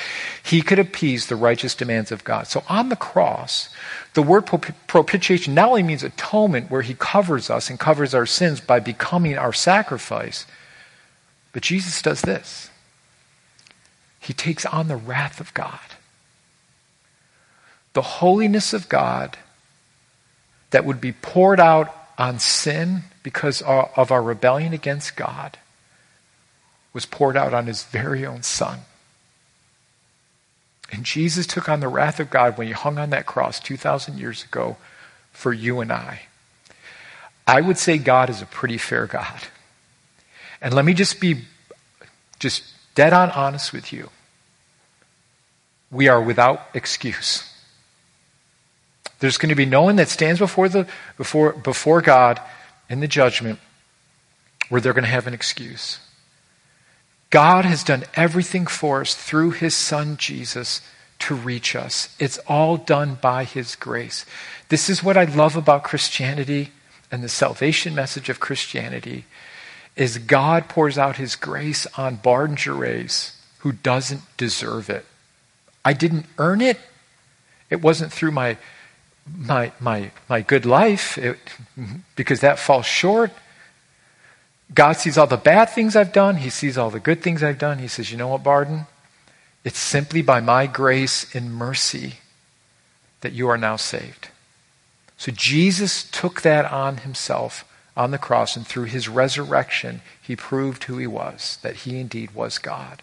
he 0.43 0.63
could 0.63 0.79
appease 0.79 1.27
the 1.27 1.37
righteous 1.37 1.75
demands 1.75 2.11
of 2.11 2.25
God. 2.25 2.47
So 2.47 2.65
on 2.67 2.89
the 2.89 2.97
cross, 2.97 3.69
the 4.15 4.23
word 4.23 4.47
propitiation 4.87 5.53
not 5.53 5.69
only 5.69 5.83
means 5.83 6.03
atonement, 6.03 6.71
where 6.71 6.81
he 6.81 6.95
covers 6.95 7.51
us 7.51 7.69
and 7.69 7.79
covers 7.79 8.15
our 8.15 8.25
sins 8.25 8.59
by 8.59 8.81
becoming 8.81 9.37
our 9.37 9.53
sacrifice, 9.53 10.47
but 11.53 11.63
Jesus 11.63 12.01
does 12.01 12.23
this. 12.23 12.71
He 14.19 14.33
takes 14.33 14.65
on 14.65 14.89
the 14.89 14.97
wrath 14.97 15.41
of 15.41 15.53
God 15.53 15.79
the 17.93 18.03
holiness 18.03 18.73
of 18.73 18.89
God 18.89 19.37
that 20.71 20.85
would 20.85 21.01
be 21.01 21.13
poured 21.13 21.61
out 21.61 21.95
on 22.19 22.39
sin 22.39 23.03
because 23.23 23.63
of 23.63 24.11
our 24.11 24.23
rebellion 24.23 24.73
against 24.73 25.17
God 25.17 25.59
was 26.93 27.07
poured 27.07 27.37
out 27.37 27.55
on 27.55 27.67
his 27.67 27.85
very 27.85 28.27
own 28.27 28.43
son. 28.43 28.81
And 30.91 31.05
Jesus 31.05 31.47
took 31.47 31.69
on 31.69 31.81
the 31.81 31.89
wrath 31.89 32.21
of 32.21 32.29
God 32.29 32.59
when 32.59 32.67
he 32.67 32.75
hung 32.75 32.99
on 32.99 33.11
that 33.11 33.25
cross 33.25 33.59
2,000 33.61 34.19
years 34.19 34.45
ago 34.45 34.77
for 35.33 35.53
you 35.53 35.81
and 35.81 35.91
I. 35.91 36.23
I 37.47 37.61
would 37.61 37.79
say 37.79 37.97
God 37.97 38.29
is 38.29 38.43
a 38.43 38.47
pretty 38.47 38.79
fair 38.79 39.07
God. 39.07 39.49
And 40.61 40.75
let 40.75 40.85
me 40.85 40.95
just 40.95 41.19
be 41.21 41.45
just 42.39 42.63
dead 42.95 43.13
on 43.13 43.31
honest 43.31 43.73
with 43.73 43.93
you. 43.93 44.11
We 45.91 46.09
are 46.09 46.21
without 46.21 46.69
excuse. 46.75 47.52
There's 49.23 49.39
going 49.39 49.51
to 49.51 49.55
be 49.55 49.67
no 49.67 49.83
one 49.83 49.95
that 49.97 50.09
stands 50.09 50.41
before, 50.41 50.69
the, 50.69 50.85
before, 51.17 51.53
before 51.53 52.03
God 52.03 52.41
in 52.91 52.99
the 52.99 53.07
judgment 53.07 53.61
where 54.69 54.81
they're 54.81 54.93
going 54.93 55.05
to 55.05 55.11
have 55.11 55.29
an 55.29 55.33
excuse. 55.33 56.01
God 57.31 57.65
has 57.65 57.85
done 57.85 58.03
everything 58.17 58.67
for 58.67 59.01
us 59.01 59.15
through 59.15 59.53
his 59.53 59.77
son 59.77 60.17
Jesus 60.17 60.81
to 61.21 61.37
reach 61.37 61.77
us. 61.77 62.17
It's 62.19 62.39
all 62.49 62.77
done 62.77 63.17
by 63.23 63.45
his 63.45 63.77
grace. 63.77 64.27
This 64.71 64.91
is 64.91 65.05
what 65.05 65.17
I 65.17 65.23
love 65.23 65.55
about 65.55 65.85
Christianity 65.85 66.73
and 67.13 67.23
the 67.23 67.29
salvation 67.29 67.95
message 67.95 68.29
of 68.29 68.41
Christianity 68.41 69.27
is 69.95 70.19
God 70.19 70.69
pours 70.69 70.99
out 70.99 71.15
his 71.15 71.37
grace 71.37 71.87
on 71.97 72.17
Barden 72.17 72.57
Gervais 72.57 73.31
who 73.59 73.71
doesn't 73.71 74.23
deserve 74.37 74.91
it. 74.91 75.07
I 75.85 75.93
didn't 75.93 76.27
earn 76.39 76.61
it. 76.61 76.81
It 77.71 77.81
wasn't 77.83 78.13
through 78.13 78.33
my 78.33 78.57
my, 79.27 79.73
my, 79.81 80.11
my 80.29 80.41
good 80.41 80.67
life 80.67 81.19
it, 81.19 81.39
because 82.17 82.41
that 82.41 82.59
falls 82.59 82.87
short. 82.87 83.31
God 84.75 84.95
sees 84.95 85.19
all 85.19 85.27
the 85.27 85.37
bad 85.37 85.67
things 85.67 85.97
I've 85.97 86.13
done. 86.13 86.37
He 86.37 86.51
sees 86.51 86.79
all 86.79 86.91
the 86.91 87.01
good 87.01 87.23
things 87.23 87.43
I've 87.43 87.59
done. 87.59 87.79
He 87.79 87.89
says, 87.89 88.11
You 88.11 88.17
know 88.17 88.29
what, 88.29 88.43
Barden? 88.43 88.87
It's 89.65 89.79
simply 89.79 90.23
by 90.23 90.41
my 90.41 90.67
grace 90.67 91.33
and 91.35 91.55
mercy 91.55 92.15
that 93.21 93.33
you 93.33 93.49
are 93.49 93.59
now 93.59 93.77
saved. 93.77 94.29
So 95.17 95.31
Jesus 95.31 96.03
took 96.03 96.43
that 96.43 96.65
on 96.65 96.99
himself 96.99 97.65
on 97.97 98.11
the 98.11 98.19
cross, 98.19 98.57
and 98.57 98.67
through 98.67 98.85
his 98.85 99.09
resurrection, 99.09 100.01
he 100.21 100.35
proved 100.35 100.85
who 100.85 100.97
he 100.97 101.07
was, 101.07 101.59
that 101.63 101.77
he 101.77 102.01
indeed 102.01 102.35
was 102.35 102.59
God. 102.59 103.03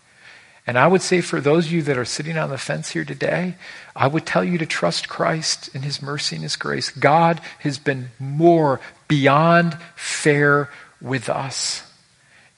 And 0.67 0.77
I 0.77 0.87
would 0.87 1.01
say 1.01 1.21
for 1.21 1.41
those 1.41 1.67
of 1.67 1.71
you 1.71 1.81
that 1.83 1.97
are 1.97 2.05
sitting 2.05 2.37
on 2.37 2.49
the 2.49 2.57
fence 2.57 2.91
here 2.91 3.05
today, 3.05 3.55
I 3.95 4.07
would 4.07 4.25
tell 4.25 4.43
you 4.43 4.57
to 4.57 4.65
trust 4.65 5.09
Christ 5.09 5.69
in 5.73 5.81
His 5.81 6.01
mercy 6.01 6.35
and 6.35 6.43
His 6.43 6.55
grace. 6.55 6.89
God 6.89 7.41
has 7.59 7.77
been 7.79 8.11
more 8.19 8.79
beyond 9.07 9.77
fair 9.95 10.69
with 11.01 11.29
us. 11.29 11.83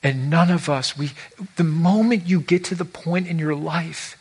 And 0.04 0.30
none 0.30 0.50
of 0.50 0.68
us, 0.68 0.98
we, 0.98 1.12
the 1.58 1.64
moment 1.64 2.28
you 2.28 2.42
get 2.42 2.64
to 2.66 2.76
the 2.76 2.86
point 2.86 3.28
in 3.28 3.38
your 3.38 3.56
life 3.56 4.18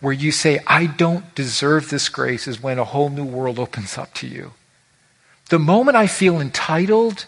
where 0.00 0.12
you 0.12 0.32
say, 0.32 0.60
I 0.66 0.86
don't 0.86 1.34
deserve 1.34 1.90
this 1.90 2.08
grace, 2.08 2.46
is 2.46 2.62
when 2.62 2.78
a 2.78 2.84
whole 2.84 3.10
new 3.10 3.24
world 3.24 3.58
opens 3.58 3.98
up 3.98 4.14
to 4.14 4.26
you. 4.26 4.52
The 5.50 5.58
moment 5.58 5.96
I 5.96 6.06
feel 6.06 6.40
entitled 6.40 7.26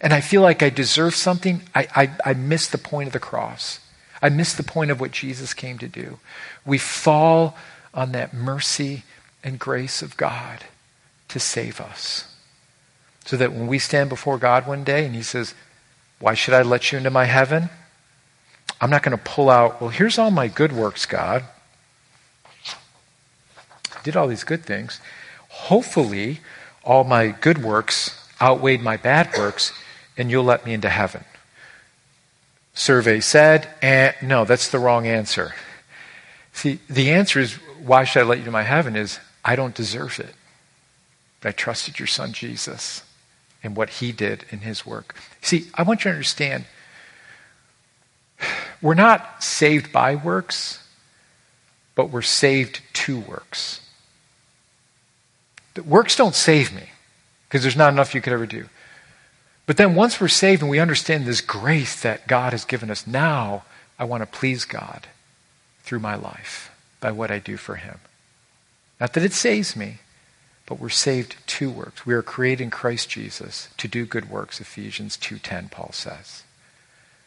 and 0.00 0.12
I 0.12 0.20
feel 0.20 0.42
like 0.42 0.62
I 0.62 0.70
deserve 0.70 1.14
something, 1.14 1.62
I, 1.74 1.88
I, 1.94 2.30
I 2.30 2.34
miss 2.34 2.66
the 2.66 2.78
point 2.78 3.06
of 3.06 3.12
the 3.12 3.20
cross. 3.20 3.78
I 4.22 4.28
miss 4.28 4.54
the 4.54 4.62
point 4.62 4.92
of 4.92 5.00
what 5.00 5.10
Jesus 5.10 5.52
came 5.52 5.78
to 5.78 5.88
do. 5.88 6.20
We 6.64 6.78
fall 6.78 7.56
on 7.92 8.12
that 8.12 8.32
mercy 8.32 9.02
and 9.42 9.58
grace 9.58 10.00
of 10.00 10.16
God 10.16 10.64
to 11.28 11.40
save 11.40 11.80
us. 11.80 12.32
So 13.24 13.36
that 13.36 13.52
when 13.52 13.66
we 13.66 13.78
stand 13.78 14.08
before 14.08 14.38
God 14.38 14.66
one 14.66 14.84
day 14.84 15.04
and 15.04 15.14
He 15.14 15.22
says, 15.22 15.54
Why 16.20 16.34
should 16.34 16.54
I 16.54 16.62
let 16.62 16.92
you 16.92 16.98
into 16.98 17.10
my 17.10 17.24
heaven? 17.24 17.68
I'm 18.80 18.90
not 18.90 19.02
going 19.02 19.16
to 19.16 19.22
pull 19.22 19.50
out, 19.50 19.80
well, 19.80 19.90
here's 19.90 20.18
all 20.18 20.30
my 20.30 20.48
good 20.48 20.72
works, 20.72 21.06
God. 21.06 21.44
Did 24.02 24.16
all 24.16 24.26
these 24.26 24.42
good 24.42 24.64
things. 24.64 25.00
Hopefully, 25.48 26.40
all 26.82 27.04
my 27.04 27.28
good 27.28 27.62
works 27.62 28.28
outweighed 28.40 28.82
my 28.82 28.96
bad 28.96 29.30
works, 29.38 29.72
and 30.16 30.30
you'll 30.30 30.42
let 30.44 30.66
me 30.66 30.74
into 30.74 30.88
heaven. 30.88 31.24
Survey 32.74 33.20
said, 33.20 33.68
eh, 33.82 34.12
no, 34.22 34.44
that's 34.44 34.68
the 34.68 34.78
wrong 34.78 35.06
answer. 35.06 35.54
See, 36.52 36.80
the 36.88 37.10
answer 37.10 37.40
is, 37.40 37.54
why 37.82 38.04
should 38.04 38.20
I 38.20 38.24
let 38.24 38.38
you 38.38 38.42
into 38.42 38.50
my 38.50 38.62
heaven? 38.62 38.96
Is, 38.96 39.18
I 39.44 39.56
don't 39.56 39.74
deserve 39.74 40.18
it. 40.20 40.34
But 41.40 41.50
I 41.50 41.52
trusted 41.52 41.98
your 41.98 42.06
son 42.06 42.32
Jesus 42.32 43.02
and 43.62 43.76
what 43.76 43.90
he 43.90 44.12
did 44.12 44.44
in 44.50 44.60
his 44.60 44.86
work. 44.86 45.14
See, 45.40 45.68
I 45.74 45.82
want 45.82 46.00
you 46.00 46.10
to 46.10 46.14
understand 46.14 46.64
we're 48.80 48.94
not 48.94 49.42
saved 49.42 49.92
by 49.92 50.16
works, 50.16 50.82
but 51.94 52.10
we're 52.10 52.22
saved 52.22 52.80
to 52.94 53.20
works. 53.20 53.80
The 55.74 55.82
works 55.82 56.16
don't 56.16 56.34
save 56.34 56.74
me 56.74 56.82
because 57.48 57.62
there's 57.62 57.76
not 57.76 57.92
enough 57.92 58.14
you 58.14 58.20
could 58.20 58.32
ever 58.32 58.46
do. 58.46 58.68
But 59.66 59.76
then 59.76 59.94
once 59.94 60.20
we're 60.20 60.28
saved 60.28 60.62
and 60.62 60.70
we 60.70 60.80
understand 60.80 61.24
this 61.24 61.40
grace 61.40 62.00
that 62.02 62.26
God 62.26 62.52
has 62.52 62.64
given 62.64 62.90
us, 62.90 63.06
now 63.06 63.62
I 63.98 64.04
want 64.04 64.22
to 64.22 64.26
please 64.26 64.64
God 64.64 65.06
through 65.82 66.00
my 66.00 66.14
life 66.14 66.70
by 67.00 67.12
what 67.12 67.30
I 67.30 67.38
do 67.38 67.56
for 67.56 67.76
Him. 67.76 67.98
Not 69.00 69.12
that 69.14 69.24
it 69.24 69.32
saves 69.32 69.76
me, 69.76 69.98
but 70.66 70.78
we're 70.78 70.88
saved 70.88 71.36
to 71.46 71.70
works. 71.70 72.06
We 72.06 72.14
are 72.14 72.22
created 72.22 72.64
in 72.64 72.70
Christ 72.70 73.10
Jesus 73.10 73.68
to 73.76 73.88
do 73.88 74.06
good 74.06 74.30
works, 74.30 74.60
Ephesians 74.60 75.16
2.10, 75.16 75.70
Paul 75.70 75.90
says. 75.92 76.44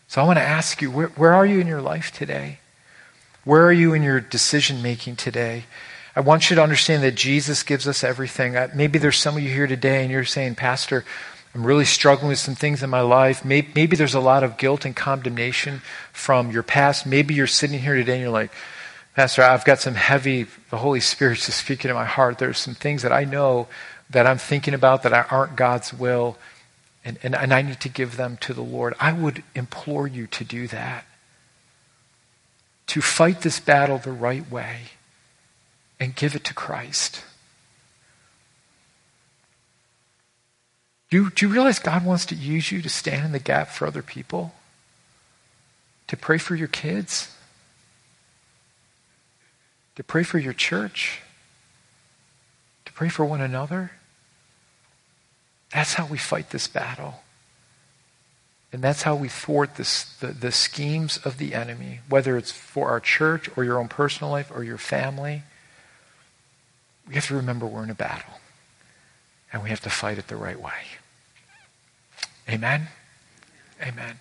So 0.08 0.22
I 0.22 0.26
want 0.26 0.38
to 0.38 0.44
ask 0.44 0.82
you, 0.82 0.92
where, 0.92 1.08
where 1.08 1.34
are 1.34 1.46
you 1.46 1.60
in 1.60 1.68
your 1.68 1.82
life 1.82 2.12
today? 2.12 2.60
Where 3.44 3.66
are 3.66 3.74
you 3.74 3.94
in 3.94 4.04
your 4.04 4.20
decision 4.20 4.82
making 4.82 5.18
today? 5.18 5.66
I 6.16 6.22
want 6.22 6.50
you 6.50 6.56
to 6.56 6.64
understand 6.64 7.04
that 7.04 7.16
Jesus 7.16 7.64
gives 7.64 7.88
us 7.88 8.04
everything. 8.04 8.56
Maybe 8.74 9.00
there's 9.00 9.18
some 9.18 9.36
of 9.36 9.44
you 9.44 9.50
here 9.50 9.68
today 9.68 10.02
and 10.02 10.12
you're 10.12 10.24
saying, 10.24 10.56
Pastor, 10.56 11.04
I'm 11.56 11.66
really 11.66 11.86
struggling 11.86 12.28
with 12.28 12.40
some 12.40 12.54
things 12.54 12.84
in 12.84 12.90
my 12.90 13.00
life. 13.00 13.46
Maybe, 13.46 13.70
maybe, 13.74 13.96
there's 13.96 14.14
a 14.14 14.20
lot 14.20 14.44
of 14.44 14.58
guilt 14.58 14.84
and 14.84 14.94
condemnation 14.94 15.82
from 16.12 16.52
your 16.52 16.64
past. 16.64 17.06
Maybe 17.06 17.34
you're 17.34 17.48
sitting 17.48 17.80
here 17.80 17.96
today 17.96 18.16
and 18.16 18.22
you're 18.24 18.30
like, 18.30 18.52
Pastor, 19.16 19.42
I've 19.42 19.64
got 19.64 19.80
some 19.80 19.96
heavy, 19.96 20.48
the 20.70 20.78
Holy 20.78 21.00
Spirit's 21.00 21.46
just 21.46 21.60
speaking 21.60 21.90
in 21.90 21.96
my 21.96 22.04
heart. 22.04 22.40
There's 22.40 22.58
some 22.58 22.76
things 22.76 23.04
that 23.04 23.14
I 23.14 23.24
know 23.24 23.70
that 24.10 24.28
I'm 24.28 24.38
thinking 24.38 24.74
about 24.74 25.04
that 25.04 25.32
aren't 25.32 25.56
God's 25.56 25.94
will, 25.94 26.38
and, 27.06 27.18
and, 27.24 27.34
and 27.34 27.54
I 27.54 27.62
need 27.62 27.80
to 27.80 27.90
give 27.90 28.18
them 28.18 28.38
to 28.42 28.54
the 28.54 28.62
Lord. 28.62 28.94
I 29.00 29.14
would 29.14 29.42
implore 29.56 30.08
you 30.08 30.28
to 30.28 30.44
do 30.44 30.68
that. 30.68 31.06
To 32.88 33.02
fight 33.02 33.42
this 33.42 33.62
battle 33.62 33.98
the 33.98 34.12
right 34.12 34.52
way 34.52 34.82
and 36.02 36.14
give 36.16 36.36
it 36.36 36.44
to 36.44 36.54
Christ. 36.54 37.24
Do 41.16 41.22
you, 41.22 41.30
do 41.30 41.48
you 41.48 41.54
realize 41.54 41.80
God 41.80 42.04
wants 42.04 42.26
to 42.26 42.36
use 42.36 42.74
you 42.74 42.82
to 42.82 42.90
stand 42.90 43.24
in 43.24 43.32
the 43.32 43.40
gap 43.40 43.70
for 43.70 43.88
other 43.88 44.02
people? 44.02 44.54
To 46.08 46.18
pray 46.18 46.38
for 46.38 46.56
your 46.56 46.68
kids? 46.68 47.34
To 49.96 50.04
pray 50.04 50.24
for 50.24 50.40
your 50.40 50.52
church? 50.52 51.22
To 52.84 52.92
pray 52.92 53.08
for 53.08 53.24
one 53.24 53.40
another? 53.40 53.92
That's 55.72 55.94
how 55.94 56.06
we 56.06 56.18
fight 56.18 56.50
this 56.50 56.68
battle. 56.68 57.24
And 58.74 58.82
that's 58.82 59.04
how 59.04 59.16
we 59.16 59.30
thwart 59.30 59.78
this, 59.78 60.18
the, 60.18 60.28
the 60.28 60.52
schemes 60.52 61.18
of 61.24 61.38
the 61.38 61.54
enemy, 61.54 62.02
whether 62.10 62.36
it's 62.36 62.52
for 62.52 62.90
our 62.90 63.00
church 63.00 63.50
or 63.56 63.64
your 63.64 63.80
own 63.80 63.88
personal 63.88 64.32
life 64.32 64.52
or 64.54 64.66
your 64.66 64.78
family 64.78 65.44
we 67.08 67.16
have 67.16 67.28
to 67.28 67.36
remember 67.36 67.66
we're 67.66 67.84
in 67.84 67.90
a 67.90 67.96
battle. 67.96 68.34
And 69.54 69.64
we 69.64 69.70
have 69.70 69.82
to 69.82 69.90
fight 69.90 70.18
it 70.18 70.28
the 70.28 70.36
right 70.36 70.60
way. 70.60 70.74
Amen? 72.50 72.88
Amen. 73.82 74.20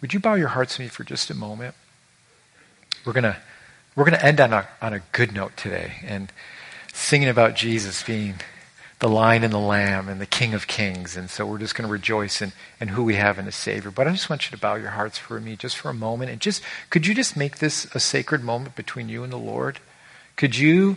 Would 0.00 0.12
you 0.12 0.20
bow 0.20 0.34
your 0.34 0.48
hearts 0.48 0.76
to 0.76 0.82
me 0.82 0.88
for 0.88 1.04
just 1.04 1.30
a 1.30 1.34
moment? 1.34 1.74
We're 3.04 3.12
going 3.12 3.34
we're 3.96 4.04
to 4.10 4.24
end 4.24 4.40
on 4.40 4.52
a, 4.52 4.68
on 4.82 4.92
a 4.92 5.00
good 5.12 5.32
note 5.32 5.56
today 5.56 5.94
and 6.04 6.32
singing 6.92 7.28
about 7.28 7.54
Jesus 7.54 8.02
being 8.02 8.34
the 8.98 9.08
lion 9.08 9.44
and 9.44 9.52
the 9.52 9.58
lamb 9.58 10.08
and 10.08 10.20
the 10.20 10.26
king 10.26 10.54
of 10.54 10.66
kings. 10.66 11.16
And 11.16 11.28
so 11.28 11.46
we're 11.46 11.58
just 11.58 11.74
going 11.74 11.86
to 11.86 11.92
rejoice 11.92 12.40
in, 12.40 12.52
in 12.80 12.88
who 12.88 13.04
we 13.04 13.14
have 13.16 13.38
in 13.38 13.46
a 13.46 13.52
Savior. 13.52 13.90
But 13.90 14.08
I 14.08 14.12
just 14.12 14.30
want 14.30 14.46
you 14.46 14.56
to 14.56 14.60
bow 14.60 14.76
your 14.76 14.90
hearts 14.90 15.18
for 15.18 15.40
me 15.40 15.56
just 15.56 15.76
for 15.76 15.90
a 15.90 15.94
moment. 15.94 16.30
And 16.30 16.40
just, 16.40 16.62
could 16.90 17.06
you 17.06 17.14
just 17.14 17.36
make 17.36 17.58
this 17.58 17.86
a 17.94 18.00
sacred 18.00 18.42
moment 18.42 18.76
between 18.76 19.08
you 19.08 19.22
and 19.22 19.32
the 19.32 19.36
Lord? 19.36 19.80
Could 20.36 20.56
you 20.56 20.96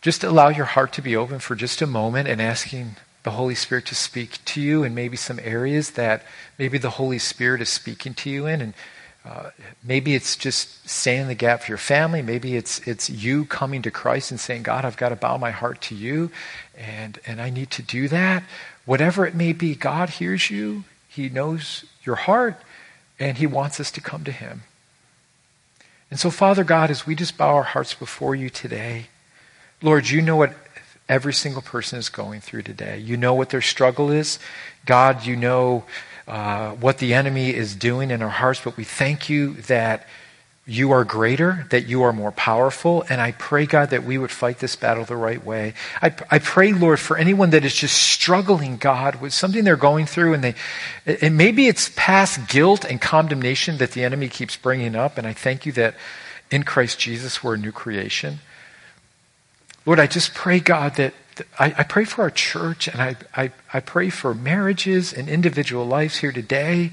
just 0.00 0.24
allow 0.24 0.48
your 0.48 0.64
heart 0.64 0.92
to 0.94 1.02
be 1.02 1.14
open 1.14 1.38
for 1.38 1.54
just 1.54 1.82
a 1.82 1.86
moment 1.86 2.28
and 2.28 2.40
asking 2.40 2.96
the 3.22 3.32
Holy 3.32 3.54
Spirit 3.54 3.86
to 3.86 3.94
speak 3.94 4.44
to 4.44 4.60
you 4.60 4.82
and 4.82 4.94
maybe 4.94 5.16
some 5.16 5.38
areas 5.42 5.92
that 5.92 6.24
maybe 6.58 6.78
the 6.78 6.90
Holy 6.90 7.18
Spirit 7.18 7.60
is 7.60 7.68
speaking 7.68 8.14
to 8.14 8.30
you 8.30 8.46
in. 8.46 8.60
And 8.60 8.74
uh, 9.24 9.50
maybe 9.84 10.14
it's 10.14 10.34
just 10.34 10.88
staying 10.88 11.22
in 11.22 11.28
the 11.28 11.34
gap 11.34 11.62
for 11.62 11.70
your 11.70 11.78
family. 11.78 12.22
Maybe 12.22 12.56
it's, 12.56 12.80
it's 12.80 13.08
you 13.08 13.44
coming 13.44 13.82
to 13.82 13.90
Christ 13.90 14.32
and 14.32 14.40
saying, 14.40 14.64
God, 14.64 14.84
I've 14.84 14.96
got 14.96 15.10
to 15.10 15.16
bow 15.16 15.36
my 15.36 15.52
heart 15.52 15.80
to 15.82 15.94
you, 15.94 16.32
and, 16.76 17.20
and 17.24 17.40
I 17.40 17.50
need 17.50 17.70
to 17.72 17.82
do 17.82 18.08
that. 18.08 18.42
Whatever 18.84 19.24
it 19.24 19.34
may 19.34 19.52
be, 19.52 19.76
God 19.76 20.10
hears 20.10 20.50
you. 20.50 20.82
He 21.08 21.28
knows 21.28 21.84
your 22.02 22.16
heart, 22.16 22.60
and 23.20 23.38
He 23.38 23.46
wants 23.46 23.78
us 23.78 23.92
to 23.92 24.00
come 24.00 24.24
to 24.24 24.32
Him. 24.32 24.62
And 26.10 26.18
so, 26.18 26.28
Father 26.28 26.64
God, 26.64 26.90
as 26.90 27.06
we 27.06 27.14
just 27.14 27.38
bow 27.38 27.54
our 27.54 27.62
hearts 27.62 27.94
before 27.94 28.34
you 28.34 28.50
today, 28.50 29.06
Lord, 29.80 30.08
you 30.08 30.20
know 30.20 30.36
what 30.36 30.54
every 31.08 31.32
single 31.32 31.62
person 31.62 31.98
is 31.98 32.08
going 32.08 32.40
through 32.40 32.62
today. 32.62 32.98
You 32.98 33.16
know 33.16 33.34
what 33.34 33.50
their 33.50 33.60
struggle 33.60 34.10
is. 34.10 34.38
God, 34.86 35.26
you 35.26 35.36
know 35.36 35.84
uh, 36.26 36.72
what 36.72 36.98
the 36.98 37.14
enemy 37.14 37.54
is 37.54 37.74
doing 37.74 38.10
in 38.10 38.22
our 38.22 38.28
hearts, 38.28 38.60
but 38.62 38.76
we 38.76 38.84
thank 38.84 39.28
you 39.28 39.54
that 39.54 40.06
you 40.64 40.92
are 40.92 41.04
greater, 41.04 41.66
that 41.70 41.86
you 41.86 42.02
are 42.04 42.12
more 42.12 42.30
powerful, 42.30 43.04
and 43.08 43.20
I 43.20 43.32
pray, 43.32 43.66
God, 43.66 43.90
that 43.90 44.04
we 44.04 44.16
would 44.16 44.30
fight 44.30 44.60
this 44.60 44.76
battle 44.76 45.04
the 45.04 45.16
right 45.16 45.44
way. 45.44 45.74
I, 46.00 46.14
I 46.30 46.38
pray, 46.38 46.72
Lord, 46.72 47.00
for 47.00 47.16
anyone 47.16 47.50
that 47.50 47.64
is 47.64 47.74
just 47.74 47.96
struggling, 48.00 48.76
God, 48.76 49.20
with 49.20 49.32
something 49.32 49.64
they're 49.64 49.76
going 49.76 50.06
through, 50.06 50.34
and 50.34 50.44
they, 50.44 50.54
and 51.04 51.36
maybe 51.36 51.66
it's 51.66 51.90
past 51.96 52.48
guilt 52.48 52.84
and 52.84 53.00
condemnation 53.00 53.78
that 53.78 53.90
the 53.90 54.04
enemy 54.04 54.28
keeps 54.28 54.56
bringing 54.56 54.94
up, 54.94 55.18
and 55.18 55.26
I 55.26 55.32
thank 55.32 55.66
you 55.66 55.72
that 55.72 55.96
in 56.48 56.62
Christ 56.62 56.96
Jesus 57.00 57.42
we're 57.42 57.54
a 57.54 57.58
new 57.58 57.72
creation. 57.72 58.38
Lord, 59.84 59.98
I 59.98 60.06
just 60.06 60.34
pray, 60.34 60.60
God, 60.60 60.96
that 60.96 61.14
I, 61.58 61.74
I 61.78 61.82
pray 61.82 62.04
for 62.04 62.22
our 62.22 62.30
church 62.30 62.88
and 62.88 63.00
I, 63.00 63.16
I, 63.34 63.50
I 63.72 63.80
pray 63.80 64.10
for 64.10 64.34
marriages 64.34 65.12
and 65.12 65.28
individual 65.28 65.86
lives 65.86 66.18
here 66.18 66.32
today. 66.32 66.92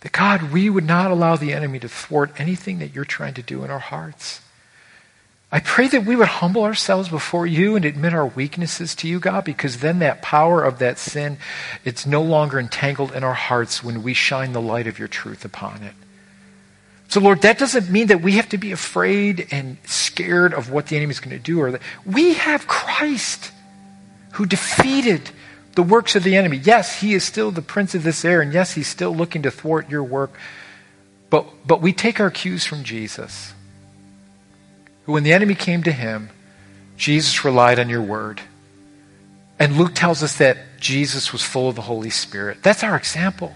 That 0.00 0.12
God, 0.12 0.52
we 0.52 0.70
would 0.70 0.86
not 0.86 1.10
allow 1.10 1.36
the 1.36 1.52
enemy 1.52 1.78
to 1.80 1.88
thwart 1.88 2.32
anything 2.38 2.78
that 2.78 2.94
you're 2.94 3.04
trying 3.04 3.34
to 3.34 3.42
do 3.42 3.64
in 3.64 3.70
our 3.70 3.78
hearts. 3.78 4.40
I 5.50 5.60
pray 5.60 5.86
that 5.88 6.04
we 6.04 6.16
would 6.16 6.26
humble 6.26 6.64
ourselves 6.64 7.08
before 7.08 7.46
you 7.46 7.76
and 7.76 7.84
admit 7.84 8.12
our 8.12 8.26
weaknesses 8.26 8.94
to 8.96 9.08
you, 9.08 9.20
God, 9.20 9.44
because 9.44 9.78
then 9.78 10.00
that 10.00 10.20
power 10.20 10.64
of 10.64 10.80
that 10.80 10.98
sin, 10.98 11.38
it's 11.84 12.04
no 12.04 12.22
longer 12.22 12.58
entangled 12.58 13.12
in 13.12 13.22
our 13.22 13.34
hearts 13.34 13.82
when 13.84 14.02
we 14.02 14.14
shine 14.14 14.52
the 14.52 14.60
light 14.60 14.88
of 14.88 14.98
your 14.98 15.06
truth 15.06 15.44
upon 15.44 15.82
it. 15.84 15.94
So, 17.14 17.20
Lord, 17.20 17.42
that 17.42 17.58
doesn't 17.58 17.88
mean 17.90 18.08
that 18.08 18.22
we 18.22 18.32
have 18.32 18.48
to 18.48 18.58
be 18.58 18.72
afraid 18.72 19.46
and 19.52 19.76
scared 19.84 20.52
of 20.52 20.72
what 20.72 20.88
the 20.88 20.96
enemy 20.96 21.12
is 21.12 21.20
going 21.20 21.36
to 21.36 21.40
do. 21.40 21.60
Or 21.60 21.70
that 21.70 21.80
we 22.04 22.34
have 22.34 22.66
Christ 22.66 23.52
who 24.32 24.44
defeated 24.44 25.30
the 25.76 25.84
works 25.84 26.16
of 26.16 26.24
the 26.24 26.34
enemy. 26.34 26.56
Yes, 26.56 27.00
he 27.00 27.14
is 27.14 27.22
still 27.22 27.52
the 27.52 27.62
prince 27.62 27.94
of 27.94 28.02
this 28.02 28.24
air, 28.24 28.40
and 28.40 28.52
yes, 28.52 28.72
he's 28.72 28.88
still 28.88 29.14
looking 29.14 29.42
to 29.42 29.52
thwart 29.52 29.88
your 29.88 30.02
work. 30.02 30.32
But, 31.30 31.46
but 31.64 31.80
we 31.80 31.92
take 31.92 32.18
our 32.18 32.32
cues 32.32 32.66
from 32.66 32.82
Jesus, 32.82 33.54
who, 35.04 35.12
when 35.12 35.22
the 35.22 35.34
enemy 35.34 35.54
came 35.54 35.84
to 35.84 35.92
him, 35.92 36.30
Jesus 36.96 37.44
relied 37.44 37.78
on 37.78 37.88
your 37.88 38.02
word. 38.02 38.40
And 39.60 39.76
Luke 39.76 39.94
tells 39.94 40.24
us 40.24 40.38
that 40.38 40.80
Jesus 40.80 41.32
was 41.32 41.42
full 41.44 41.68
of 41.68 41.76
the 41.76 41.82
Holy 41.82 42.10
Spirit. 42.10 42.64
That's 42.64 42.82
our 42.82 42.96
example. 42.96 43.54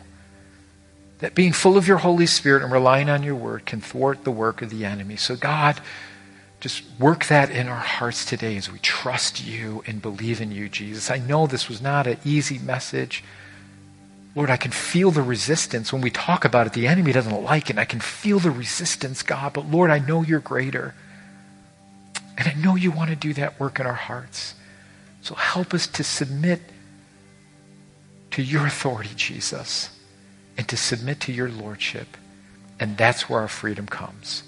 That 1.19 1.35
being 1.35 1.53
full 1.53 1.77
of 1.77 1.89
your 1.89 1.99
Holy 1.99 2.27
Spirit 2.27 2.62
and 2.62 2.71
relying 2.71 3.11
on 3.11 3.23
your 3.23 3.35
word 3.35 3.66
can 3.66 3.81
thwart 3.81 4.25
the 4.25 4.31
work 4.31 4.62
of 4.62 4.71
the 4.71 4.85
enemy. 4.85 5.16
So, 5.16 5.35
God, 5.37 5.81
just 6.61 6.85
work 6.99 7.27
that 7.27 7.51
in 7.51 7.69
our 7.69 7.77
hearts 7.77 8.25
today 8.25 8.57
as 8.57 8.71
we 8.71 8.79
trust 8.79 9.45
you 9.45 9.83
and 9.87 10.03
believe 10.03 10.41
in 10.41 10.51
you, 10.51 10.69
Jesus. 10.69 11.11
I 11.11 11.19
know 11.19 11.47
this 11.47 11.69
was 11.69 11.81
not 11.81 12.07
an 12.07 12.19
easy 12.25 12.59
message. 12.59 13.25
Lord, 14.35 14.51
I 14.51 14.57
can 14.57 14.71
feel 14.71 15.11
the 15.11 15.23
resistance 15.23 15.93
when 15.93 16.03
we 16.03 16.11
talk 16.11 16.45
about 16.45 16.66
it. 16.66 16.73
The 16.73 16.87
enemy 16.87 17.12
doesn't 17.12 17.43
like 17.43 17.71
it. 17.71 17.79
I 17.79 17.85
can 17.85 18.01
feel 18.01 18.39
the 18.39 18.51
resistance, 18.51 19.23
God. 19.23 19.53
But 19.53 19.69
Lord, 19.71 19.91
I 19.91 19.99
know 19.99 20.23
you're 20.23 20.39
greater. 20.39 20.95
And 22.37 22.47
I 22.47 22.55
know 22.55 22.77
you 22.77 22.93
want 22.93 23.11
to 23.11 23.16
do 23.16 23.35
that 23.35 23.59
work 23.59 23.81
in 23.81 23.87
our 23.87 23.95
hearts. 23.95 24.55
So 25.23 25.35
help 25.35 25.75
us 25.75 25.89
to 25.89 26.05
submit 26.05 26.61
to 28.31 28.43
your 28.43 28.66
authority, 28.66 29.11
Jesus, 29.16 29.91
and 30.59 30.69
to 30.69 30.77
submit 30.77 31.21
to 31.21 31.33
your 31.33 31.49
lordship. 31.49 32.19
And 32.79 32.99
that's 32.99 33.31
where 33.31 33.41
our 33.41 33.49
freedom 33.49 33.87
comes. 33.87 34.43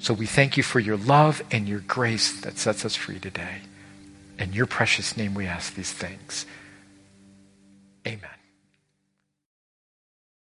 So 0.00 0.12
we 0.12 0.26
thank 0.26 0.56
you 0.56 0.62
for 0.64 0.80
your 0.80 0.96
love 0.96 1.42
and 1.52 1.68
your 1.68 1.80
grace 1.80 2.40
that 2.40 2.58
sets 2.58 2.84
us 2.84 2.96
free 2.96 3.20
today. 3.20 3.62
In 4.38 4.52
your 4.52 4.66
precious 4.66 5.16
name 5.16 5.34
we 5.34 5.46
ask 5.46 5.74
these 5.74 5.92
things. 5.92 6.44
Amen. 8.06 8.41